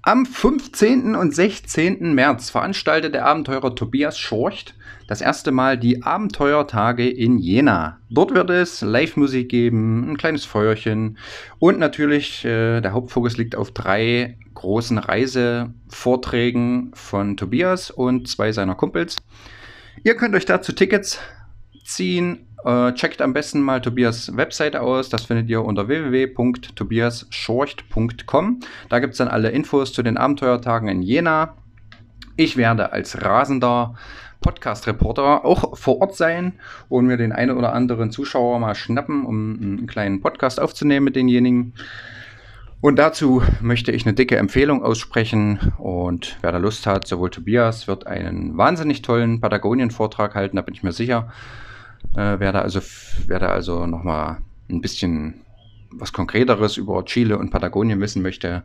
Am 0.06 0.24
15. 0.24 1.16
und 1.16 1.34
16. 1.34 2.14
März 2.14 2.50
veranstaltet 2.50 3.12
der 3.14 3.26
Abenteurer 3.26 3.74
Tobias 3.74 4.16
Schorcht 4.16 4.76
das 5.08 5.20
erste 5.20 5.50
Mal 5.50 5.76
die 5.76 6.04
Abenteuertage 6.04 7.10
in 7.10 7.38
Jena. 7.38 7.98
Dort 8.08 8.32
wird 8.32 8.50
es 8.50 8.82
Live-Musik 8.82 9.48
geben, 9.48 10.08
ein 10.08 10.16
kleines 10.16 10.44
Feuerchen 10.44 11.18
und 11.58 11.80
natürlich 11.80 12.44
äh, 12.44 12.80
der 12.80 12.92
Hauptfokus 12.92 13.36
liegt 13.36 13.56
auf 13.56 13.72
drei 13.72 14.38
großen 14.54 14.98
Reisevorträgen 14.98 16.92
von 16.94 17.36
Tobias 17.36 17.90
und 17.90 18.28
zwei 18.28 18.52
seiner 18.52 18.76
Kumpels. 18.76 19.16
Ihr 20.04 20.14
könnt 20.14 20.36
euch 20.36 20.46
dazu 20.46 20.70
Tickets 20.70 21.18
ziehen 21.84 22.45
äh, 22.64 22.92
checkt 22.92 23.22
am 23.22 23.32
besten 23.32 23.60
mal 23.60 23.80
Tobias 23.80 24.36
Webseite 24.36 24.80
aus. 24.80 25.08
Das 25.08 25.24
findet 25.24 25.48
ihr 25.48 25.64
unter 25.64 25.88
www.tobiasschorcht.com. 25.88 28.60
Da 28.88 28.98
gibt 28.98 29.12
es 29.12 29.18
dann 29.18 29.28
alle 29.28 29.50
Infos 29.50 29.92
zu 29.92 30.02
den 30.02 30.16
Abenteuertagen 30.16 30.88
in 30.88 31.02
Jena. 31.02 31.54
Ich 32.36 32.56
werde 32.56 32.92
als 32.92 33.22
rasender 33.22 33.94
Podcast-Reporter 34.40 35.44
auch 35.44 35.76
vor 35.76 36.00
Ort 36.00 36.16
sein 36.16 36.54
und 36.88 37.06
mir 37.06 37.16
den 37.16 37.32
einen 37.32 37.56
oder 37.56 37.72
anderen 37.72 38.10
Zuschauer 38.10 38.58
mal 38.60 38.74
schnappen, 38.74 39.24
um 39.24 39.58
einen 39.60 39.86
kleinen 39.86 40.20
Podcast 40.20 40.60
aufzunehmen 40.60 41.04
mit 41.04 41.16
denjenigen. 41.16 41.74
Und 42.80 42.98
dazu 42.98 43.42
möchte 43.60 43.90
ich 43.90 44.06
eine 44.06 44.14
dicke 44.14 44.36
Empfehlung 44.36 44.84
aussprechen. 44.84 45.72
Und 45.78 46.36
wer 46.42 46.52
da 46.52 46.58
Lust 46.58 46.86
hat, 46.86 47.06
sowohl 47.06 47.30
Tobias 47.30 47.88
wird 47.88 48.06
einen 48.06 48.56
wahnsinnig 48.56 49.02
tollen 49.02 49.40
Patagonien-Vortrag 49.40 50.34
halten, 50.34 50.56
da 50.56 50.62
bin 50.62 50.74
ich 50.74 50.82
mir 50.82 50.92
sicher. 50.92 51.32
Äh, 52.14 52.38
wer 52.38 52.52
da 52.52 52.60
also, 52.60 52.80
wer 53.26 53.38
da 53.38 53.48
also 53.48 53.86
nochmal 53.86 54.38
ein 54.70 54.80
bisschen 54.80 55.42
was 55.90 56.12
Konkreteres 56.12 56.76
über 56.76 57.04
Chile 57.04 57.38
und 57.38 57.50
Patagonien 57.50 58.00
wissen 58.00 58.22
möchte, 58.22 58.64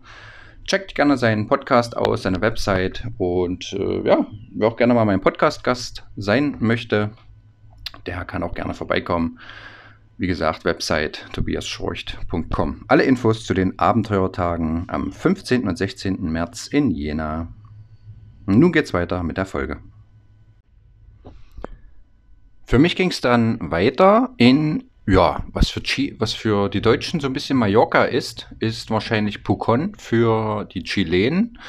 checkt 0.65 0.95
gerne 0.95 1.17
seinen 1.17 1.47
Podcast 1.47 1.97
aus, 1.97 2.23
seine 2.23 2.41
Website 2.41 3.07
und 3.17 3.73
äh, 3.73 4.07
ja, 4.07 4.25
wer 4.53 4.67
auch 4.67 4.77
gerne 4.77 4.93
mal 4.93 5.05
mein 5.05 5.21
Podcast-Gast 5.21 6.05
sein 6.17 6.57
möchte, 6.59 7.11
der 8.05 8.25
kann 8.25 8.43
auch 8.43 8.53
gerne 8.53 8.73
vorbeikommen. 8.73 9.39
Wie 10.17 10.27
gesagt, 10.27 10.65
Website 10.65 11.25
tobiasschorcht.com. 11.33 12.85
Alle 12.87 13.03
Infos 13.03 13.43
zu 13.43 13.55
den 13.55 13.79
Abenteurertagen 13.79 14.85
am 14.87 15.11
15. 15.11 15.67
und 15.67 15.77
16. 15.77 16.21
März 16.31 16.67
in 16.67 16.91
Jena. 16.91 17.47
Nun 18.45 18.71
geht's 18.71 18.93
weiter 18.93 19.23
mit 19.23 19.37
der 19.37 19.45
Folge. 19.45 19.79
Für 22.71 22.79
mich 22.79 22.95
ging 22.95 23.11
es 23.11 23.19
dann 23.19 23.57
weiter 23.59 24.29
in 24.37 24.85
ja, 25.05 25.43
was 25.51 25.69
für, 25.69 25.83
Chi 25.83 26.15
was 26.19 26.31
für 26.31 26.69
die 26.69 26.81
Deutschen 26.81 27.19
so 27.19 27.27
ein 27.27 27.33
bisschen 27.33 27.57
Mallorca 27.57 28.05
ist, 28.05 28.47
ist 28.59 28.89
wahrscheinlich 28.89 29.39
Pucón 29.39 29.91
für 29.99 30.63
die 30.63 30.83
Chilenen. 30.83 31.59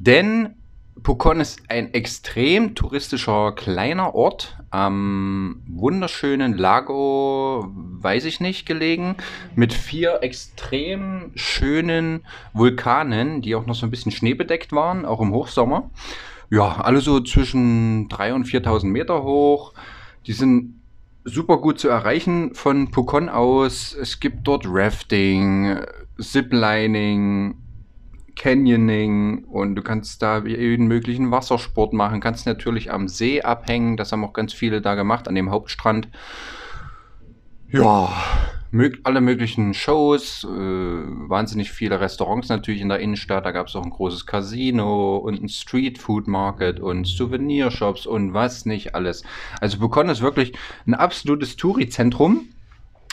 Denn 0.00 0.56
Pucón 1.00 1.38
ist 1.38 1.60
ein 1.68 1.94
extrem 1.94 2.74
touristischer 2.74 3.52
kleiner 3.52 4.16
Ort 4.16 4.58
am 4.70 5.62
wunderschönen 5.68 6.58
Lago, 6.58 7.70
weiß 7.72 8.24
ich 8.24 8.40
nicht, 8.40 8.66
gelegen, 8.66 9.14
mit 9.54 9.72
vier 9.72 10.24
extrem 10.24 11.30
schönen 11.36 12.26
Vulkanen, 12.52 13.42
die 13.42 13.54
auch 13.54 13.66
noch 13.66 13.76
so 13.76 13.86
ein 13.86 13.92
bisschen 13.92 14.10
schneebedeckt 14.10 14.72
waren, 14.72 15.04
auch 15.04 15.20
im 15.20 15.32
Hochsommer. 15.32 15.88
Ja, 16.50 16.80
alle 16.80 17.00
so 17.00 17.20
zwischen 17.20 18.08
3.000 18.08 18.34
und 18.34 18.46
4.000 18.48 18.86
Meter 18.86 19.22
hoch. 19.22 19.72
Die 20.26 20.32
sind 20.32 20.80
super 21.24 21.58
gut 21.58 21.78
zu 21.78 21.88
erreichen 21.88 22.54
von 22.54 22.90
Pucon 22.90 23.28
aus. 23.28 23.94
Es 23.94 24.20
gibt 24.20 24.46
dort 24.46 24.64
Rafting, 24.66 25.78
Ziplining, 26.18 27.56
Canyoning 28.36 29.44
und 29.44 29.74
du 29.74 29.82
kannst 29.82 30.22
da 30.22 30.38
jeden 30.44 30.86
möglichen 30.86 31.30
Wassersport 31.30 31.92
machen. 31.92 32.20
Kannst 32.20 32.46
natürlich 32.46 32.92
am 32.92 33.08
See 33.08 33.42
abhängen. 33.42 33.96
Das 33.96 34.12
haben 34.12 34.24
auch 34.24 34.32
ganz 34.32 34.52
viele 34.52 34.80
da 34.80 34.94
gemacht, 34.94 35.28
an 35.28 35.34
dem 35.34 35.50
Hauptstrand. 35.50 36.08
Ja, 37.68 38.12
alle 39.02 39.20
möglichen 39.20 39.74
Shows, 39.74 40.44
äh, 40.44 40.48
wahnsinnig 40.48 41.70
viele 41.72 42.00
Restaurants 42.00 42.48
natürlich 42.48 42.80
in 42.80 42.88
der 42.88 43.00
Innenstadt. 43.00 43.44
Da 43.44 43.50
gab 43.50 43.66
es 43.66 43.76
auch 43.76 43.84
ein 43.84 43.90
großes 43.90 44.26
Casino 44.26 45.18
und 45.18 45.42
ein 45.42 45.48
Street 45.48 45.98
Food 45.98 46.26
Market 46.26 46.80
und 46.80 47.06
Souvenirshops 47.06 48.06
und 48.06 48.32
was 48.32 48.64
nicht 48.64 48.94
alles. 48.94 49.24
Also 49.60 49.78
Bukon 49.78 50.08
ist 50.08 50.22
wirklich 50.22 50.54
ein 50.86 50.94
absolutes 50.94 51.56
Touri-Zentrum. 51.56 52.48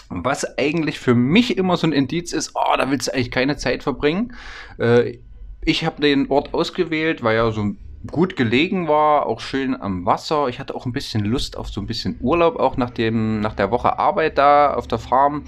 Was 0.10 0.58
eigentlich 0.58 0.98
für 0.98 1.13
mich 1.13 1.58
immer 1.58 1.78
so 1.78 1.86
ein 1.86 1.94
Indiz 1.94 2.34
ist, 2.34 2.54
oh, 2.56 2.78
da 2.78 2.89
willst 2.89 3.08
du 3.08 3.13
eigentlich 3.13 3.30
keine 3.30 3.58
Zeit 3.58 3.84
verbringen. 3.84 4.34
Äh, 4.80 5.20
ich 5.62 5.86
habe 5.86 6.01
den 6.01 6.32
Ort 6.32 6.54
ausgewählt, 6.54 7.22
weil 7.22 7.36
er 7.36 7.51
so 7.51 7.62
ein 7.62 7.78
gut 8.08 8.36
gelegen 8.36 8.88
war, 8.88 9.25
auch 9.25 9.39
schön 9.39 9.79
am 9.79 10.06
Wasser. 10.06 10.48
Ich 10.48 10.60
hatte 10.60 10.75
auch 10.75 10.86
ein 10.86 10.94
bisschen 10.94 11.25
Lust 11.25 11.58
auf 11.58 11.70
so 11.70 11.82
ein 11.82 11.88
bisschen 11.88 12.18
Urlaub, 12.22 12.58
auch 12.58 12.77
nach, 12.77 12.89
dem, 12.91 13.41
nach 13.41 13.53
der 13.53 13.72
Woche 13.72 14.00
Arbeit 14.00 14.38
da 14.38 14.74
auf 14.74 14.88
der 14.88 15.00
Farm. 15.00 15.46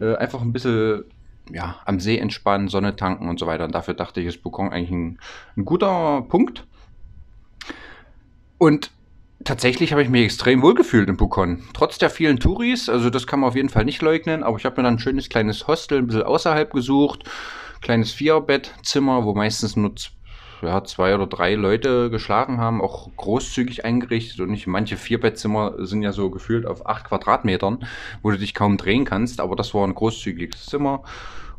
Äh, 0.00 0.16
einfach 0.16 0.42
ein 0.42 0.52
bisschen 0.52 1.04
ja, 1.50 1.76
am 1.84 2.00
See 2.00 2.18
entspannen, 2.18 2.68
Sonne 2.68 2.96
tanken 2.96 3.28
und 3.28 3.38
so 3.38 3.46
weiter. 3.46 3.64
Und 3.64 3.74
dafür 3.74 3.94
dachte 3.94 4.20
ich, 4.20 4.26
ist 4.26 4.42
Bukong 4.42 4.72
eigentlich 4.72 4.90
ein, 4.90 5.18
ein 5.56 5.64
guter 5.64 6.22
Punkt. 6.28 6.66
Und 8.58 8.90
tatsächlich 9.44 9.92
habe 9.92 10.02
ich 10.02 10.08
mich 10.08 10.24
extrem 10.24 10.62
wohl 10.62 10.74
gefühlt 10.74 11.08
in 11.08 11.16
Bukon. 11.16 11.62
Trotz 11.74 11.98
der 11.98 12.10
vielen 12.10 12.38
Touris, 12.38 12.88
also 12.88 13.10
das 13.10 13.26
kann 13.26 13.40
man 13.40 13.48
auf 13.48 13.56
jeden 13.56 13.68
Fall 13.68 13.84
nicht 13.84 14.00
leugnen, 14.00 14.42
aber 14.42 14.56
ich 14.56 14.64
habe 14.64 14.76
mir 14.76 14.84
dann 14.84 14.94
ein 14.94 15.00
schönes 15.00 15.28
kleines 15.28 15.66
Hostel 15.66 15.98
ein 15.98 16.06
bisschen 16.06 16.22
außerhalb 16.22 16.72
gesucht. 16.72 17.24
Kleines 17.80 18.12
Vierbettzimmer, 18.12 19.24
wo 19.24 19.34
meistens 19.34 19.76
nur 19.76 19.94
ja, 20.64 20.84
zwei 20.84 21.14
oder 21.14 21.26
drei 21.26 21.54
Leute 21.54 22.10
geschlafen 22.10 22.58
haben, 22.58 22.80
auch 22.80 23.10
großzügig 23.16 23.84
eingerichtet 23.84 24.40
und 24.40 24.50
nicht 24.50 24.66
manche 24.66 24.96
Vierbettzimmer 24.96 25.86
sind 25.86 26.02
ja 26.02 26.12
so 26.12 26.30
gefühlt 26.30 26.66
auf 26.66 26.86
acht 26.86 27.04
Quadratmetern, 27.04 27.86
wo 28.22 28.30
du 28.30 28.38
dich 28.38 28.54
kaum 28.54 28.76
drehen 28.76 29.04
kannst, 29.04 29.40
aber 29.40 29.56
das 29.56 29.74
war 29.74 29.86
ein 29.86 29.94
großzügiges 29.94 30.66
Zimmer 30.66 31.02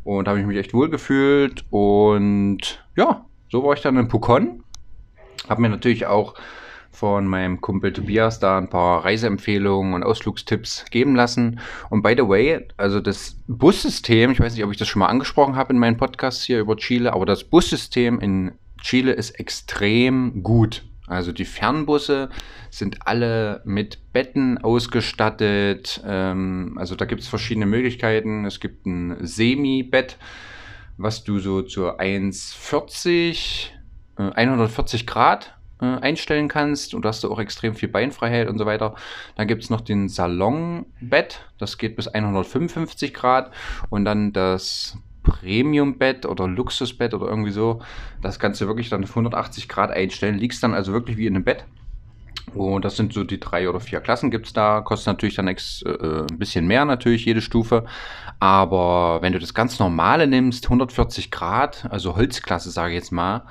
und 0.03 0.27
habe 0.27 0.39
ich 0.39 0.45
mich 0.45 0.57
echt 0.57 0.73
wohl 0.73 0.89
gefühlt 0.89 1.65
und 1.69 2.85
ja, 2.95 3.25
so 3.49 3.63
war 3.63 3.73
ich 3.73 3.81
dann 3.81 3.97
in 3.97 4.07
Pucon. 4.07 4.63
Habe 5.47 5.61
mir 5.61 5.69
natürlich 5.69 6.07
auch 6.07 6.35
von 6.95 7.27
meinem 7.27 7.61
Kumpel 7.61 7.93
Tobias 7.93 8.39
da 8.39 8.57
ein 8.57 8.69
paar 8.69 9.03
Reiseempfehlungen 9.03 9.93
und 9.93 10.03
Ausflugstipps 10.03 10.85
geben 10.89 11.15
lassen. 11.15 11.59
Und 11.89 12.01
by 12.01 12.15
the 12.17 12.27
way, 12.27 12.65
also 12.77 13.01
das 13.01 13.37
Bussystem, 13.47 14.31
ich 14.31 14.39
weiß 14.39 14.55
nicht, 14.55 14.63
ob 14.63 14.71
ich 14.71 14.77
das 14.77 14.87
schon 14.87 15.01
mal 15.01 15.07
angesprochen 15.07 15.55
habe 15.55 15.73
in 15.73 15.79
meinem 15.79 15.97
Podcast 15.97 16.43
hier 16.43 16.59
über 16.59 16.77
Chile, 16.77 17.13
aber 17.13 17.25
das 17.25 17.43
Bussystem 17.43 18.19
in 18.19 18.53
Chile 18.81 19.13
ist 19.13 19.31
extrem 19.31 20.43
gut. 20.43 20.83
Also 21.07 21.31
die 21.31 21.45
Fernbusse 21.45 22.29
sind 22.69 23.07
alle 23.07 23.61
mit 23.65 24.11
Betten 24.11 24.57
ausgestattet. 24.57 26.01
Ähm, 26.05 26.77
also 26.79 26.95
da 26.95 27.05
gibt 27.05 27.21
es 27.21 27.27
verschiedene 27.27 27.65
Möglichkeiten. 27.65 28.45
Es 28.45 28.59
gibt 28.59 28.85
ein 28.85 29.17
Semi-Bett, 29.19 30.17
was 30.97 31.23
du 31.23 31.39
so 31.39 31.61
zu 31.61 31.99
1,40, 31.99 33.69
äh, 34.17 34.31
140 34.31 35.05
Grad 35.05 35.55
äh, 35.79 35.85
einstellen 35.85 36.47
kannst. 36.47 36.95
Und 36.95 37.05
da 37.05 37.09
hast 37.09 37.23
du 37.23 37.31
auch 37.31 37.39
extrem 37.39 37.75
viel 37.75 37.89
Beinfreiheit 37.89 38.47
und 38.49 38.57
so 38.57 38.65
weiter. 38.65 38.95
Dann 39.35 39.47
gibt 39.47 39.63
es 39.63 39.69
noch 39.69 39.81
den 39.81 40.09
Salonbett, 40.09 41.45
das 41.59 41.77
geht 41.77 41.95
bis 41.95 42.07
155 42.07 43.13
Grad. 43.13 43.51
Und 43.89 44.05
dann 44.05 44.33
das 44.33 44.97
Premium-Bett 45.25 46.25
oder 46.25 46.47
Luxusbett 46.47 47.13
oder 47.13 47.27
irgendwie 47.27 47.51
so. 47.51 47.81
Das 48.21 48.39
kannst 48.39 48.61
du 48.61 48.67
wirklich 48.67 48.89
dann 48.89 49.03
auf 49.03 49.09
180 49.09 49.67
Grad 49.67 49.91
einstellen. 49.91 50.37
Liegst 50.37 50.63
dann 50.63 50.73
also 50.73 50.93
wirklich 50.93 51.17
wie 51.17 51.27
in 51.27 51.35
einem 51.35 51.43
Bett. 51.43 51.65
Und 52.53 52.85
das 52.85 52.95
sind 52.95 53.11
so 53.11 53.23
die 53.23 53.39
drei 53.39 53.67
oder 53.67 53.79
vier 53.79 53.99
Klassen 53.99 54.31
gibt 54.31 54.45
es 54.45 54.53
da. 54.53 54.81
Kostet 54.81 55.07
natürlich 55.07 55.35
dann 55.35 55.47
ex, 55.47 55.81
äh, 55.81 56.25
ein 56.29 56.37
bisschen 56.37 56.67
mehr 56.67 56.85
natürlich 56.85 57.25
jede 57.25 57.41
Stufe. 57.41 57.85
Aber 58.39 59.21
wenn 59.21 59.33
du 59.33 59.39
das 59.39 59.53
ganz 59.53 59.79
normale 59.79 60.27
nimmst, 60.27 60.65
140 60.65 61.31
Grad, 61.31 61.87
also 61.89 62.15
Holzklasse 62.15 62.71
sage 62.71 62.93
ich 62.93 62.99
jetzt 62.99 63.11
mal, 63.11 63.43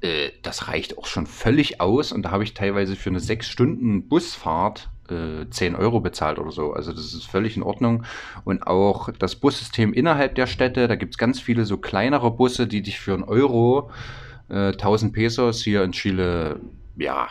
äh, 0.00 0.30
das 0.42 0.68
reicht 0.68 0.96
auch 0.96 1.06
schon 1.06 1.26
völlig 1.26 1.80
aus. 1.80 2.12
Und 2.12 2.22
da 2.22 2.30
habe 2.30 2.44
ich 2.44 2.54
teilweise 2.54 2.96
für 2.96 3.10
eine 3.10 3.20
6 3.20 3.46
Stunden 3.46 4.08
Busfahrt 4.08 4.88
äh, 5.10 5.48
10 5.50 5.76
Euro 5.76 6.00
bezahlt 6.00 6.38
oder 6.38 6.50
so. 6.50 6.72
Also 6.72 6.92
das 6.92 7.14
ist 7.14 7.26
völlig 7.26 7.56
in 7.56 7.62
Ordnung. 7.62 8.04
Und 8.44 8.66
auch 8.66 9.10
das 9.18 9.36
Bussystem 9.36 9.92
innerhalb 9.92 10.34
der 10.34 10.46
Städte, 10.46 10.88
da 10.88 10.96
gibt 10.96 11.14
es 11.14 11.18
ganz 11.18 11.40
viele 11.40 11.64
so 11.64 11.76
kleinere 11.78 12.30
Busse, 12.30 12.66
die 12.66 12.82
dich 12.82 13.00
für 13.00 13.14
einen 13.14 13.24
Euro, 13.24 13.90
äh, 14.48 14.72
1000 14.72 15.12
Pesos 15.12 15.62
hier 15.62 15.82
in 15.82 15.92
Chile, 15.92 16.60
ja, 16.96 17.28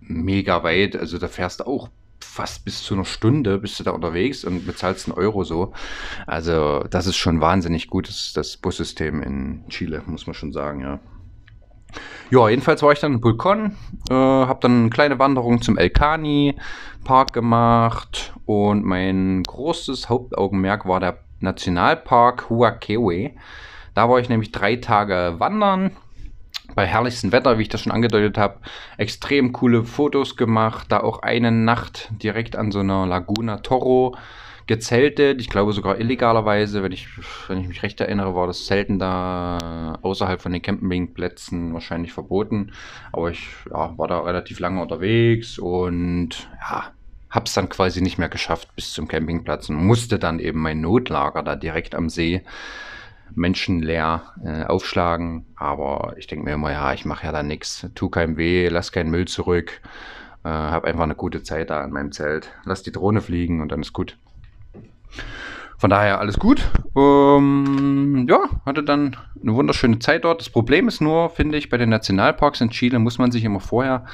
mega 0.00 0.62
weit. 0.62 0.96
Also 0.96 1.18
da 1.18 1.28
fährst 1.28 1.60
du 1.60 1.64
auch 1.64 1.88
fast 2.20 2.64
bis 2.64 2.82
zu 2.82 2.94
einer 2.94 3.04
Stunde 3.04 3.58
bist 3.58 3.78
du 3.78 3.84
da 3.84 3.90
unterwegs 3.90 4.44
und 4.44 4.66
bezahlst 4.66 5.06
einen 5.06 5.18
Euro 5.18 5.44
so. 5.44 5.72
Also 6.26 6.84
das 6.90 7.06
ist 7.06 7.16
schon 7.16 7.40
wahnsinnig 7.40 7.88
gut, 7.88 8.08
das, 8.08 8.32
das 8.32 8.56
Bussystem 8.56 9.22
in 9.22 9.64
Chile, 9.68 10.02
muss 10.06 10.26
man 10.26 10.34
schon 10.34 10.52
sagen, 10.52 10.80
ja. 10.80 11.00
Ja, 12.30 12.48
jedenfalls 12.48 12.82
war 12.82 12.92
ich 12.92 13.00
dann 13.00 13.14
in 13.14 13.20
Pulcon, 13.20 13.76
äh, 14.10 14.14
habe 14.14 14.60
dann 14.60 14.80
eine 14.80 14.90
kleine 14.90 15.18
Wanderung 15.18 15.60
zum 15.60 15.76
El 15.76 15.90
Cani 15.90 16.56
Park 17.04 17.32
gemacht 17.32 18.32
und 18.46 18.84
mein 18.84 19.42
großes 19.42 20.08
Hauptaugenmerk 20.08 20.86
war 20.86 21.00
der 21.00 21.18
Nationalpark 21.40 22.48
Huakewe. 22.48 23.32
Da 23.94 24.08
war 24.08 24.18
ich 24.20 24.28
nämlich 24.28 24.52
drei 24.52 24.76
Tage 24.76 25.34
wandern, 25.38 25.90
bei 26.74 26.86
herrlichstem 26.86 27.32
Wetter, 27.32 27.58
wie 27.58 27.62
ich 27.62 27.68
das 27.68 27.82
schon 27.82 27.92
angedeutet 27.92 28.38
habe, 28.38 28.60
extrem 28.96 29.52
coole 29.52 29.84
Fotos 29.84 30.36
gemacht, 30.36 30.86
da 30.90 31.00
auch 31.00 31.22
eine 31.22 31.52
Nacht 31.52 32.10
direkt 32.22 32.56
an 32.56 32.72
so 32.72 32.80
einer 32.80 33.06
Laguna 33.06 33.58
Toro 33.58 34.16
gezeltet. 34.66 35.40
Ich 35.40 35.48
glaube 35.48 35.72
sogar 35.72 35.98
illegalerweise, 35.98 36.82
wenn 36.82 36.92
ich, 36.92 37.08
wenn 37.48 37.60
ich 37.60 37.68
mich 37.68 37.82
recht 37.82 38.00
erinnere, 38.00 38.34
war 38.34 38.46
das 38.46 38.66
Zelten 38.66 38.98
da 38.98 39.98
außerhalb 40.02 40.40
von 40.40 40.52
den 40.52 40.62
Campingplätzen 40.62 41.72
wahrscheinlich 41.74 42.12
verboten. 42.12 42.72
Aber 43.12 43.30
ich 43.30 43.48
ja, 43.70 43.96
war 43.96 44.08
da 44.08 44.20
relativ 44.20 44.60
lange 44.60 44.80
unterwegs 44.80 45.58
und 45.58 46.48
ja, 46.60 46.92
habe 47.30 47.46
es 47.46 47.54
dann 47.54 47.68
quasi 47.68 48.02
nicht 48.02 48.18
mehr 48.18 48.28
geschafft 48.28 48.74
bis 48.76 48.92
zum 48.92 49.08
Campingplatz 49.08 49.68
und 49.68 49.76
musste 49.76 50.18
dann 50.18 50.38
eben 50.38 50.60
mein 50.60 50.80
Notlager 50.80 51.42
da 51.42 51.56
direkt 51.56 51.94
am 51.94 52.08
See 52.08 52.42
menschenleer 53.34 54.22
äh, 54.44 54.64
aufschlagen. 54.64 55.46
Aber 55.56 56.14
ich 56.18 56.26
denke 56.26 56.44
mir 56.44 56.52
immer, 56.52 56.72
ja, 56.72 56.92
ich 56.92 57.04
mache 57.04 57.26
ja 57.26 57.32
da 57.32 57.42
nichts, 57.42 57.88
tu 57.94 58.10
keinem 58.10 58.36
weh, 58.36 58.68
lass 58.68 58.92
keinen 58.92 59.10
Müll 59.10 59.26
zurück. 59.26 59.80
Äh, 60.44 60.48
habe 60.48 60.88
einfach 60.88 61.04
eine 61.04 61.14
gute 61.14 61.42
Zeit 61.42 61.70
da 61.70 61.84
in 61.84 61.92
meinem 61.92 62.12
Zelt. 62.12 62.52
Lass 62.64 62.82
die 62.82 62.92
Drohne 62.92 63.20
fliegen 63.20 63.60
und 63.60 63.70
dann 63.70 63.80
ist 63.80 63.92
gut. 63.92 64.18
Von 65.78 65.90
daher 65.90 66.20
alles 66.20 66.38
gut. 66.38 66.70
Ähm, 66.96 68.26
ja, 68.28 68.38
hatte 68.64 68.84
dann 68.84 69.16
eine 69.42 69.54
wunderschöne 69.54 69.98
Zeit 69.98 70.24
dort. 70.24 70.40
Das 70.40 70.48
Problem 70.48 70.86
ist 70.86 71.00
nur, 71.00 71.28
finde 71.30 71.58
ich, 71.58 71.70
bei 71.70 71.76
den 71.76 71.88
Nationalparks 71.88 72.60
in 72.60 72.70
Chile 72.70 73.00
muss 73.00 73.18
man 73.18 73.32
sich 73.32 73.42
immer 73.42 73.58
vorher 73.58 74.04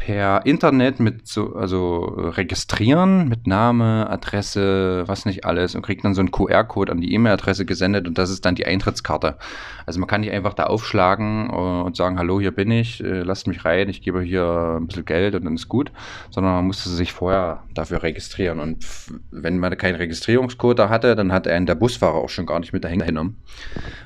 per 0.00 0.46
Internet 0.46 0.98
mit 0.98 1.28
so, 1.28 1.54
also 1.54 1.98
registrieren 1.98 3.28
mit 3.28 3.46
Name, 3.46 4.08
Adresse, 4.08 5.04
was 5.06 5.26
nicht 5.26 5.44
alles 5.44 5.74
und 5.74 5.82
kriegt 5.82 6.06
dann 6.06 6.14
so 6.14 6.22
einen 6.22 6.30
QR-Code 6.30 6.90
an 6.90 7.02
die 7.02 7.12
E-Mail-Adresse 7.12 7.66
gesendet 7.66 8.08
und 8.08 8.16
das 8.16 8.30
ist 8.30 8.46
dann 8.46 8.54
die 8.54 8.64
Eintrittskarte. 8.64 9.36
Also 9.84 10.00
man 10.00 10.08
kann 10.08 10.22
nicht 10.22 10.32
einfach 10.32 10.54
da 10.54 10.64
aufschlagen 10.64 11.50
äh, 11.50 11.52
und 11.52 11.96
sagen, 11.96 12.18
hallo, 12.18 12.40
hier 12.40 12.50
bin 12.50 12.70
ich, 12.70 13.04
äh, 13.04 13.20
lasst 13.20 13.46
mich 13.46 13.66
rein, 13.66 13.90
ich 13.90 14.00
gebe 14.00 14.22
hier 14.22 14.78
ein 14.80 14.86
bisschen 14.86 15.04
Geld 15.04 15.34
und 15.34 15.44
dann 15.44 15.54
ist 15.54 15.68
gut, 15.68 15.92
sondern 16.30 16.54
man 16.54 16.64
musste 16.64 16.88
sich 16.88 17.12
vorher 17.12 17.64
dafür 17.74 18.02
registrieren 18.02 18.58
und 18.58 18.86
wenn 19.30 19.58
man 19.58 19.76
keinen 19.76 19.96
Registrierungscode 19.96 20.78
da 20.78 20.88
hatte, 20.88 21.14
dann 21.14 21.30
hat 21.30 21.46
einen 21.46 21.66
der 21.66 21.74
Busfahrer 21.74 22.14
auch 22.14 22.30
schon 22.30 22.46
gar 22.46 22.58
nicht 22.58 22.72
mit 22.72 22.84
dahin 22.84 23.00
genommen. 23.00 23.36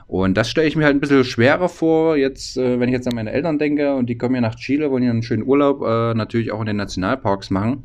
Und 0.07 0.35
das 0.35 0.51
stelle 0.51 0.69
ich 0.69 0.77
mir 0.77 0.85
halt 0.85 0.97
ein 0.97 1.01
bisschen 1.01 1.25
schwerer 1.25 1.69
vor, 1.69 2.17
jetzt, 2.17 2.57
wenn 2.57 2.89
ich 2.89 2.93
jetzt 2.93 3.09
an 3.09 3.15
meine 3.15 3.33
Eltern 3.33 3.59
denke 3.59 3.95
und 3.95 4.07
die 4.07 4.19
kommen 4.19 4.35
hier 4.35 4.43
nach 4.43 4.57
Chile, 4.57 4.91
wollen 4.91 5.03
hier 5.03 5.11
einen 5.11 5.23
schönen 5.23 5.45
Urlaub 5.45 5.83
äh, 5.83 6.15
natürlich 6.15 6.53
auch 6.53 6.61
in 6.61 6.67
den 6.67 6.77
Nationalparks 6.77 7.51
machen. 7.51 7.85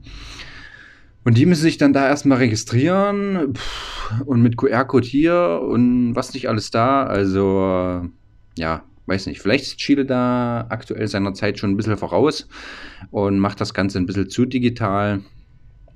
Und 1.23 1.37
die 1.37 1.45
müssen 1.45 1.61
sich 1.61 1.77
dann 1.77 1.93
da 1.93 2.07
erstmal 2.07 2.39
registrieren 2.39 3.53
pff, 3.53 4.25
und 4.25 4.41
mit 4.41 4.57
QR-Code 4.57 5.07
hier 5.07 5.61
und 5.63 6.15
was 6.15 6.33
nicht 6.33 6.49
alles 6.49 6.71
da. 6.71 7.03
Also, 7.03 8.09
ja, 8.57 8.83
weiß 9.05 9.27
nicht. 9.27 9.41
Vielleicht 9.41 9.65
ist 9.65 9.77
Chile 9.77 10.05
da 10.05 10.65
aktuell 10.69 11.07
seiner 11.07 11.33
Zeit 11.33 11.59
schon 11.59 11.71
ein 11.71 11.77
bisschen 11.77 11.97
voraus 11.97 12.47
und 13.11 13.39
macht 13.39 13.59
das 13.61 13.73
Ganze 13.73 13.97
ein 13.99 14.05
bisschen 14.05 14.29
zu 14.29 14.45
digital. 14.45 15.21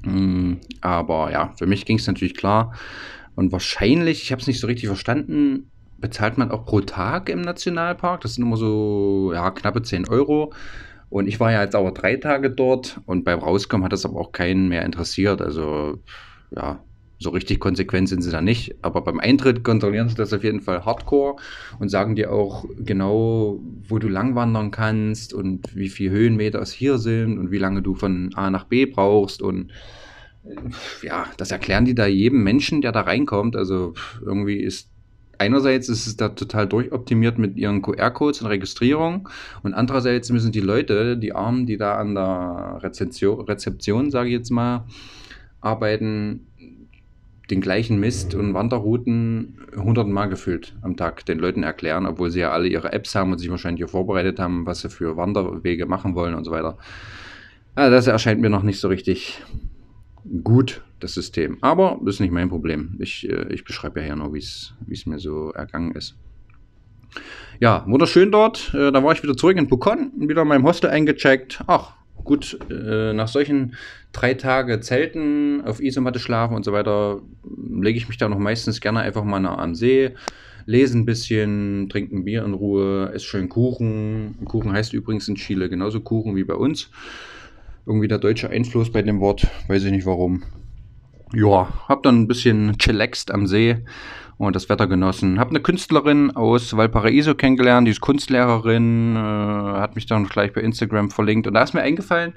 Mm, 0.03 0.55
aber 0.81 1.31
ja, 1.31 1.53
für 1.57 1.67
mich 1.67 1.85
ging 1.85 1.97
es 1.97 2.07
natürlich 2.07 2.35
klar. 2.35 2.73
Und 3.35 3.51
wahrscheinlich, 3.51 4.23
ich 4.23 4.31
habe 4.31 4.41
es 4.41 4.47
nicht 4.47 4.59
so 4.59 4.67
richtig 4.67 4.87
verstanden, 4.87 5.71
bezahlt 5.97 6.37
man 6.37 6.51
auch 6.51 6.65
pro 6.65 6.81
Tag 6.81 7.29
im 7.29 7.41
Nationalpark. 7.41 8.21
Das 8.21 8.35
sind 8.35 8.45
immer 8.45 8.57
so 8.57 9.31
ja, 9.33 9.51
knappe 9.51 9.81
10 9.81 10.07
Euro. 10.09 10.53
Und 11.09 11.27
ich 11.27 11.39
war 11.39 11.51
ja 11.51 11.61
jetzt 11.61 11.75
aber 11.75 11.91
drei 11.91 12.15
Tage 12.15 12.49
dort 12.49 12.99
und 13.05 13.23
beim 13.23 13.39
Rauskommen 13.39 13.85
hat 13.85 13.93
das 13.93 14.05
aber 14.05 14.19
auch 14.19 14.31
keinen 14.31 14.67
mehr 14.67 14.83
interessiert. 14.83 15.41
Also 15.41 15.99
ja, 16.55 16.79
so 17.19 17.29
richtig 17.29 17.59
konsequent 17.59 18.09
sind 18.09 18.21
sie 18.21 18.31
da 18.31 18.41
nicht. 18.41 18.75
Aber 18.81 19.01
beim 19.01 19.19
Eintritt 19.19 19.63
kontrollieren 19.63 20.09
sie 20.09 20.15
das 20.15 20.33
auf 20.33 20.43
jeden 20.43 20.61
Fall 20.61 20.85
hardcore 20.85 21.37
und 21.79 21.89
sagen 21.89 22.15
dir 22.15 22.31
auch 22.31 22.65
genau, 22.77 23.59
wo 23.87 23.99
du 23.99 24.07
langwandern 24.07 24.71
kannst 24.71 25.33
und 25.33 25.75
wie 25.75 25.89
viele 25.89 26.11
Höhenmeter 26.11 26.59
es 26.61 26.71
hier 26.71 26.97
sind 26.97 27.37
und 27.37 27.51
wie 27.51 27.59
lange 27.59 27.81
du 27.81 27.95
von 27.95 28.31
A 28.35 28.49
nach 28.49 28.65
B 28.65 28.85
brauchst. 28.85 29.41
Und 29.41 29.71
ja, 31.01 31.27
das 31.37 31.51
erklären 31.51 31.85
die 31.85 31.95
da 31.95 32.05
jedem 32.05 32.43
Menschen, 32.43 32.81
der 32.81 32.91
da 32.91 33.01
reinkommt. 33.01 33.55
Also 33.55 33.93
irgendwie 34.21 34.57
ist 34.57 34.89
einerseits 35.43 35.89
ist 35.89 36.07
es 36.07 36.17
da 36.17 36.29
total 36.29 36.67
durchoptimiert 36.67 37.37
mit 37.37 37.57
ihren 37.57 37.81
QR-Codes 37.81 38.41
und 38.41 38.47
Registrierung 38.47 39.29
und 39.61 39.73
andererseits 39.73 40.31
müssen 40.31 40.51
die 40.51 40.61
Leute, 40.61 41.17
die 41.17 41.33
Armen, 41.33 41.65
die 41.65 41.77
da 41.77 41.97
an 41.97 42.15
der 42.15 42.79
Rezeption, 42.81 43.41
Rezeption 43.41 44.09
sage 44.09 44.29
ich 44.29 44.35
jetzt 44.35 44.51
mal, 44.51 44.85
arbeiten, 45.61 46.47
den 47.49 47.59
gleichen 47.59 47.99
Mist 47.99 48.35
und 48.35 48.53
Wanderrouten 48.53 49.57
hundertmal 49.75 50.29
gefüllt 50.29 50.75
am 50.81 50.95
Tag 50.95 51.25
den 51.25 51.39
Leuten 51.39 51.63
erklären, 51.63 52.05
obwohl 52.05 52.31
sie 52.31 52.39
ja 52.39 52.51
alle 52.51 52.67
ihre 52.67 52.93
Apps 52.93 53.15
haben 53.15 53.31
und 53.31 53.37
sich 53.37 53.49
wahrscheinlich 53.49 53.83
auch 53.83 53.89
vorbereitet 53.89 54.39
haben, 54.39 54.65
was 54.65 54.81
sie 54.81 54.89
für 54.89 55.17
Wanderwege 55.17 55.85
machen 55.85 56.15
wollen 56.15 56.35
und 56.35 56.45
so 56.45 56.51
weiter. 56.51 56.77
Also 57.75 57.91
das 57.91 58.07
erscheint 58.07 58.39
mir 58.39 58.49
noch 58.49 58.63
nicht 58.63 58.79
so 58.79 58.87
richtig 58.87 59.41
gut, 60.43 60.81
das 60.99 61.13
System. 61.13 61.57
Aber 61.61 61.99
das 62.03 62.15
ist 62.15 62.19
nicht 62.21 62.31
mein 62.31 62.49
Problem. 62.49 62.95
Ich, 62.99 63.29
äh, 63.29 63.53
ich 63.53 63.63
beschreibe 63.63 63.99
ja 63.99 64.07
hier 64.07 64.15
nur, 64.15 64.33
wie 64.33 64.39
es 64.39 65.05
mir 65.05 65.19
so 65.19 65.51
ergangen 65.51 65.93
ist. 65.93 66.15
Ja, 67.59 67.85
wunderschön 67.87 68.31
dort. 68.31 68.73
Äh, 68.73 68.91
da 68.91 69.03
war 69.03 69.13
ich 69.13 69.23
wieder 69.23 69.37
zurück 69.37 69.57
in 69.57 69.67
Pucon, 69.67 70.11
wieder 70.17 70.41
in 70.41 70.47
meinem 70.47 70.65
Hostel 70.65 70.89
eingecheckt. 70.89 71.63
Ach, 71.67 71.93
gut, 72.23 72.57
äh, 72.69 73.13
nach 73.13 73.27
solchen 73.27 73.75
drei 74.11 74.33
Tage 74.33 74.79
Zelten, 74.79 75.61
auf 75.63 75.81
Isomatte 75.81 76.19
schlafen 76.19 76.55
und 76.55 76.65
so 76.65 76.73
weiter, 76.73 77.21
lege 77.57 77.97
ich 77.97 78.07
mich 78.07 78.17
da 78.17 78.29
noch 78.29 78.39
meistens 78.39 78.81
gerne 78.81 78.99
einfach 78.99 79.23
mal 79.23 79.45
am 79.45 79.75
See, 79.75 80.11
lese 80.65 80.97
ein 80.97 81.05
bisschen, 81.05 81.89
trinke 81.89 82.15
ein 82.15 82.25
Bier 82.25 82.43
in 82.45 82.53
Ruhe, 82.53 83.11
esse 83.13 83.25
schön 83.25 83.49
Kuchen. 83.49 84.35
Kuchen 84.45 84.71
heißt 84.71 84.93
übrigens 84.93 85.27
in 85.27 85.35
Chile 85.35 85.69
genauso 85.69 85.99
Kuchen 86.01 86.35
wie 86.35 86.43
bei 86.43 86.55
uns 86.55 86.89
irgendwie 87.85 88.07
der 88.07 88.17
deutsche 88.17 88.49
Einfluss 88.49 88.91
bei 88.91 89.01
dem 89.01 89.19
Wort, 89.19 89.47
weiß 89.67 89.83
ich 89.83 89.91
nicht 89.91 90.05
warum. 90.05 90.43
Ja, 91.33 91.67
hab 91.87 92.03
dann 92.03 92.21
ein 92.21 92.27
bisschen 92.27 92.77
chillaxt 92.77 93.31
am 93.31 93.47
See 93.47 93.77
und 94.37 94.55
das 94.55 94.69
Wetter 94.69 94.87
genossen. 94.87 95.39
Hab 95.39 95.49
eine 95.49 95.61
Künstlerin 95.61 96.31
aus 96.31 96.75
Valparaiso 96.77 97.35
kennengelernt, 97.35 97.87
die 97.87 97.91
ist 97.91 98.01
Kunstlehrerin, 98.01 99.15
äh, 99.15 99.19
hat 99.19 99.95
mich 99.95 100.05
dann 100.05 100.27
gleich 100.27 100.53
bei 100.53 100.61
Instagram 100.61 101.09
verlinkt 101.09 101.47
und 101.47 101.53
da 101.53 101.63
ist 101.63 101.73
mir 101.73 101.81
eingefallen, 101.81 102.33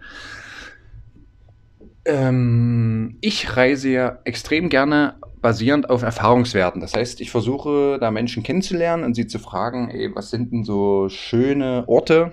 ähm, 2.07 3.19
ich 3.21 3.57
reise 3.57 3.91
ja 3.91 4.19
extrem 4.25 4.69
gerne 4.69 5.17
basierend 5.43 5.91
auf 5.91 6.03
Erfahrungswerten. 6.03 6.81
Das 6.81 6.95
heißt, 6.95 7.21
ich 7.21 7.31
versuche 7.31 7.99
da 8.01 8.11
Menschen 8.11 8.43
kennenzulernen 8.43 9.05
und 9.05 9.15
sie 9.15 9.27
zu 9.27 9.39
fragen, 9.39 9.91
ey, 9.91 10.11
was 10.15 10.31
sind 10.31 10.53
denn 10.53 10.65
so 10.65 11.09
schöne 11.09 11.85
Orte, 11.87 12.33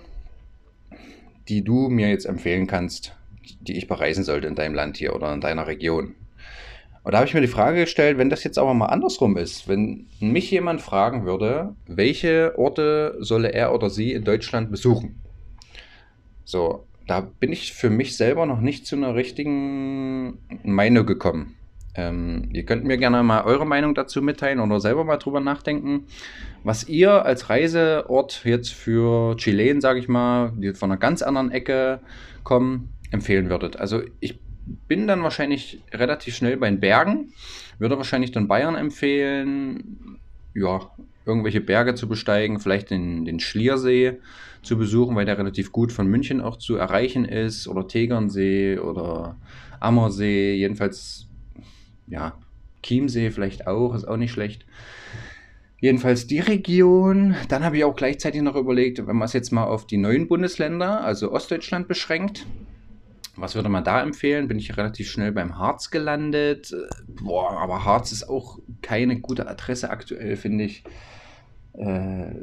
die 1.47 1.63
du 1.63 1.89
mir 1.89 2.09
jetzt 2.09 2.25
empfehlen 2.25 2.67
kannst, 2.67 3.15
die 3.61 3.77
ich 3.77 3.87
bereisen 3.87 4.23
sollte 4.23 4.47
in 4.47 4.55
deinem 4.55 4.75
Land 4.75 4.97
hier 4.97 5.15
oder 5.15 5.33
in 5.33 5.41
deiner 5.41 5.67
Region? 5.67 6.15
Und 7.03 7.11
da 7.11 7.17
habe 7.17 7.27
ich 7.27 7.33
mir 7.33 7.41
die 7.41 7.47
Frage 7.47 7.81
gestellt, 7.81 8.17
wenn 8.17 8.29
das 8.29 8.45
jetzt 8.45 8.57
aber 8.57 8.73
mal 8.73 8.85
andersrum 8.85 9.35
ist, 9.35 9.67
wenn 9.67 10.07
mich 10.21 10.49
jemand 10.51 10.81
fragen 10.81 11.25
würde, 11.25 11.75
welche 11.85 12.57
Orte 12.57 13.17
solle 13.19 13.51
er 13.51 13.73
oder 13.73 13.89
sie 13.89 14.13
in 14.13 14.23
Deutschland 14.23 14.71
besuchen? 14.71 15.21
So, 16.45 16.85
da 17.07 17.19
bin 17.19 17.51
ich 17.51 17.73
für 17.73 17.89
mich 17.89 18.15
selber 18.15 18.45
noch 18.45 18.61
nicht 18.61 18.87
zu 18.87 18.95
einer 18.95 19.15
richtigen 19.15 20.37
Meinung 20.63 21.05
gekommen. 21.05 21.55
Ähm, 21.95 22.49
ihr 22.51 22.65
könnt 22.65 22.85
mir 22.85 22.97
gerne 22.97 23.21
mal 23.21 23.43
eure 23.43 23.67
Meinung 23.67 23.93
dazu 23.93 24.21
mitteilen 24.21 24.59
oder 24.59 24.79
selber 24.79 25.03
mal 25.03 25.17
drüber 25.17 25.39
nachdenken, 25.39 26.05
was 26.63 26.87
ihr 26.89 27.23
als 27.23 27.49
Reiseort 27.49 28.41
jetzt 28.45 28.73
für 28.73 29.35
Chilen, 29.37 29.79
sage 29.79 29.99
ich 29.99 30.07
mal, 30.07 30.53
die 30.55 30.73
von 30.73 30.91
einer 30.91 30.99
ganz 30.99 31.21
anderen 31.21 31.51
Ecke 31.51 31.99
kommen, 32.43 32.89
empfehlen 33.11 33.49
würdet. 33.49 33.77
Also 33.77 34.01
ich 34.19 34.39
bin 34.87 35.07
dann 35.07 35.23
wahrscheinlich 35.23 35.81
relativ 35.91 36.35
schnell 36.35 36.57
bei 36.57 36.69
den 36.69 36.79
Bergen, 36.79 37.33
würde 37.77 37.97
wahrscheinlich 37.97 38.31
dann 38.31 38.47
Bayern 38.47 38.75
empfehlen, 38.75 40.19
ja, 40.55 40.89
irgendwelche 41.25 41.61
Berge 41.61 41.95
zu 41.95 42.07
besteigen, 42.07 42.59
vielleicht 42.59 42.89
den, 42.89 43.23
den 43.25 43.39
Schliersee 43.39 44.17
zu 44.61 44.77
besuchen, 44.77 45.15
weil 45.15 45.25
der 45.25 45.37
relativ 45.37 45.71
gut 45.71 45.91
von 45.91 46.07
München 46.07 46.41
auch 46.41 46.57
zu 46.57 46.75
erreichen 46.75 47.25
ist, 47.25 47.67
oder 47.67 47.87
Tegernsee 47.87 48.79
oder 48.79 49.37
Ammersee, 49.79 50.55
jedenfalls 50.55 51.27
ja, 52.07 52.37
Chiemsee 52.81 53.31
vielleicht 53.31 53.67
auch, 53.67 53.93
ist 53.95 54.05
auch 54.05 54.17
nicht 54.17 54.31
schlecht. 54.31 54.65
Jedenfalls 55.79 56.27
die 56.27 56.39
Region. 56.39 57.35
Dann 57.49 57.63
habe 57.63 57.77
ich 57.77 57.83
auch 57.83 57.95
gleichzeitig 57.95 58.41
noch 58.41 58.55
überlegt, 58.55 59.05
wenn 59.05 59.17
man 59.17 59.25
es 59.25 59.33
jetzt 59.33 59.51
mal 59.51 59.65
auf 59.65 59.85
die 59.85 59.97
neuen 59.97 60.27
Bundesländer, 60.27 61.03
also 61.03 61.31
Ostdeutschland 61.31 61.87
beschränkt, 61.87 62.45
was 63.35 63.55
würde 63.55 63.69
man 63.69 63.83
da 63.83 64.01
empfehlen? 64.01 64.47
Bin 64.47 64.59
ich 64.59 64.77
relativ 64.77 65.09
schnell 65.09 65.31
beim 65.31 65.57
Harz 65.57 65.89
gelandet. 65.89 66.73
Boah, 67.07 67.59
aber 67.59 67.83
Harz 67.83 68.11
ist 68.11 68.29
auch 68.29 68.59
keine 68.81 69.19
gute 69.19 69.47
Adresse 69.47 69.89
aktuell, 69.89 70.35
finde 70.37 70.65
ich. 70.65 70.83
Äh, 71.73 72.35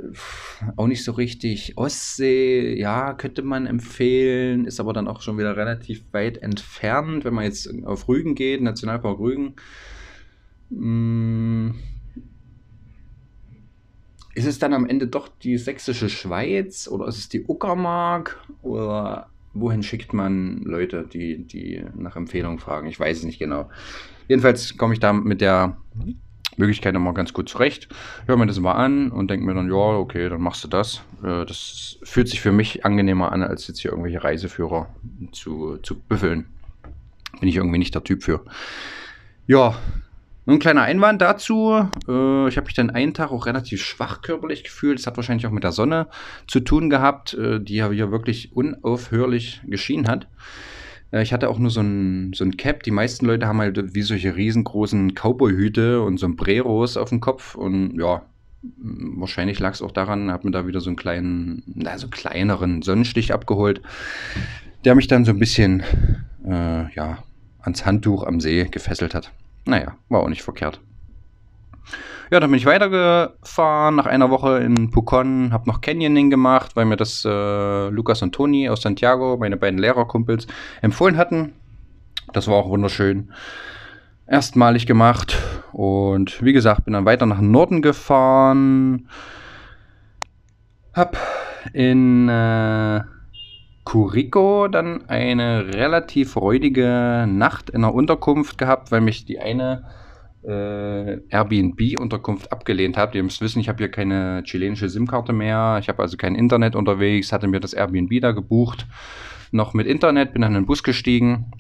auch 0.77 0.87
nicht 0.87 1.05
so 1.05 1.13
richtig. 1.13 1.75
Ostsee, 1.77 2.79
ja, 2.79 3.15
könnte 3.15 3.43
man 3.43 3.67
empfehlen, 3.67 4.65
ist 4.65 4.81
aber 4.81 4.93
dann 4.93 5.07
auch 5.07 5.23
schon 5.23 5.39
wieder 5.39 5.57
relativ 5.57 6.05
weit 6.13 6.39
entfernt, 6.39 7.25
wenn 7.25 7.35
man 7.35 7.45
jetzt 7.45 7.73
auf 7.85 8.09
Rügen 8.09 8.35
geht, 8.35 8.61
Nationalpark 8.61 9.19
Rügen. 9.19 9.55
Hm. 10.71 11.75
Ist 14.35 14.47
es 14.47 14.59
dann 14.59 14.73
am 14.73 14.87
Ende 14.87 15.07
doch 15.07 15.29
die 15.29 15.59
sächsische 15.59 16.09
Schweiz 16.09 16.89
oder 16.89 17.07
ist 17.07 17.19
es 17.19 17.29
die 17.29 17.45
Uckermark 17.45 18.39
oder 18.63 19.29
wohin 19.53 19.83
schickt 19.83 20.13
man 20.13 20.63
Leute, 20.63 21.07
die, 21.13 21.45
die 21.45 21.85
nach 21.97 22.17
Empfehlungen 22.17 22.59
fragen? 22.59 22.87
Ich 22.87 22.99
weiß 22.99 23.19
es 23.19 23.25
nicht 23.25 23.39
genau. 23.39 23.69
Jedenfalls 24.29 24.77
komme 24.77 24.95
ich 24.95 25.01
da 25.01 25.13
mit 25.13 25.41
der 25.41 25.77
Möglichkeit 26.61 26.95
immer 26.95 27.13
ganz 27.15 27.33
gut 27.33 27.49
zurecht. 27.49 27.89
Hör 28.27 28.37
mir 28.37 28.47
das 28.47 28.61
mal 28.61 28.73
an 28.73 29.11
und 29.11 29.31
denke 29.31 29.45
mir 29.45 29.55
dann, 29.55 29.69
ja, 29.69 29.75
okay, 29.75 30.29
dann 30.29 30.41
machst 30.41 30.63
du 30.63 30.69
das. 30.69 31.03
Äh, 31.23 31.45
das 31.47 31.99
fühlt 32.03 32.29
sich 32.29 32.41
für 32.41 32.53
mich 32.53 32.85
angenehmer 32.85 33.33
an, 33.33 33.43
als 33.43 33.67
jetzt 33.67 33.81
hier 33.81 33.91
irgendwelche 33.91 34.23
Reiseführer 34.23 34.89
zu, 35.33 35.79
zu 35.83 35.99
büffeln. 35.99 36.47
Bin 37.41 37.49
ich 37.49 37.57
irgendwie 37.57 37.79
nicht 37.79 37.95
der 37.95 38.05
Typ 38.05 38.23
für. 38.23 38.45
Ja, 39.47 39.75
ein 40.47 40.59
kleiner 40.59 40.83
Einwand 40.83 41.23
dazu. 41.23 41.89
Äh, 42.09 42.49
ich 42.49 42.57
habe 42.57 42.67
mich 42.67 42.75
dann 42.75 42.91
einen 42.91 43.15
Tag 43.15 43.31
auch 43.31 43.47
relativ 43.47 43.83
schwach 43.83 44.23
körperlich 44.23 44.65
gefühlt. 44.65 44.99
Das 44.99 45.07
hat 45.07 45.17
wahrscheinlich 45.17 45.47
auch 45.47 45.53
mit 45.53 45.65
der 45.65 45.73
Sonne 45.73 46.09
zu 46.47 46.61
tun 46.61 46.91
gehabt, 46.91 47.35
äh, 47.35 47.61
die 47.61 47.77
ja 47.77 47.91
wirklich 48.11 48.55
unaufhörlich 48.55 49.63
geschienen 49.67 50.09
hat. 50.09 50.27
Äh, 51.13 51.23
ich 51.23 51.33
hatte 51.33 51.49
auch 51.49 51.59
nur 51.59 51.71
so 51.71 51.81
ein, 51.81 52.33
so 52.35 52.45
ein 52.45 52.57
Cap. 52.57 52.83
Die 52.83 52.91
meisten 52.91 53.27
Leute 53.27 53.47
haben 53.47 53.61
halt 53.61 53.95
wie 53.95 54.03
solche 54.03 54.37
riesengroßen 54.37 55.15
Cowboy-Hüte 55.15 56.03
und 56.03 56.19
Sombreros 56.19 56.97
auf 56.97 57.11
dem 57.11 57.21
Kopf. 57.21 57.55
Und 57.55 57.99
ja, 57.99 58.23
wahrscheinlich 58.63 59.59
lag 59.59 59.75
es 59.75 59.83
auch 59.83 59.93
daran, 59.93 60.31
hat 60.31 60.45
mir 60.45 60.51
da 60.51 60.67
wieder 60.67 60.81
so 60.81 60.91
einen 60.91 60.97
kleinen, 60.97 61.85
also 61.85 62.09
kleineren 62.09 62.83
Sonnenstich 62.83 63.33
abgeholt, 63.33 63.81
der 64.85 64.95
mich 64.95 65.09
dann 65.09 65.25
so 65.25 65.33
ein 65.33 65.39
bisschen, 65.39 65.83
äh, 66.47 66.93
ja, 66.95 67.19
ans 67.61 67.85
Handtuch 67.85 68.25
am 68.25 68.41
See 68.41 68.65
gefesselt 68.65 69.15
hat. 69.15 69.33
Naja, 69.67 69.97
war 70.09 70.21
auch 70.21 70.29
nicht 70.29 70.43
verkehrt. 70.43 70.81
Ja, 72.31 72.39
dann 72.39 72.53
bin 72.53 72.59
ich 72.59 72.67
weitergefahren 72.67 73.97
nach 73.97 74.07
einer 74.07 74.31
Woche 74.31 74.59
in 74.59 74.93
Pucon, 74.93 75.53
habe 75.53 75.69
noch 75.69 75.81
Canyoning 75.81 76.31
gemacht, 76.31 76.77
weil 76.77 76.85
mir 76.85 76.97
das 76.97 77.25
äh, 77.25 77.89
Lukas 77.89 78.23
und 78.23 78.33
Toni 78.33 78.69
aus 78.69 78.83
Santiago, 78.83 79.37
meine 79.37 79.57
beiden 79.57 79.81
Lehrerkumpels, 79.81 80.47
empfohlen 80.81 81.17
hatten. 81.17 81.55
Das 82.33 82.47
war 82.47 82.55
auch 82.55 82.69
wunderschön. 82.69 83.33
Erstmalig 84.29 84.87
gemacht 84.87 85.37
und 85.73 86.41
wie 86.45 86.53
gesagt, 86.53 86.85
bin 86.85 86.95
dann 86.95 87.05
weiter 87.05 87.27
nach 87.27 87.41
Norden 87.41 87.83
gefahren. 87.83 89.09
Hab 90.95 91.17
in 91.73 92.29
äh, 92.29 93.01
Curico 93.83 94.69
dann 94.69 95.09
eine 95.09 95.75
relativ 95.75 96.37
räudige 96.37 97.27
Nacht 97.29 97.71
in 97.71 97.81
der 97.81 97.93
Unterkunft 97.93 98.57
gehabt, 98.57 98.93
weil 98.93 99.01
mich 99.01 99.25
die 99.25 99.41
eine 99.41 99.83
äh, 100.43 101.19
Airbnb-Unterkunft 101.29 102.53
abgelehnt 102.53 102.97
habe. 102.97 103.17
Ihr 103.17 103.23
müsst 103.23 103.41
wissen, 103.41 103.61
ich 103.61 103.69
habe 103.69 103.79
hier 103.79 103.91
keine 103.91 104.43
chilenische 104.45 104.89
SIM-Karte 104.89 105.33
mehr. 105.33 105.79
Ich 105.81 105.89
habe 105.89 106.03
also 106.03 106.17
kein 106.17 106.35
Internet 106.35 106.77
unterwegs, 106.77 107.33
hatte 107.33 107.49
mir 107.49 107.61
das 107.61 107.73
Airbnb 107.73 108.21
da 108.21 108.33
gebucht. 108.33 108.87
Noch 109.53 109.75
mit 109.75 109.87
Internet, 109.87 110.33
bin 110.33 110.43
dann 110.43 110.55
in 110.55 110.63
den 110.63 110.67
Bus 110.67 110.83
gestiegen, 110.83 111.51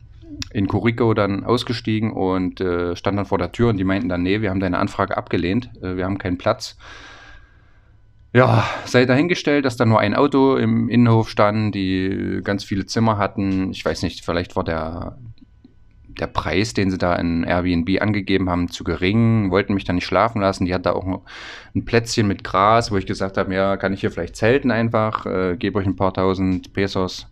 in 0.52 0.68
Curico 0.68 1.12
dann 1.14 1.44
ausgestiegen 1.44 2.12
und 2.12 2.60
äh, 2.60 2.94
stand 2.96 3.18
dann 3.18 3.26
vor 3.26 3.38
der 3.38 3.52
Tür 3.52 3.68
und 3.70 3.76
die 3.76 3.84
meinten 3.84 4.08
dann, 4.08 4.22
nee, 4.22 4.40
wir 4.40 4.50
haben 4.50 4.60
deine 4.60 4.78
Anfrage 4.78 5.16
abgelehnt, 5.16 5.70
äh, 5.82 5.96
wir 5.96 6.04
haben 6.04 6.18
keinen 6.18 6.38
Platz. 6.38 6.76
Ja, 8.32 8.64
sei 8.84 9.06
dahingestellt, 9.06 9.64
dass 9.64 9.76
da 9.76 9.84
nur 9.84 9.98
ein 9.98 10.14
Auto 10.14 10.56
im 10.56 10.88
Innenhof 10.88 11.28
stand, 11.28 11.74
die 11.74 12.40
ganz 12.44 12.62
viele 12.62 12.86
Zimmer 12.86 13.18
hatten. 13.18 13.72
Ich 13.72 13.84
weiß 13.84 14.02
nicht, 14.04 14.24
vielleicht 14.24 14.54
war 14.54 14.62
der, 14.62 15.18
der 16.18 16.26
Preis, 16.26 16.74
den 16.74 16.90
sie 16.90 16.98
da 16.98 17.14
in 17.16 17.44
Airbnb 17.44 18.00
angegeben 18.00 18.50
haben, 18.50 18.68
zu 18.68 18.84
gering, 18.84 19.50
wollten 19.50 19.74
mich 19.74 19.84
da 19.84 19.92
nicht 19.92 20.06
schlafen 20.06 20.40
lassen. 20.40 20.64
Die 20.64 20.74
hat 20.74 20.86
da 20.86 20.92
auch 20.92 21.22
ein 21.74 21.84
Plätzchen 21.84 22.26
mit 22.26 22.44
Gras, 22.44 22.90
wo 22.90 22.96
ich 22.96 23.06
gesagt 23.06 23.36
habe, 23.36 23.54
ja, 23.54 23.76
kann 23.76 23.92
ich 23.92 24.00
hier 24.00 24.10
vielleicht 24.10 24.36
zelten 24.36 24.70
einfach, 24.70 25.26
äh, 25.26 25.56
gebe 25.56 25.78
euch 25.78 25.86
ein 25.86 25.96
paar 25.96 26.14
tausend 26.14 26.72
Pesos. 26.72 27.26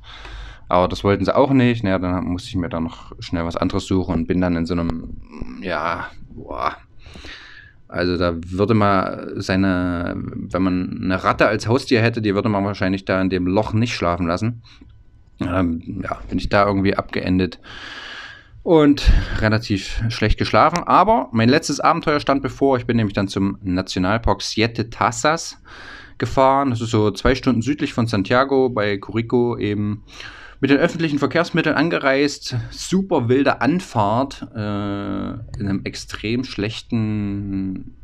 Aber 0.69 0.89
das 0.89 1.03
wollten 1.03 1.25
sie 1.25 1.35
auch 1.35 1.53
nicht. 1.53 1.83
Naja, 1.83 1.99
dann 1.99 2.25
musste 2.25 2.49
ich 2.49 2.57
mir 2.57 2.69
da 2.69 2.81
noch 2.81 3.13
schnell 3.21 3.45
was 3.45 3.57
anderes 3.57 3.87
suchen 3.87 4.15
und 4.15 4.27
bin 4.27 4.41
dann 4.41 4.57
in 4.57 4.67
so 4.67 4.75
einem, 4.75 5.17
ja, 5.63 6.09
boah, 6.31 6.77
also 7.89 8.19
da 8.19 8.35
würde 8.37 8.75
man 8.75 9.41
seine, 9.41 10.15
wenn 10.15 10.63
man 10.63 11.01
eine 11.03 11.25
Ratte 11.25 11.49
als 11.49 11.67
Haustier 11.67 12.03
hätte, 12.03 12.21
die 12.21 12.35
würde 12.35 12.51
man 12.51 12.65
wahrscheinlich 12.65 13.07
da 13.07 13.21
in 13.21 13.31
dem 13.31 13.47
Loch 13.47 13.73
nicht 13.73 13.95
schlafen 13.95 14.27
lassen. 14.27 14.63
Ähm, 15.41 16.03
ja, 16.03 16.19
bin 16.29 16.39
ich 16.39 16.51
da 16.51 16.67
irgendwie 16.67 16.97
abgeendet 16.97 17.61
und 18.69 19.11
relativ 19.39 20.03
schlecht 20.11 20.39
geschlafen. 20.39 20.85
Aber 20.85 21.31
mein 21.33 21.49
letztes 21.49 21.81
Abenteuer 21.81 22.21
stand 22.21 22.43
bevor. 22.43 22.77
Ich 22.77 22.85
bin 22.85 22.99
nämlich 22.99 23.15
dann 23.15 23.27
zum 23.27 23.57
Nationalpark 23.63 24.43
Siete 24.43 24.91
Tassas 24.91 25.57
gefahren. 26.19 26.69
Das 26.69 26.83
ist 26.83 26.91
so 26.91 27.11
zwei 27.13 27.35
Stunden 27.35 27.63
südlich 27.63 27.95
von 27.95 28.07
Santiago 28.07 28.69
bei 28.69 28.99
Curico 28.99 29.57
eben 29.57 30.05
mit 30.61 30.69
den 30.69 30.77
öffentlichen 30.77 31.19
Verkehrsmitteln 31.19 31.77
angereist, 31.77 32.57
super 32.71 33.31
wilde 33.31 33.63
Anfahrt 33.63 34.43
äh, 34.55 34.59
in 34.59 35.67
einem 35.67 35.81
extrem 35.85 36.45
schlechten 36.45 37.97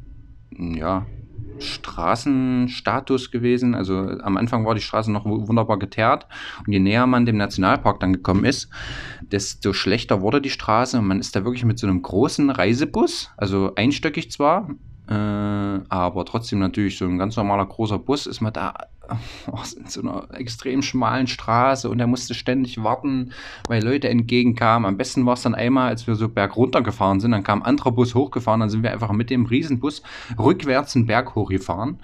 ja, 0.50 1.04
Straßenstatus 1.58 3.30
gewesen. 3.30 3.74
Also 3.74 3.96
am 3.96 4.36
Anfang 4.36 4.64
war 4.66 4.74
die 4.74 4.80
Straße 4.80 5.10
noch 5.10 5.24
wunderbar 5.24 5.78
geteert 5.78 6.26
und 6.66 6.72
je 6.72 6.80
näher 6.80 7.06
man 7.06 7.26
dem 7.26 7.36
Nationalpark 7.36 8.00
dann 8.00 8.12
gekommen 8.12 8.44
ist, 8.44 8.68
desto 9.20 9.72
schlechter 9.72 10.20
wurde 10.20 10.40
die 10.40 10.50
Straße 10.50 10.98
und 10.98 11.06
man 11.06 11.20
ist 11.20 11.36
da 11.36 11.44
wirklich 11.44 11.64
mit 11.64 11.78
so 11.78 11.86
einem 11.86 12.02
großen 12.02 12.50
Reisebus, 12.50 13.30
also 13.36 13.72
einstöckig 13.74 14.30
zwar, 14.30 14.68
äh, 15.08 15.14
aber 15.14 16.24
trotzdem 16.24 16.58
natürlich 16.60 16.98
so 16.98 17.04
ein 17.04 17.18
ganz 17.18 17.36
normaler 17.36 17.66
großer 17.66 17.98
Bus 17.98 18.26
ist 18.26 18.40
man 18.40 18.52
da 18.52 18.74
in 19.76 19.86
so 19.86 20.00
einer 20.00 20.26
extrem 20.34 20.82
schmalen 20.82 21.26
Straße 21.26 21.88
und 21.88 22.00
er 22.00 22.06
musste 22.06 22.34
ständig 22.34 22.82
warten, 22.82 23.32
weil 23.68 23.82
Leute 23.82 24.08
entgegenkamen. 24.08 24.86
Am 24.86 24.96
besten 24.96 25.26
war 25.26 25.34
es 25.34 25.42
dann 25.42 25.54
einmal, 25.54 25.88
als 25.88 26.06
wir 26.06 26.14
so 26.14 26.28
bergunter 26.28 26.82
gefahren 26.82 27.20
sind, 27.20 27.32
dann 27.32 27.42
kam 27.42 27.62
ein 27.62 27.66
anderer 27.66 27.92
Bus 27.92 28.14
hochgefahren, 28.14 28.60
dann 28.60 28.70
sind 28.70 28.82
wir 28.82 28.92
einfach 28.92 29.12
mit 29.12 29.30
dem 29.30 29.46
Riesenbus 29.46 30.02
rückwärts 30.38 30.96
einen 30.96 31.06
Berg 31.06 31.34
hochgefahren, 31.34 31.98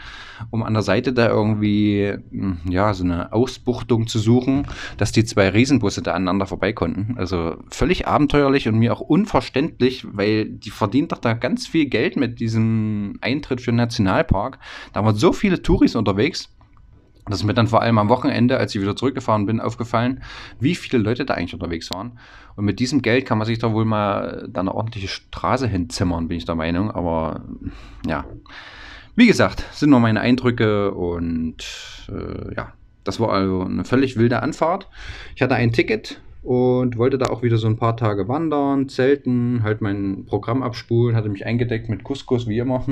um 0.51 0.63
an 0.63 0.75
der 0.75 0.83
Seite 0.83 1.13
da 1.13 1.29
irgendwie, 1.29 2.15
hm, 2.31 2.59
ja, 2.69 2.93
so 2.95 3.05
eine 3.05 3.33
Ausbuchtung 3.33 4.07
zu 4.07 4.19
suchen, 4.19 4.67
dass 4.97 5.13
die 5.13 5.25
zwei 5.25 5.49
Riesenbusse 5.49 6.03
da 6.03 6.13
aneinander 6.13 6.47
vorbei 6.47 6.73
konnten. 6.73 7.15
Also 7.17 7.57
völlig 7.71 8.07
abenteuerlich 8.07 8.69
und 8.69 8.79
mir 8.79 8.93
auch 8.93 9.01
unverständlich, 9.01 10.07
weil 10.11 10.47
die 10.47 10.71
verdient 10.71 11.13
doch 11.13 11.19
da 11.19 11.35
ganz 11.35 11.67
viel 11.67 11.87
Geld 11.87 12.17
mit 12.17 12.41
diesem 12.41 13.19
Eintritt 13.21 13.61
für 13.61 13.73
den 13.73 13.77
Nationalpark. 13.77 14.59
Da 14.93 15.05
waren 15.05 15.15
so 15.15 15.33
viele 15.33 15.63
Touris 15.63 15.95
unterwegs 15.95 16.51
das 17.31 17.41
ist 17.41 17.47
mir 17.47 17.55
dann 17.55 17.67
vor 17.67 17.83
allem 17.83 17.99
am 17.99 18.09
Wochenende, 18.09 18.59
als 18.59 18.75
ich 18.75 18.81
wieder 18.81 18.97
zurückgefahren 18.97 19.47
bin, 19.47 19.61
aufgefallen, 19.61 20.23
wie 20.59 20.75
viele 20.75 21.03
Leute 21.03 21.25
da 21.25 21.35
eigentlich 21.35 21.55
unterwegs 21.55 21.91
waren. 21.91 22.19
Und 22.57 22.65
mit 22.65 22.81
diesem 22.81 23.03
Geld 23.03 23.27
kann 23.27 23.39
man 23.39 23.47
sich 23.47 23.59
da 23.59 23.73
wohl 23.73 23.85
mal 23.85 24.49
da 24.51 24.61
eine 24.61 24.75
ordentliche 24.75 25.09
Straße 25.09 25.67
hinzimmern, 25.67 26.29
bin 26.29 26.37
ich 26.39 26.45
der 26.45 26.57
Meinung. 26.57 26.91
Aber 26.91 27.43
ja, 28.07 28.25
wie 29.17 29.27
gesagt, 29.27 29.65
sind 29.73 29.91
nur 29.91 30.01
meine 30.01 30.21
Eindrücke 30.21 30.93
und 30.93 31.57
äh, 32.09 32.55
ja, 32.55 32.73
das 33.05 33.21
war 33.21 33.31
also 33.31 33.63
eine 33.63 33.85
völlig 33.85 34.17
wilde 34.17 34.43
Anfahrt. 34.43 34.89
Ich 35.35 35.43
hatte 35.43 35.55
ein 35.55 35.73
Ticket 35.73 36.21
und 36.43 36.97
wollte 36.97 37.19
da 37.19 37.27
auch 37.27 37.43
wieder 37.43 37.59
so 37.59 37.67
ein 37.67 37.77
paar 37.77 37.97
Tage 37.97 38.29
wandern, 38.29 38.89
zelten, 38.89 39.63
halt 39.63 39.81
mein 39.81 40.25
Programm 40.27 40.63
abspulen, 40.63 41.17
hatte 41.17 41.29
mich 41.29 41.47
eingedeckt 41.47 41.89
mit 41.89 42.03
Couscous 42.03 42.47
wie 42.47 42.59
immer 42.59 42.85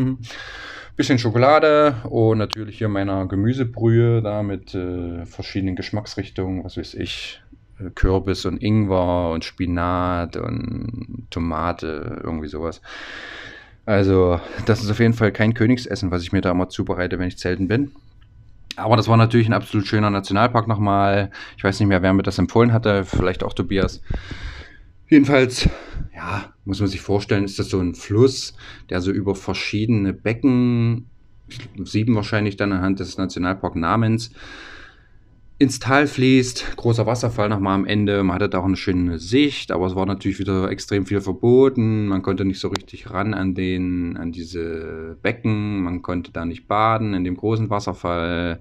bisschen 0.98 1.18
Schokolade 1.20 1.94
und 2.10 2.38
natürlich 2.38 2.78
hier 2.78 2.88
meiner 2.88 3.26
Gemüsebrühe 3.26 4.20
da 4.20 4.42
mit 4.42 4.74
äh, 4.74 5.24
verschiedenen 5.26 5.76
Geschmacksrichtungen, 5.76 6.64
was 6.64 6.76
weiß 6.76 6.94
ich, 6.94 7.40
äh, 7.78 7.90
Kürbis 7.90 8.44
und 8.44 8.60
Ingwer 8.60 9.30
und 9.30 9.44
Spinat 9.44 10.36
und 10.36 11.28
Tomate, 11.30 12.20
irgendwie 12.24 12.48
sowas. 12.48 12.82
Also, 13.86 14.40
das 14.66 14.82
ist 14.82 14.90
auf 14.90 14.98
jeden 14.98 15.14
Fall 15.14 15.30
kein 15.30 15.54
Königsessen, 15.54 16.10
was 16.10 16.22
ich 16.22 16.32
mir 16.32 16.40
da 16.40 16.50
immer 16.50 16.68
zubereite, 16.68 17.18
wenn 17.20 17.28
ich 17.28 17.38
zelten 17.38 17.68
bin. 17.68 17.92
Aber 18.74 18.96
das 18.96 19.06
war 19.06 19.16
natürlich 19.16 19.46
ein 19.46 19.54
absolut 19.54 19.86
schöner 19.86 20.10
Nationalpark 20.10 20.66
nochmal. 20.66 21.30
Ich 21.56 21.62
weiß 21.62 21.78
nicht 21.78 21.88
mehr, 21.88 22.02
wer 22.02 22.12
mir 22.12 22.24
das 22.24 22.38
empfohlen 22.38 22.72
hatte, 22.72 23.04
vielleicht 23.04 23.44
auch 23.44 23.52
Tobias. 23.52 24.02
Jedenfalls, 25.08 25.68
ja, 26.14 26.52
muss 26.64 26.80
man 26.80 26.88
sich 26.88 27.00
vorstellen, 27.00 27.44
ist 27.44 27.58
das 27.58 27.70
so 27.70 27.80
ein 27.80 27.94
Fluss, 27.94 28.54
der 28.90 29.00
so 29.00 29.10
über 29.10 29.34
verschiedene 29.34 30.12
Becken, 30.12 31.06
sieben 31.82 32.14
wahrscheinlich 32.14 32.56
dann 32.56 32.72
anhand 32.72 33.00
des 33.00 33.16
Nationalparknamens, 33.16 34.30
ins 35.58 35.80
Tal 35.80 36.06
fließt. 36.06 36.76
Großer 36.76 37.06
Wasserfall 37.06 37.48
nochmal 37.48 37.74
am 37.74 37.84
Ende. 37.84 38.22
Man 38.22 38.34
hatte 38.34 38.48
da 38.48 38.58
auch 38.58 38.64
eine 38.64 38.76
schöne 38.76 39.18
Sicht, 39.18 39.72
aber 39.72 39.86
es 39.86 39.96
war 39.96 40.06
natürlich 40.06 40.38
wieder 40.38 40.70
extrem 40.70 41.04
viel 41.04 41.20
verboten. 41.20 42.06
Man 42.06 42.22
konnte 42.22 42.44
nicht 42.44 42.60
so 42.60 42.68
richtig 42.68 43.10
ran 43.10 43.34
an, 43.34 43.54
den, 43.54 44.16
an 44.16 44.30
diese 44.30 45.18
Becken. 45.20 45.82
Man 45.82 46.02
konnte 46.02 46.30
da 46.32 46.44
nicht 46.44 46.68
baden 46.68 47.14
in 47.14 47.24
dem 47.24 47.36
großen 47.36 47.70
Wasserfall. 47.70 48.60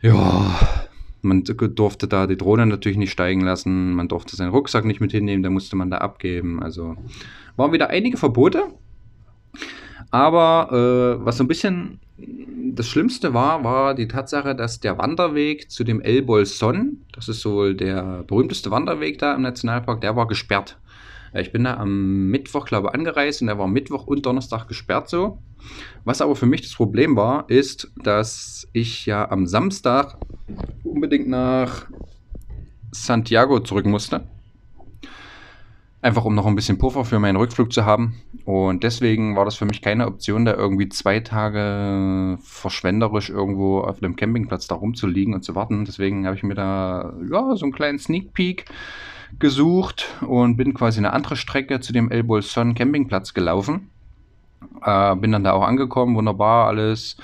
Ja, 0.00 0.87
man 1.22 1.44
durfte 1.44 2.08
da 2.08 2.26
die 2.26 2.36
Drohne 2.36 2.66
natürlich 2.66 2.98
nicht 2.98 3.10
steigen 3.10 3.40
lassen, 3.40 3.94
man 3.94 4.08
durfte 4.08 4.36
seinen 4.36 4.50
Rucksack 4.50 4.84
nicht 4.84 5.00
mit 5.00 5.12
hinnehmen, 5.12 5.42
da 5.42 5.50
musste 5.50 5.76
man 5.76 5.90
da 5.90 5.98
abgeben. 5.98 6.62
Also 6.62 6.96
waren 7.56 7.72
wieder 7.72 7.90
einige 7.90 8.16
Verbote. 8.16 8.64
Aber 10.10 11.18
äh, 11.20 11.24
was 11.24 11.36
so 11.36 11.44
ein 11.44 11.48
bisschen 11.48 12.00
das 12.74 12.88
Schlimmste 12.88 13.34
war, 13.34 13.64
war 13.64 13.94
die 13.94 14.08
Tatsache, 14.08 14.54
dass 14.54 14.80
der 14.80 14.98
Wanderweg 14.98 15.70
zu 15.70 15.84
dem 15.84 16.00
El 16.00 16.22
Bolson, 16.22 17.04
das 17.12 17.28
ist 17.28 17.44
wohl 17.44 17.74
der 17.74 18.24
berühmteste 18.26 18.70
Wanderweg 18.70 19.18
da 19.18 19.34
im 19.34 19.42
Nationalpark, 19.42 20.00
der 20.00 20.16
war 20.16 20.26
gesperrt. 20.26 20.78
Ich 21.34 21.52
bin 21.52 21.64
da 21.64 21.76
am 21.76 22.28
Mittwoch, 22.28 22.64
glaube 22.64 22.88
ich, 22.88 22.94
angereist 22.94 23.42
und 23.42 23.48
der 23.48 23.58
war 23.58 23.68
Mittwoch 23.68 24.06
und 24.06 24.24
Donnerstag 24.24 24.66
gesperrt 24.66 25.08
so. 25.08 25.38
Was 26.04 26.22
aber 26.22 26.36
für 26.36 26.46
mich 26.46 26.62
das 26.62 26.74
Problem 26.74 27.16
war, 27.16 27.48
ist, 27.50 27.90
dass 28.02 28.66
ich 28.72 29.04
ja 29.06 29.30
am 29.30 29.46
Samstag 29.46 30.16
unbedingt 30.98 31.28
nach 31.28 31.86
Santiago 32.90 33.60
zurück 33.60 33.86
musste. 33.86 34.26
Einfach 36.02 36.24
um 36.24 36.34
noch 36.34 36.46
ein 36.46 36.56
bisschen 36.56 36.78
Puffer 36.78 37.04
für 37.04 37.20
meinen 37.20 37.36
Rückflug 37.36 37.72
zu 37.72 37.84
haben. 37.84 38.20
Und 38.44 38.82
deswegen 38.82 39.36
war 39.36 39.44
das 39.44 39.54
für 39.54 39.64
mich 39.64 39.80
keine 39.80 40.08
Option, 40.08 40.44
da 40.44 40.54
irgendwie 40.54 40.88
zwei 40.88 41.20
Tage 41.20 42.36
verschwenderisch 42.42 43.30
irgendwo 43.30 43.80
auf 43.80 44.00
dem 44.00 44.16
Campingplatz 44.16 44.66
da 44.66 44.74
rumzuliegen 44.74 45.34
und 45.34 45.44
zu 45.44 45.54
warten. 45.54 45.84
Deswegen 45.84 46.26
habe 46.26 46.34
ich 46.34 46.42
mir 46.42 46.54
da 46.54 47.14
ja, 47.30 47.54
so 47.54 47.64
einen 47.64 47.72
kleinen 47.72 48.00
Sneak 48.00 48.32
Peek 48.32 48.64
gesucht 49.38 50.06
und 50.26 50.56
bin 50.56 50.74
quasi 50.74 50.98
eine 50.98 51.12
andere 51.12 51.36
Strecke 51.36 51.78
zu 51.78 51.92
dem 51.92 52.10
El 52.10 52.24
Bolson 52.24 52.74
Campingplatz 52.74 53.34
gelaufen. 53.34 53.90
Äh, 54.82 55.14
bin 55.14 55.30
dann 55.30 55.44
da 55.44 55.52
auch 55.52 55.64
angekommen, 55.64 56.16
wunderbar 56.16 56.66
alles. 56.66 57.16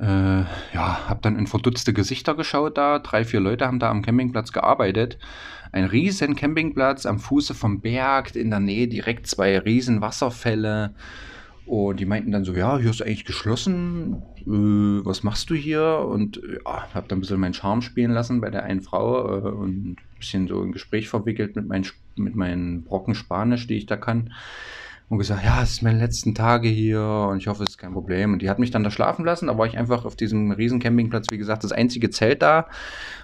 Äh, 0.00 0.44
ja, 0.72 1.08
habe 1.08 1.20
dann 1.20 1.36
in 1.36 1.46
verdutzte 1.46 1.92
Gesichter 1.92 2.34
geschaut 2.34 2.78
da. 2.78 2.98
Drei, 3.00 3.24
vier 3.24 3.40
Leute 3.40 3.66
haben 3.66 3.78
da 3.78 3.90
am 3.90 4.00
Campingplatz 4.00 4.50
gearbeitet. 4.52 5.18
Ein 5.72 5.84
riesen 5.84 6.36
Campingplatz 6.36 7.04
am 7.04 7.18
Fuße 7.18 7.54
vom 7.54 7.80
Berg, 7.80 8.34
in 8.34 8.50
der 8.50 8.60
Nähe 8.60 8.88
direkt 8.88 9.26
zwei 9.26 9.58
riesen 9.58 10.00
Wasserfälle. 10.00 10.94
Und 11.66 12.00
die 12.00 12.06
meinten 12.06 12.32
dann 12.32 12.44
so, 12.44 12.54
ja, 12.54 12.78
hier 12.78 12.90
ist 12.90 13.02
eigentlich 13.02 13.26
geschlossen. 13.26 14.22
Äh, 14.38 15.04
was 15.04 15.22
machst 15.22 15.50
du 15.50 15.54
hier? 15.54 16.06
Und 16.08 16.40
ja, 16.64 16.88
habe 16.94 17.06
dann 17.06 17.18
ein 17.18 17.20
bisschen 17.20 17.38
meinen 17.38 17.54
Charme 17.54 17.82
spielen 17.82 18.12
lassen 18.12 18.40
bei 18.40 18.48
der 18.48 18.64
einen 18.64 18.80
Frau 18.80 19.28
äh, 19.28 19.50
und 19.50 19.90
ein 19.90 19.96
bisschen 20.18 20.48
so 20.48 20.62
ein 20.62 20.72
Gespräch 20.72 21.10
verwickelt 21.10 21.56
mit, 21.56 21.68
mein, 21.68 21.86
mit 22.16 22.34
meinen 22.34 22.84
Brocken 22.84 23.14
Spanisch, 23.14 23.66
die 23.66 23.76
ich 23.76 23.86
da 23.86 23.98
kann 23.98 24.32
und 25.10 25.18
gesagt, 25.18 25.44
ja, 25.44 25.60
es 25.60 25.72
ist 25.72 25.82
meine 25.82 25.98
letzten 25.98 26.36
Tage 26.36 26.68
hier 26.68 27.02
und 27.02 27.38
ich 27.38 27.48
hoffe, 27.48 27.64
es 27.64 27.70
ist 27.70 27.78
kein 27.78 27.92
Problem. 27.92 28.32
Und 28.32 28.42
die 28.42 28.48
hat 28.48 28.60
mich 28.60 28.70
dann 28.70 28.84
da 28.84 28.92
schlafen 28.92 29.24
lassen. 29.24 29.48
Da 29.48 29.58
war 29.58 29.66
ich 29.66 29.76
einfach 29.76 30.04
auf 30.04 30.14
diesem 30.14 30.52
riesen 30.52 30.78
Campingplatz, 30.78 31.26
wie 31.32 31.36
gesagt, 31.36 31.64
das 31.64 31.72
einzige 31.72 32.10
Zelt 32.10 32.42
da. 32.42 32.68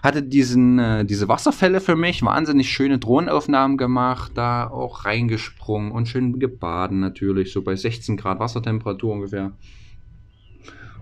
Hatte 0.02 0.24
diesen, 0.24 0.80
äh, 0.80 1.04
diese 1.04 1.28
Wasserfälle 1.28 1.80
für 1.80 1.94
mich, 1.94 2.24
wahnsinnig 2.24 2.72
schöne 2.72 2.98
Drohnenaufnahmen 2.98 3.76
gemacht, 3.76 4.32
da 4.34 4.66
auch 4.66 5.04
reingesprungen 5.04 5.92
und 5.92 6.08
schön 6.08 6.40
gebaden 6.40 6.98
natürlich, 6.98 7.52
so 7.52 7.62
bei 7.62 7.76
16 7.76 8.16
Grad 8.16 8.40
Wassertemperatur 8.40 9.12
ungefähr. 9.12 9.52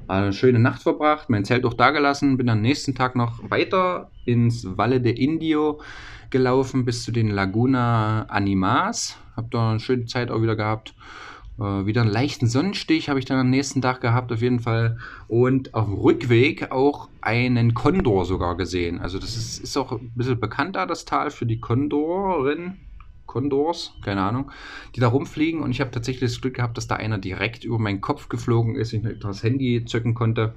Eine 0.07 0.33
schöne 0.33 0.59
Nacht 0.59 0.83
verbracht, 0.83 1.31
mein 1.31 1.45
Zelt 1.45 1.65
auch 1.65 1.75
da 1.75 1.91
gelassen, 1.91 2.37
bin 2.37 2.49
am 2.49 2.61
nächsten 2.61 2.95
Tag 2.95 3.17
noch 3.17 3.51
weiter 3.51 4.11
ins 4.25 4.67
Valle 4.77 5.01
de 5.01 5.13
Indio 5.13 5.81
gelaufen 6.31 6.85
bis 6.85 7.05
zu 7.05 7.13
den 7.13 7.31
Laguna 7.31 8.25
Animas 8.25 9.19
habe 9.37 9.49
da 9.51 9.71
eine 9.71 9.81
schöne 9.81 10.07
Zeit 10.07 10.31
auch 10.31 10.43
wieder 10.43 10.57
gehabt. 10.57 10.95
Äh, 11.59 11.87
wieder 11.87 12.03
einen 12.03 12.11
leichten 12.11 12.47
Sonnenstich 12.47 13.09
habe 13.09 13.19
ich 13.19 13.25
dann 13.25 13.39
am 13.39 13.51
nächsten 13.51 13.83
Tag 13.83 14.01
gehabt, 14.01 14.33
auf 14.33 14.43
jeden 14.43 14.61
Fall. 14.61 14.99
Und 15.29 15.75
auf 15.75 15.87
dem 15.87 15.95
Rückweg 15.95 16.71
auch 16.71 17.09
einen 17.21 17.75
Kondor 17.75 18.25
sogar 18.25 18.57
gesehen. 18.57 19.01
Also, 19.01 19.19
das 19.19 19.37
ist, 19.37 19.59
ist 19.59 19.77
auch 19.77 19.93
ein 19.93 20.13
bisschen 20.15 20.41
bekannter, 20.41 20.87
das 20.87 21.05
Tal 21.05 21.31
für 21.31 21.47
die 21.47 21.61
Kondorin. 21.61 22.79
Kondors, 23.27 23.95
keine 24.03 24.23
Ahnung, 24.23 24.51
die 24.95 25.01
da 25.01 25.09
rumfliegen. 25.09 25.63
Und 25.63 25.71
ich 25.71 25.81
habe 25.81 25.91
tatsächlich 25.91 26.31
das 26.33 26.41
Glück 26.41 26.55
gehabt, 26.55 26.77
dass 26.77 26.87
da 26.87 26.97
einer 26.97 27.19
direkt 27.19 27.65
über 27.65 27.79
meinen 27.79 28.01
Kopf 28.01 28.29
geflogen 28.29 28.77
ist. 28.77 28.93
Ich 28.93 29.03
das 29.21 29.43
Handy 29.43 29.85
zücken 29.85 30.15
konnte. 30.15 30.55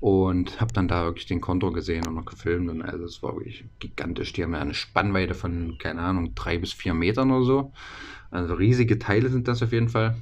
Und 0.00 0.60
habe 0.60 0.72
dann 0.72 0.88
da 0.88 1.04
wirklich 1.04 1.26
den 1.26 1.40
Konto 1.40 1.72
gesehen 1.72 2.06
und 2.06 2.14
noch 2.14 2.26
gefilmt. 2.26 2.70
Und 2.70 2.82
also 2.82 3.04
es 3.04 3.22
war 3.22 3.34
wirklich 3.34 3.64
gigantisch. 3.78 4.32
Die 4.32 4.42
haben 4.42 4.52
ja 4.52 4.60
eine 4.60 4.74
Spannweite 4.74 5.34
von, 5.34 5.78
keine 5.78 6.02
Ahnung, 6.02 6.34
drei 6.34 6.58
bis 6.58 6.72
vier 6.72 6.94
Metern 6.94 7.30
oder 7.30 7.44
so. 7.44 7.72
Also 8.30 8.54
riesige 8.54 8.98
Teile 8.98 9.30
sind 9.30 9.48
das 9.48 9.62
auf 9.62 9.72
jeden 9.72 9.88
Fall. 9.88 10.16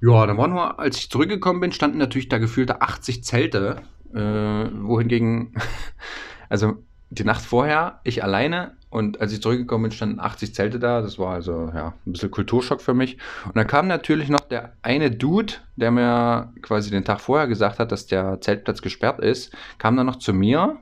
Ja, 0.00 0.26
dann 0.26 0.36
war 0.36 0.48
nur, 0.48 0.78
als 0.78 0.98
ich 0.98 1.10
zurückgekommen 1.10 1.60
bin, 1.60 1.72
standen 1.72 1.98
natürlich 1.98 2.28
da 2.28 2.38
gefühlte 2.38 2.82
80 2.82 3.24
Zelte. 3.24 3.82
Äh, 4.12 4.18
wohingegen, 4.18 5.54
also 6.48 6.84
die 7.18 7.24
Nacht 7.24 7.44
vorher, 7.44 8.00
ich 8.04 8.22
alleine 8.22 8.76
und 8.90 9.20
als 9.20 9.32
ich 9.32 9.42
zurückgekommen 9.42 9.82
bin, 9.82 9.90
standen 9.92 10.20
80 10.20 10.54
Zelte 10.54 10.78
da. 10.78 11.02
Das 11.02 11.18
war 11.18 11.34
also 11.34 11.72
ja, 11.74 11.94
ein 12.06 12.12
bisschen 12.12 12.30
Kulturschock 12.30 12.80
für 12.80 12.94
mich. 12.94 13.18
Und 13.44 13.56
dann 13.56 13.66
kam 13.66 13.88
natürlich 13.88 14.28
noch 14.28 14.42
der 14.42 14.74
eine 14.82 15.10
Dude, 15.10 15.54
der 15.74 15.90
mir 15.90 16.52
quasi 16.62 16.90
den 16.90 17.04
Tag 17.04 17.20
vorher 17.20 17.48
gesagt 17.48 17.80
hat, 17.80 17.90
dass 17.90 18.06
der 18.06 18.40
Zeltplatz 18.40 18.82
gesperrt 18.82 19.18
ist, 19.18 19.52
kam 19.78 19.96
dann 19.96 20.06
noch 20.06 20.20
zu 20.20 20.32
mir. 20.32 20.76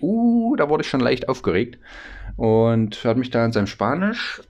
Uh, 0.00 0.54
da 0.54 0.68
wurde 0.68 0.82
ich 0.82 0.88
schon 0.88 1.00
leicht 1.00 1.28
aufgeregt. 1.28 1.78
Und 2.36 3.02
hat 3.04 3.16
mich 3.16 3.30
da 3.30 3.44
in 3.44 3.50
seinem 3.50 3.66
Spanisch 3.66 4.40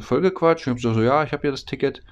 vollgequatscht. 0.00 0.66
Ich 0.66 0.70
habe 0.70 0.80
so, 0.80 0.92
so, 0.92 1.02
ja, 1.02 1.24
ich 1.24 1.32
habe 1.32 1.40
hier 1.40 1.50
das 1.50 1.64
Ticket. 1.64 2.02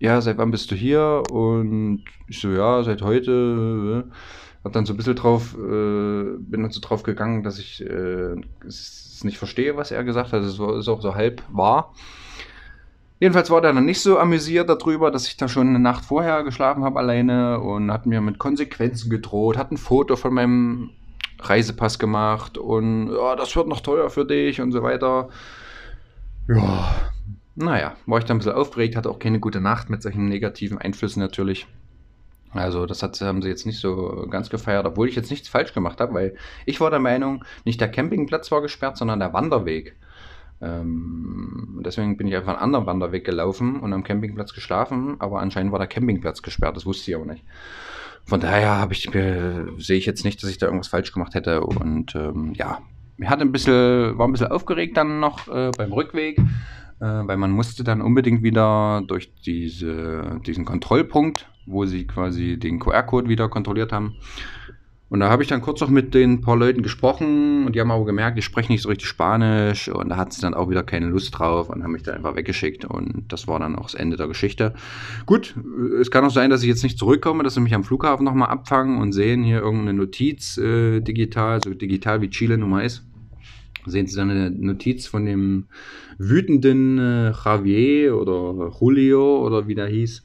Ja, 0.00 0.20
seit 0.20 0.36
wann 0.38 0.50
bist 0.50 0.70
du 0.72 0.74
hier? 0.74 1.22
Und 1.30 2.04
ich 2.26 2.40
so, 2.40 2.48
ja, 2.48 2.82
seit 2.82 3.02
heute. 3.02 4.10
Hab 4.64 4.72
dann 4.72 4.86
so 4.86 4.92
ein 4.92 4.96
bisschen 4.96 5.16
drauf, 5.16 5.54
äh, 5.54 6.36
bin 6.38 6.62
dann 6.62 6.70
so 6.70 6.80
drauf 6.80 7.02
gegangen, 7.02 7.42
dass 7.42 7.58
ich 7.58 7.84
äh, 7.84 8.36
es 8.66 9.24
nicht 9.24 9.38
verstehe, 9.38 9.76
was 9.76 9.90
er 9.90 10.04
gesagt 10.04 10.32
hat. 10.32 10.42
Es 10.42 10.54
ist 10.54 10.88
auch 10.88 11.02
so 11.02 11.14
halb 11.14 11.42
wahr. 11.50 11.92
Jedenfalls 13.22 13.50
war 13.50 13.60
der 13.60 13.72
dann 13.72 13.84
nicht 13.84 14.00
so 14.00 14.18
amüsiert 14.18 14.68
darüber, 14.68 15.12
dass 15.12 15.28
ich 15.28 15.36
da 15.36 15.46
schon 15.46 15.68
eine 15.68 15.78
Nacht 15.78 16.04
vorher 16.04 16.42
geschlafen 16.42 16.82
habe 16.82 16.98
alleine 16.98 17.60
und 17.60 17.92
hat 17.92 18.04
mir 18.04 18.20
mit 18.20 18.38
Konsequenzen 18.38 19.10
gedroht, 19.10 19.56
hat 19.56 19.70
ein 19.70 19.76
Foto 19.76 20.16
von 20.16 20.34
meinem 20.34 20.90
Reisepass 21.40 22.00
gemacht 22.00 22.58
und 22.58 23.12
ja, 23.12 23.36
das 23.36 23.54
wird 23.54 23.68
noch 23.68 23.80
teuer 23.80 24.10
für 24.10 24.24
dich 24.24 24.60
und 24.60 24.72
so 24.72 24.82
weiter. 24.82 25.28
Ja, 26.48 26.96
naja, 27.54 27.94
war 28.06 28.18
ich 28.18 28.24
dann 28.24 28.36
ein 28.36 28.38
bisschen 28.38 28.54
aufgeregt, 28.54 28.96
hatte 28.96 29.10
auch 29.10 29.20
keine 29.20 29.38
gute 29.38 29.60
Nacht 29.60 29.88
mit 29.88 30.02
solchen 30.02 30.28
negativen 30.28 30.78
Einflüssen 30.78 31.20
natürlich. 31.20 31.68
Also 32.54 32.86
das 32.86 33.02
hat, 33.02 33.20
haben 33.20 33.42
sie 33.42 33.48
jetzt 33.48 33.66
nicht 33.66 33.80
so 33.80 34.26
ganz 34.30 34.50
gefeiert, 34.50 34.84
obwohl 34.86 35.08
ich 35.08 35.16
jetzt 35.16 35.30
nichts 35.30 35.48
falsch 35.48 35.72
gemacht 35.72 36.00
habe, 36.00 36.14
weil 36.14 36.36
ich 36.66 36.80
war 36.80 36.90
der 36.90 37.00
Meinung, 37.00 37.44
nicht 37.64 37.80
der 37.80 37.90
Campingplatz 37.90 38.50
war 38.52 38.60
gesperrt, 38.60 38.96
sondern 38.96 39.20
der 39.20 39.32
Wanderweg. 39.32 39.96
Ähm, 40.60 41.80
deswegen 41.84 42.16
bin 42.16 42.28
ich 42.28 42.36
einfach 42.36 42.52
einen 42.54 42.62
anderen 42.62 42.86
Wanderweg 42.86 43.24
gelaufen 43.24 43.80
und 43.80 43.92
am 43.92 44.04
Campingplatz 44.04 44.54
geschlafen, 44.54 45.16
aber 45.18 45.40
anscheinend 45.40 45.72
war 45.72 45.78
der 45.78 45.88
Campingplatz 45.88 46.42
gesperrt, 46.42 46.76
das 46.76 46.86
wusste 46.86 47.10
ich 47.10 47.16
auch 47.16 47.24
nicht. 47.24 47.44
Von 48.24 48.40
daher 48.40 48.76
habe 48.76 48.92
ich, 48.92 49.12
äh, 49.14 49.64
sehe 49.78 49.98
ich 49.98 50.06
jetzt 50.06 50.24
nicht, 50.24 50.40
dass 50.42 50.50
ich 50.50 50.58
da 50.58 50.66
irgendwas 50.66 50.88
falsch 50.88 51.12
gemacht 51.12 51.34
hätte 51.34 51.62
und 51.62 52.14
ähm, 52.14 52.52
ja, 52.54 52.78
mir 53.16 53.28
hat 53.28 53.40
ein 53.40 53.50
bisschen, 53.50 54.16
war 54.16 54.28
ein 54.28 54.32
bisschen 54.32 54.52
aufgeregt 54.52 54.96
dann 54.96 55.18
noch 55.18 55.48
äh, 55.48 55.72
beim 55.76 55.92
Rückweg, 55.92 56.38
äh, 56.38 56.44
weil 57.00 57.36
man 57.36 57.50
musste 57.50 57.82
dann 57.82 58.00
unbedingt 58.00 58.44
wieder 58.44 59.02
durch 59.06 59.34
diese, 59.34 60.40
diesen 60.46 60.64
Kontrollpunkt 60.64 61.51
wo 61.66 61.84
sie 61.86 62.06
quasi 62.06 62.58
den 62.58 62.78
QR-Code 62.78 63.28
wieder 63.28 63.48
kontrolliert 63.48 63.92
haben. 63.92 64.16
Und 65.12 65.20
da 65.20 65.28
habe 65.28 65.42
ich 65.42 65.48
dann 65.50 65.60
kurz 65.60 65.78
noch 65.82 65.90
mit 65.90 66.14
den 66.14 66.40
paar 66.40 66.56
Leuten 66.56 66.82
gesprochen 66.82 67.66
und 67.66 67.74
die 67.76 67.80
haben 67.82 67.90
aber 67.90 68.06
gemerkt, 68.06 68.38
ich 68.38 68.46
spreche 68.46 68.72
nicht 68.72 68.80
so 68.80 68.88
richtig 68.88 69.08
Spanisch 69.08 69.90
und 69.90 70.08
da 70.08 70.16
hat 70.16 70.32
sie 70.32 70.40
dann 70.40 70.54
auch 70.54 70.70
wieder 70.70 70.82
keine 70.84 71.08
Lust 71.08 71.38
drauf 71.38 71.68
und 71.68 71.82
haben 71.82 71.92
mich 71.92 72.02
dann 72.02 72.14
einfach 72.14 72.34
weggeschickt 72.34 72.86
und 72.86 73.30
das 73.30 73.46
war 73.46 73.60
dann 73.60 73.76
auch 73.76 73.82
das 73.82 73.92
Ende 73.92 74.16
der 74.16 74.26
Geschichte. 74.26 74.72
Gut, 75.26 75.54
es 76.00 76.10
kann 76.10 76.24
auch 76.24 76.30
sein, 76.30 76.48
dass 76.48 76.62
ich 76.62 76.68
jetzt 76.68 76.82
nicht 76.82 76.98
zurückkomme, 76.98 77.42
dass 77.42 77.52
sie 77.52 77.60
mich 77.60 77.74
am 77.74 77.84
Flughafen 77.84 78.24
nochmal 78.24 78.48
abfangen 78.48 79.02
und 79.02 79.12
sehen 79.12 79.44
hier 79.44 79.58
irgendeine 79.58 79.92
Notiz 79.92 80.56
äh, 80.56 81.02
digital, 81.02 81.60
so 81.62 81.74
digital 81.74 82.22
wie 82.22 82.30
Chile 82.30 82.56
nun 82.56 82.70
mal 82.70 82.82
ist. 82.82 83.04
Sehen 83.84 84.06
Sie 84.06 84.16
dann 84.16 84.30
eine 84.30 84.50
Notiz 84.50 85.06
von 85.06 85.26
dem 85.26 85.66
wütenden 86.16 86.98
äh, 86.98 87.32
Javier 87.32 88.16
oder 88.16 88.70
Julio 88.80 89.44
oder 89.44 89.68
wie 89.68 89.74
der 89.74 89.88
hieß 89.88 90.22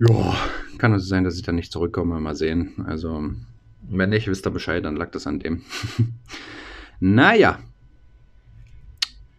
ja, 0.00 0.34
kann 0.78 0.94
es 0.94 1.08
sein, 1.08 1.24
dass 1.24 1.36
ich 1.36 1.42
dann 1.42 1.56
nicht 1.56 1.72
zurückkomme. 1.72 2.20
Mal 2.20 2.34
sehen. 2.34 2.72
Also, 2.86 3.30
wenn 3.88 4.10
nicht, 4.10 4.28
wisst 4.28 4.46
ihr 4.46 4.50
Bescheid, 4.50 4.84
dann 4.84 4.96
lag 4.96 5.10
das 5.10 5.26
an 5.26 5.38
dem. 5.38 5.62
naja. 7.00 7.58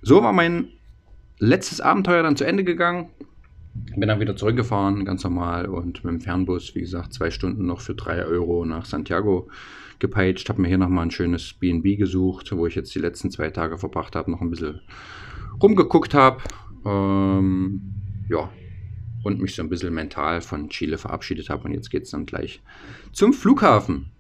So 0.04 0.24
war 0.24 0.34
mein 0.34 0.70
letztes 1.40 1.82
Abenteuer 1.82 2.24
dann 2.24 2.38
zu 2.38 2.46
Ende 2.46 2.64
gegangen. 2.64 3.10
Bin 3.96 4.08
dann 4.08 4.20
wieder 4.20 4.36
zurückgefahren, 4.36 5.06
ganz 5.06 5.24
normal. 5.24 5.66
Und 5.66 6.04
mit 6.04 6.14
dem 6.14 6.22
Fernbus, 6.22 6.76
wie 6.76 6.82
gesagt, 6.82 7.14
zwei 7.14 7.32
Stunden 7.32 7.66
noch 7.66 7.82
für 7.82 7.96
drei 7.96 8.24
Euro 8.26 8.66
nach 8.66 8.86
Santiago 8.86 9.50
gepeitscht. 10.00 10.50
Habe 10.50 10.62
mir 10.62 10.68
hier 10.68 10.78
nochmal 10.78 11.06
ein 11.06 11.12
schönes 11.12 11.54
BB 11.54 11.98
gesucht, 11.98 12.52
wo 12.56 12.68
ich 12.68 12.76
jetzt 12.76 12.94
die 12.94 13.00
letzten 13.00 13.32
zwei 13.32 13.50
Tage 13.50 13.78
verbracht 13.78 14.16
habe, 14.16 14.30
noch 14.30 14.42
ein 14.42 14.50
bisschen 14.50 14.82
rumgeguckt 15.62 16.14
habe. 16.14 16.42
Ähm, 16.86 17.82
ja, 18.30 18.50
und 19.24 19.40
mich 19.40 19.56
so 19.56 19.62
ein 19.62 19.70
bisschen 19.70 19.94
mental 19.94 20.42
von 20.42 20.70
Chile 20.70 20.98
verabschiedet 20.98 21.50
habe. 21.50 21.66
Und 21.66 21.74
jetzt 21.74 21.90
geht 21.90 22.04
es 22.04 22.12
dann 22.12 22.26
gleich 22.26 22.62
zum 23.12 23.34
Flughafen. 23.34 24.12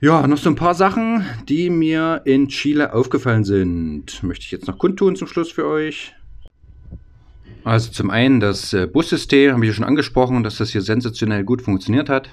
Ja, 0.00 0.26
noch 0.26 0.38
so 0.38 0.50
ein 0.50 0.56
paar 0.56 0.74
Sachen, 0.74 1.24
die 1.48 1.70
mir 1.70 2.22
in 2.24 2.48
Chile 2.48 2.92
aufgefallen 2.92 3.44
sind. 3.44 4.22
Möchte 4.22 4.44
ich 4.44 4.50
jetzt 4.50 4.66
noch 4.66 4.78
kundtun 4.78 5.16
zum 5.16 5.28
Schluss 5.28 5.50
für 5.50 5.66
euch. 5.66 6.14
Also 7.64 7.90
zum 7.90 8.10
einen 8.10 8.40
das 8.40 8.74
äh, 8.74 8.86
Bussystem, 8.86 9.52
habe 9.52 9.64
ich 9.64 9.70
ja 9.70 9.74
schon 9.74 9.86
angesprochen, 9.86 10.42
dass 10.42 10.58
das 10.58 10.70
hier 10.70 10.82
sensationell 10.82 11.44
gut 11.44 11.62
funktioniert 11.62 12.10
hat. 12.10 12.28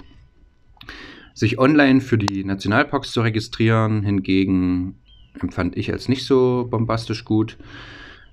Sich 1.32 1.58
online 1.58 2.02
für 2.02 2.18
die 2.18 2.44
Nationalparks 2.44 3.12
zu 3.12 3.22
registrieren, 3.22 4.02
hingegen 4.02 4.96
empfand 5.40 5.78
ich 5.78 5.90
als 5.90 6.10
nicht 6.10 6.26
so 6.26 6.68
bombastisch 6.70 7.24
gut. 7.24 7.56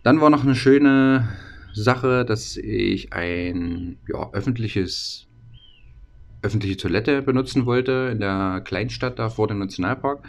Dann 0.04 0.20
war 0.20 0.30
noch 0.30 0.44
eine 0.44 0.56
schöne 0.56 1.30
Sache, 1.74 2.26
dass 2.26 2.58
ich 2.58 3.14
ein 3.14 3.98
ja, 4.08 4.32
öffentliches 4.32 5.28
öffentliche 6.42 6.78
Toilette 6.78 7.22
benutzen 7.22 7.66
wollte 7.66 8.10
in 8.12 8.20
der 8.20 8.62
Kleinstadt 8.64 9.20
da 9.20 9.30
vor 9.30 9.48
dem 9.48 9.60
Nationalpark. 9.60 10.24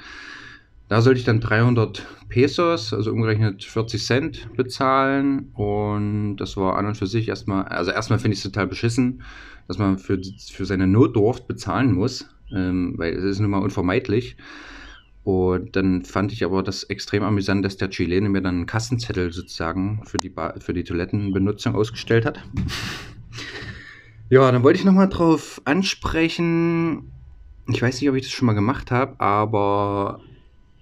Da 0.88 1.02
sollte 1.02 1.20
ich 1.20 1.24
dann 1.24 1.38
300 1.38 2.04
Pesos, 2.28 2.92
also 2.92 3.12
umgerechnet 3.12 3.62
40 3.62 4.04
Cent 4.04 4.56
bezahlen. 4.56 5.52
Und 5.54 6.38
das 6.38 6.56
war 6.56 6.76
an 6.76 6.86
und 6.86 6.96
für 6.96 7.06
sich 7.06 7.28
erstmal, 7.28 7.66
also 7.66 7.92
erstmal 7.92 8.18
finde 8.18 8.32
ich 8.32 8.40
es 8.40 8.50
total 8.50 8.66
beschissen, 8.66 9.22
dass 9.68 9.78
man 9.78 9.98
für, 9.98 10.20
für 10.50 10.66
seine 10.66 10.88
Notdurft 10.88 11.46
bezahlen 11.46 11.92
muss, 11.92 12.28
ähm, 12.52 12.94
weil 12.96 13.12
es 13.14 13.22
ist 13.22 13.38
nun 13.38 13.52
mal 13.52 13.62
unvermeidlich. 13.62 14.36
Und 15.22 15.76
dann 15.76 16.04
fand 16.04 16.32
ich 16.32 16.44
aber 16.44 16.62
das 16.62 16.84
extrem 16.84 17.22
amüsant, 17.22 17.64
dass 17.64 17.76
der 17.76 17.90
Chilene 17.90 18.28
mir 18.28 18.40
dann 18.40 18.56
einen 18.56 18.66
Kassenzettel 18.66 19.32
sozusagen 19.32 20.02
für 20.04 20.16
die, 20.16 20.30
ba 20.30 20.54
für 20.58 20.72
die 20.72 20.84
Toilettenbenutzung 20.84 21.74
ausgestellt 21.74 22.24
hat. 22.24 22.42
ja, 24.30 24.50
dann 24.50 24.62
wollte 24.62 24.78
ich 24.78 24.84
nochmal 24.84 25.08
drauf 25.08 25.60
ansprechen. 25.66 27.12
Ich 27.68 27.82
weiß 27.82 28.00
nicht, 28.00 28.08
ob 28.08 28.16
ich 28.16 28.22
das 28.22 28.32
schon 28.32 28.46
mal 28.46 28.54
gemacht 28.54 28.90
habe, 28.90 29.20
aber 29.20 30.20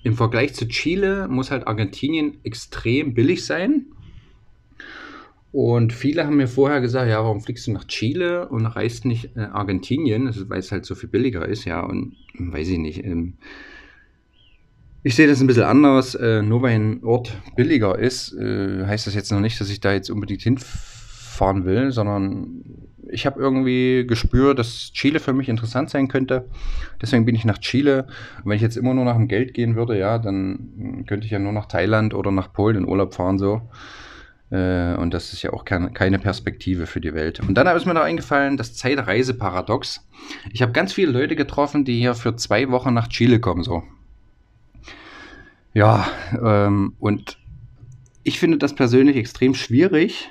im 0.04 0.14
Vergleich 0.14 0.54
zu 0.54 0.68
Chile 0.68 1.26
muss 1.28 1.50
halt 1.50 1.66
Argentinien 1.66 2.38
extrem 2.44 3.14
billig 3.14 3.44
sein. 3.44 3.86
Und 5.50 5.92
viele 5.92 6.24
haben 6.24 6.36
mir 6.36 6.46
vorher 6.46 6.80
gesagt, 6.80 7.08
ja, 7.08 7.22
warum 7.24 7.40
fliegst 7.40 7.66
du 7.66 7.72
nach 7.72 7.86
Chile 7.86 8.48
und 8.48 8.66
reist 8.66 9.04
nicht 9.04 9.36
äh, 9.36 9.40
Argentinien, 9.40 10.32
weil 10.48 10.60
es 10.60 10.70
halt 10.70 10.84
so 10.84 10.94
viel 10.94 11.08
billiger 11.08 11.46
ist, 11.46 11.64
ja, 11.64 11.80
und 11.80 12.16
weiß 12.38 12.68
ich 12.68 12.78
nicht. 12.78 13.04
Ähm, 13.04 13.34
ich 15.08 15.14
sehe 15.14 15.26
das 15.26 15.40
ein 15.40 15.46
bisschen 15.46 15.64
anders. 15.64 16.14
Äh, 16.14 16.42
nur 16.42 16.60
weil 16.60 16.74
ein 16.74 17.02
Ort 17.02 17.32
billiger 17.56 17.98
ist, 17.98 18.34
äh, 18.34 18.84
heißt 18.84 19.06
das 19.06 19.14
jetzt 19.14 19.32
noch 19.32 19.40
nicht, 19.40 19.58
dass 19.58 19.70
ich 19.70 19.80
da 19.80 19.90
jetzt 19.90 20.10
unbedingt 20.10 20.42
hinfahren 20.42 21.64
will, 21.64 21.92
sondern 21.92 22.62
ich 23.10 23.24
habe 23.24 23.40
irgendwie 23.40 24.06
gespürt, 24.06 24.58
dass 24.58 24.92
Chile 24.92 25.18
für 25.18 25.32
mich 25.32 25.48
interessant 25.48 25.88
sein 25.88 26.08
könnte. 26.08 26.44
Deswegen 27.00 27.24
bin 27.24 27.34
ich 27.34 27.46
nach 27.46 27.56
Chile. 27.56 28.06
Und 28.44 28.50
wenn 28.50 28.56
ich 28.56 28.62
jetzt 28.62 28.76
immer 28.76 28.92
nur 28.92 29.06
nach 29.06 29.16
dem 29.16 29.28
Geld 29.28 29.54
gehen 29.54 29.76
würde, 29.76 29.98
ja, 29.98 30.18
dann 30.18 31.04
könnte 31.08 31.24
ich 31.24 31.32
ja 31.32 31.38
nur 31.38 31.52
nach 31.52 31.64
Thailand 31.64 32.12
oder 32.12 32.30
nach 32.30 32.52
Polen 32.52 32.76
in 32.76 32.86
Urlaub 32.86 33.14
fahren 33.14 33.38
so. 33.38 33.62
Äh, 34.50 34.94
und 34.96 35.14
das 35.14 35.32
ist 35.32 35.40
ja 35.40 35.54
auch 35.54 35.64
keine 35.64 36.18
Perspektive 36.18 36.84
für 36.84 37.00
die 37.00 37.14
Welt. 37.14 37.40
Und 37.40 37.54
dann 37.54 37.66
ist 37.74 37.86
mir 37.86 37.94
noch 37.94 38.02
eingefallen, 38.02 38.58
das 38.58 38.74
Zeitreiseparadox. 38.74 40.06
Ich 40.52 40.60
habe 40.60 40.72
ganz 40.72 40.92
viele 40.92 41.12
Leute 41.12 41.34
getroffen, 41.34 41.86
die 41.86 41.98
hier 41.98 42.14
für 42.14 42.36
zwei 42.36 42.68
Wochen 42.68 42.92
nach 42.92 43.08
Chile 43.08 43.40
kommen, 43.40 43.62
so. 43.62 43.84
Ja, 45.74 46.06
ähm, 46.42 46.94
und 46.98 47.38
ich 48.22 48.38
finde 48.38 48.58
das 48.58 48.74
persönlich 48.74 49.16
extrem 49.16 49.54
schwierig, 49.54 50.30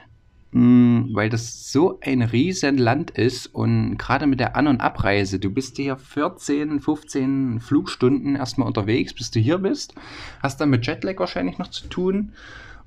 Mm, 0.51 1.13
weil 1.13 1.29
das 1.29 1.71
so 1.73 1.99
ein 2.01 2.21
riesen 2.21 2.77
Land 2.77 3.11
ist 3.11 3.47
und 3.47 3.97
gerade 3.97 4.27
mit 4.27 4.39
der 4.39 4.55
An- 4.55 4.67
und 4.67 4.79
Abreise, 4.79 5.39
du 5.39 5.51
bist 5.51 5.75
hier 5.75 5.97
14, 5.97 6.79
15 6.79 7.59
Flugstunden 7.59 8.37
erstmal 8.37 8.67
unterwegs, 8.67 9.13
bis 9.13 9.29
du 9.29 9.39
hier 9.39 9.57
bist, 9.57 9.93
hast 10.41 10.61
dann 10.61 10.69
mit 10.69 10.87
Jetlag 10.87 11.19
wahrscheinlich 11.19 11.57
noch 11.57 11.67
zu 11.67 11.87
tun 11.89 12.31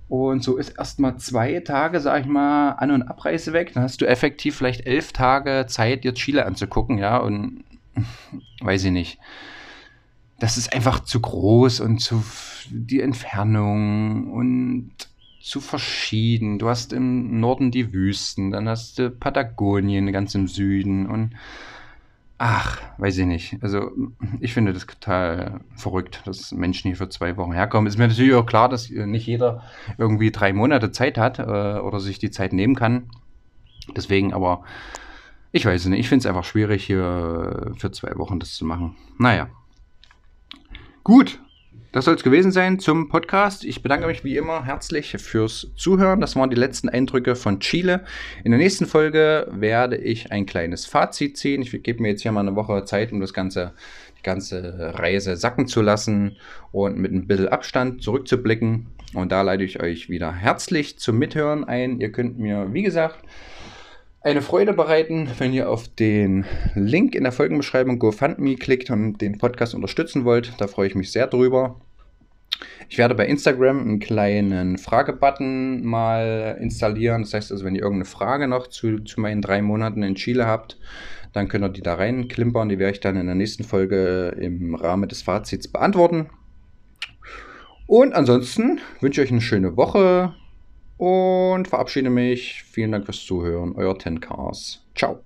und 0.08 0.42
so 0.42 0.56
ist 0.56 0.70
erstmal 0.70 1.18
zwei 1.18 1.60
Tage, 1.60 2.00
sag 2.00 2.22
ich 2.22 2.26
mal, 2.26 2.72
An- 2.72 2.92
und 2.92 3.02
Abreise 3.02 3.52
weg, 3.52 3.72
dann 3.74 3.82
hast 3.82 4.00
du 4.00 4.06
effektiv 4.06 4.56
vielleicht 4.56 4.86
elf 4.86 5.12
Tage 5.12 5.66
Zeit, 5.68 6.04
dir 6.04 6.14
Chile 6.14 6.46
anzugucken, 6.46 6.96
ja, 6.96 7.18
und 7.18 7.62
weiß 8.62 8.84
ich 8.84 8.90
nicht. 8.90 9.18
Das 10.40 10.56
ist 10.56 10.72
einfach 10.72 11.00
zu 11.00 11.20
groß 11.20 11.80
und 11.80 11.98
zu 11.98 12.24
die 12.70 13.00
Entfernung 13.00 14.32
und 14.32 14.90
zu 15.40 15.60
verschieden. 15.60 16.58
Du 16.58 16.68
hast 16.68 16.92
im 16.92 17.40
Norden 17.40 17.70
die 17.70 17.92
Wüsten, 17.92 18.50
dann 18.50 18.68
hast 18.68 18.98
du 18.98 19.10
Patagonien 19.10 20.10
ganz 20.12 20.34
im 20.34 20.48
Süden 20.48 21.06
und 21.06 21.34
ach, 22.38 22.80
weiß 22.96 23.18
ich 23.18 23.26
nicht. 23.26 23.58
Also 23.60 23.90
ich 24.40 24.54
finde 24.54 24.72
das 24.72 24.86
total 24.86 25.60
verrückt, 25.76 26.22
dass 26.24 26.52
Menschen 26.52 26.88
hier 26.88 26.96
für 26.96 27.10
zwei 27.10 27.36
Wochen 27.36 27.52
herkommen. 27.52 27.86
Ist 27.86 27.98
mir 27.98 28.08
natürlich 28.08 28.34
auch 28.34 28.46
klar, 28.46 28.70
dass 28.70 28.88
nicht 28.88 29.26
jeder 29.26 29.62
irgendwie 29.98 30.30
drei 30.30 30.54
Monate 30.54 30.90
Zeit 30.90 31.18
hat 31.18 31.38
äh, 31.38 31.42
oder 31.42 32.00
sich 32.00 32.18
die 32.18 32.30
Zeit 32.30 32.54
nehmen 32.54 32.76
kann. 32.76 33.10
Deswegen 33.94 34.32
aber, 34.32 34.64
ich 35.52 35.66
weiß 35.66 35.84
nicht, 35.86 36.00
ich 36.00 36.08
finde 36.08 36.20
es 36.20 36.26
einfach 36.26 36.44
schwierig, 36.44 36.84
hier 36.84 37.74
für 37.76 37.92
zwei 37.92 38.16
Wochen 38.16 38.40
das 38.40 38.54
zu 38.54 38.64
machen. 38.64 38.96
Naja. 39.18 39.48
Gut, 41.02 41.40
das 41.92 42.04
soll 42.04 42.14
es 42.14 42.22
gewesen 42.22 42.52
sein 42.52 42.78
zum 42.78 43.08
Podcast. 43.08 43.64
Ich 43.64 43.82
bedanke 43.82 44.06
mich 44.06 44.22
wie 44.22 44.36
immer 44.36 44.66
herzlich 44.66 45.12
fürs 45.18 45.70
Zuhören. 45.74 46.20
Das 46.20 46.36
waren 46.36 46.50
die 46.50 46.56
letzten 46.56 46.90
Eindrücke 46.90 47.36
von 47.36 47.58
Chile. 47.58 48.04
In 48.44 48.50
der 48.50 48.60
nächsten 48.60 48.84
Folge 48.84 49.48
werde 49.50 49.96
ich 49.96 50.30
ein 50.30 50.44
kleines 50.44 50.84
Fazit 50.84 51.38
ziehen. 51.38 51.62
Ich 51.62 51.82
gebe 51.82 52.02
mir 52.02 52.10
jetzt 52.10 52.20
hier 52.20 52.32
mal 52.32 52.40
eine 52.40 52.54
Woche 52.54 52.84
Zeit, 52.84 53.12
um 53.12 53.20
das 53.20 53.32
ganze, 53.32 53.72
die 54.18 54.22
ganze 54.22 54.92
Reise 54.98 55.36
sacken 55.36 55.66
zu 55.66 55.80
lassen 55.80 56.36
und 56.70 56.98
mit 56.98 57.12
ein 57.12 57.26
bisschen 57.26 57.48
Abstand 57.48 58.02
zurückzublicken. 58.02 58.88
Und 59.14 59.32
da 59.32 59.40
leite 59.40 59.64
ich 59.64 59.82
euch 59.82 60.10
wieder 60.10 60.34
herzlich 60.34 60.98
zum 60.98 61.18
Mithören 61.18 61.64
ein. 61.64 61.98
Ihr 61.98 62.12
könnt 62.12 62.38
mir, 62.38 62.74
wie 62.74 62.82
gesagt, 62.82 63.24
eine 64.22 64.42
Freude 64.42 64.74
bereiten, 64.74 65.30
wenn 65.38 65.52
ihr 65.52 65.70
auf 65.70 65.88
den 65.88 66.44
Link 66.74 67.14
in 67.14 67.22
der 67.24 67.32
Folgenbeschreibung 67.32 67.98
GoFundMe 67.98 68.56
klickt 68.56 68.90
und 68.90 69.18
den 69.18 69.38
Podcast 69.38 69.74
unterstützen 69.74 70.24
wollt. 70.24 70.52
Da 70.58 70.66
freue 70.66 70.88
ich 70.88 70.94
mich 70.94 71.10
sehr 71.10 71.26
drüber. 71.26 71.80
Ich 72.90 72.98
werde 72.98 73.14
bei 73.14 73.26
Instagram 73.26 73.80
einen 73.80 73.98
kleinen 73.98 74.76
Fragebutton 74.76 75.84
mal 75.84 76.58
installieren. 76.60 77.22
Das 77.22 77.32
heißt 77.32 77.52
also, 77.52 77.64
wenn 77.64 77.74
ihr 77.74 77.82
irgendeine 77.82 78.04
Frage 78.04 78.46
noch 78.46 78.66
zu, 78.66 78.98
zu 78.98 79.20
meinen 79.20 79.40
drei 79.40 79.62
Monaten 79.62 80.02
in 80.02 80.16
Chile 80.16 80.46
habt, 80.46 80.78
dann 81.32 81.48
könnt 81.48 81.64
ihr 81.64 81.68
die 81.70 81.82
da 81.82 81.94
reinklimpern. 81.94 82.68
Die 82.68 82.78
werde 82.78 82.92
ich 82.92 83.00
dann 83.00 83.16
in 83.16 83.26
der 83.26 83.36
nächsten 83.36 83.64
Folge 83.64 84.36
im 84.38 84.74
Rahmen 84.74 85.08
des 85.08 85.22
Fazits 85.22 85.68
beantworten. 85.68 86.28
Und 87.86 88.12
ansonsten 88.12 88.80
wünsche 89.00 89.22
ich 89.22 89.28
euch 89.28 89.32
eine 89.32 89.40
schöne 89.40 89.76
Woche 89.76 90.34
und 91.00 91.66
verabschiede 91.66 92.10
mich. 92.10 92.62
Vielen 92.62 92.92
Dank 92.92 93.06
fürs 93.06 93.24
Zuhören. 93.24 93.74
Euer 93.74 93.98
Ten 93.98 94.20
Cars. 94.20 94.84
Ciao. 94.94 95.20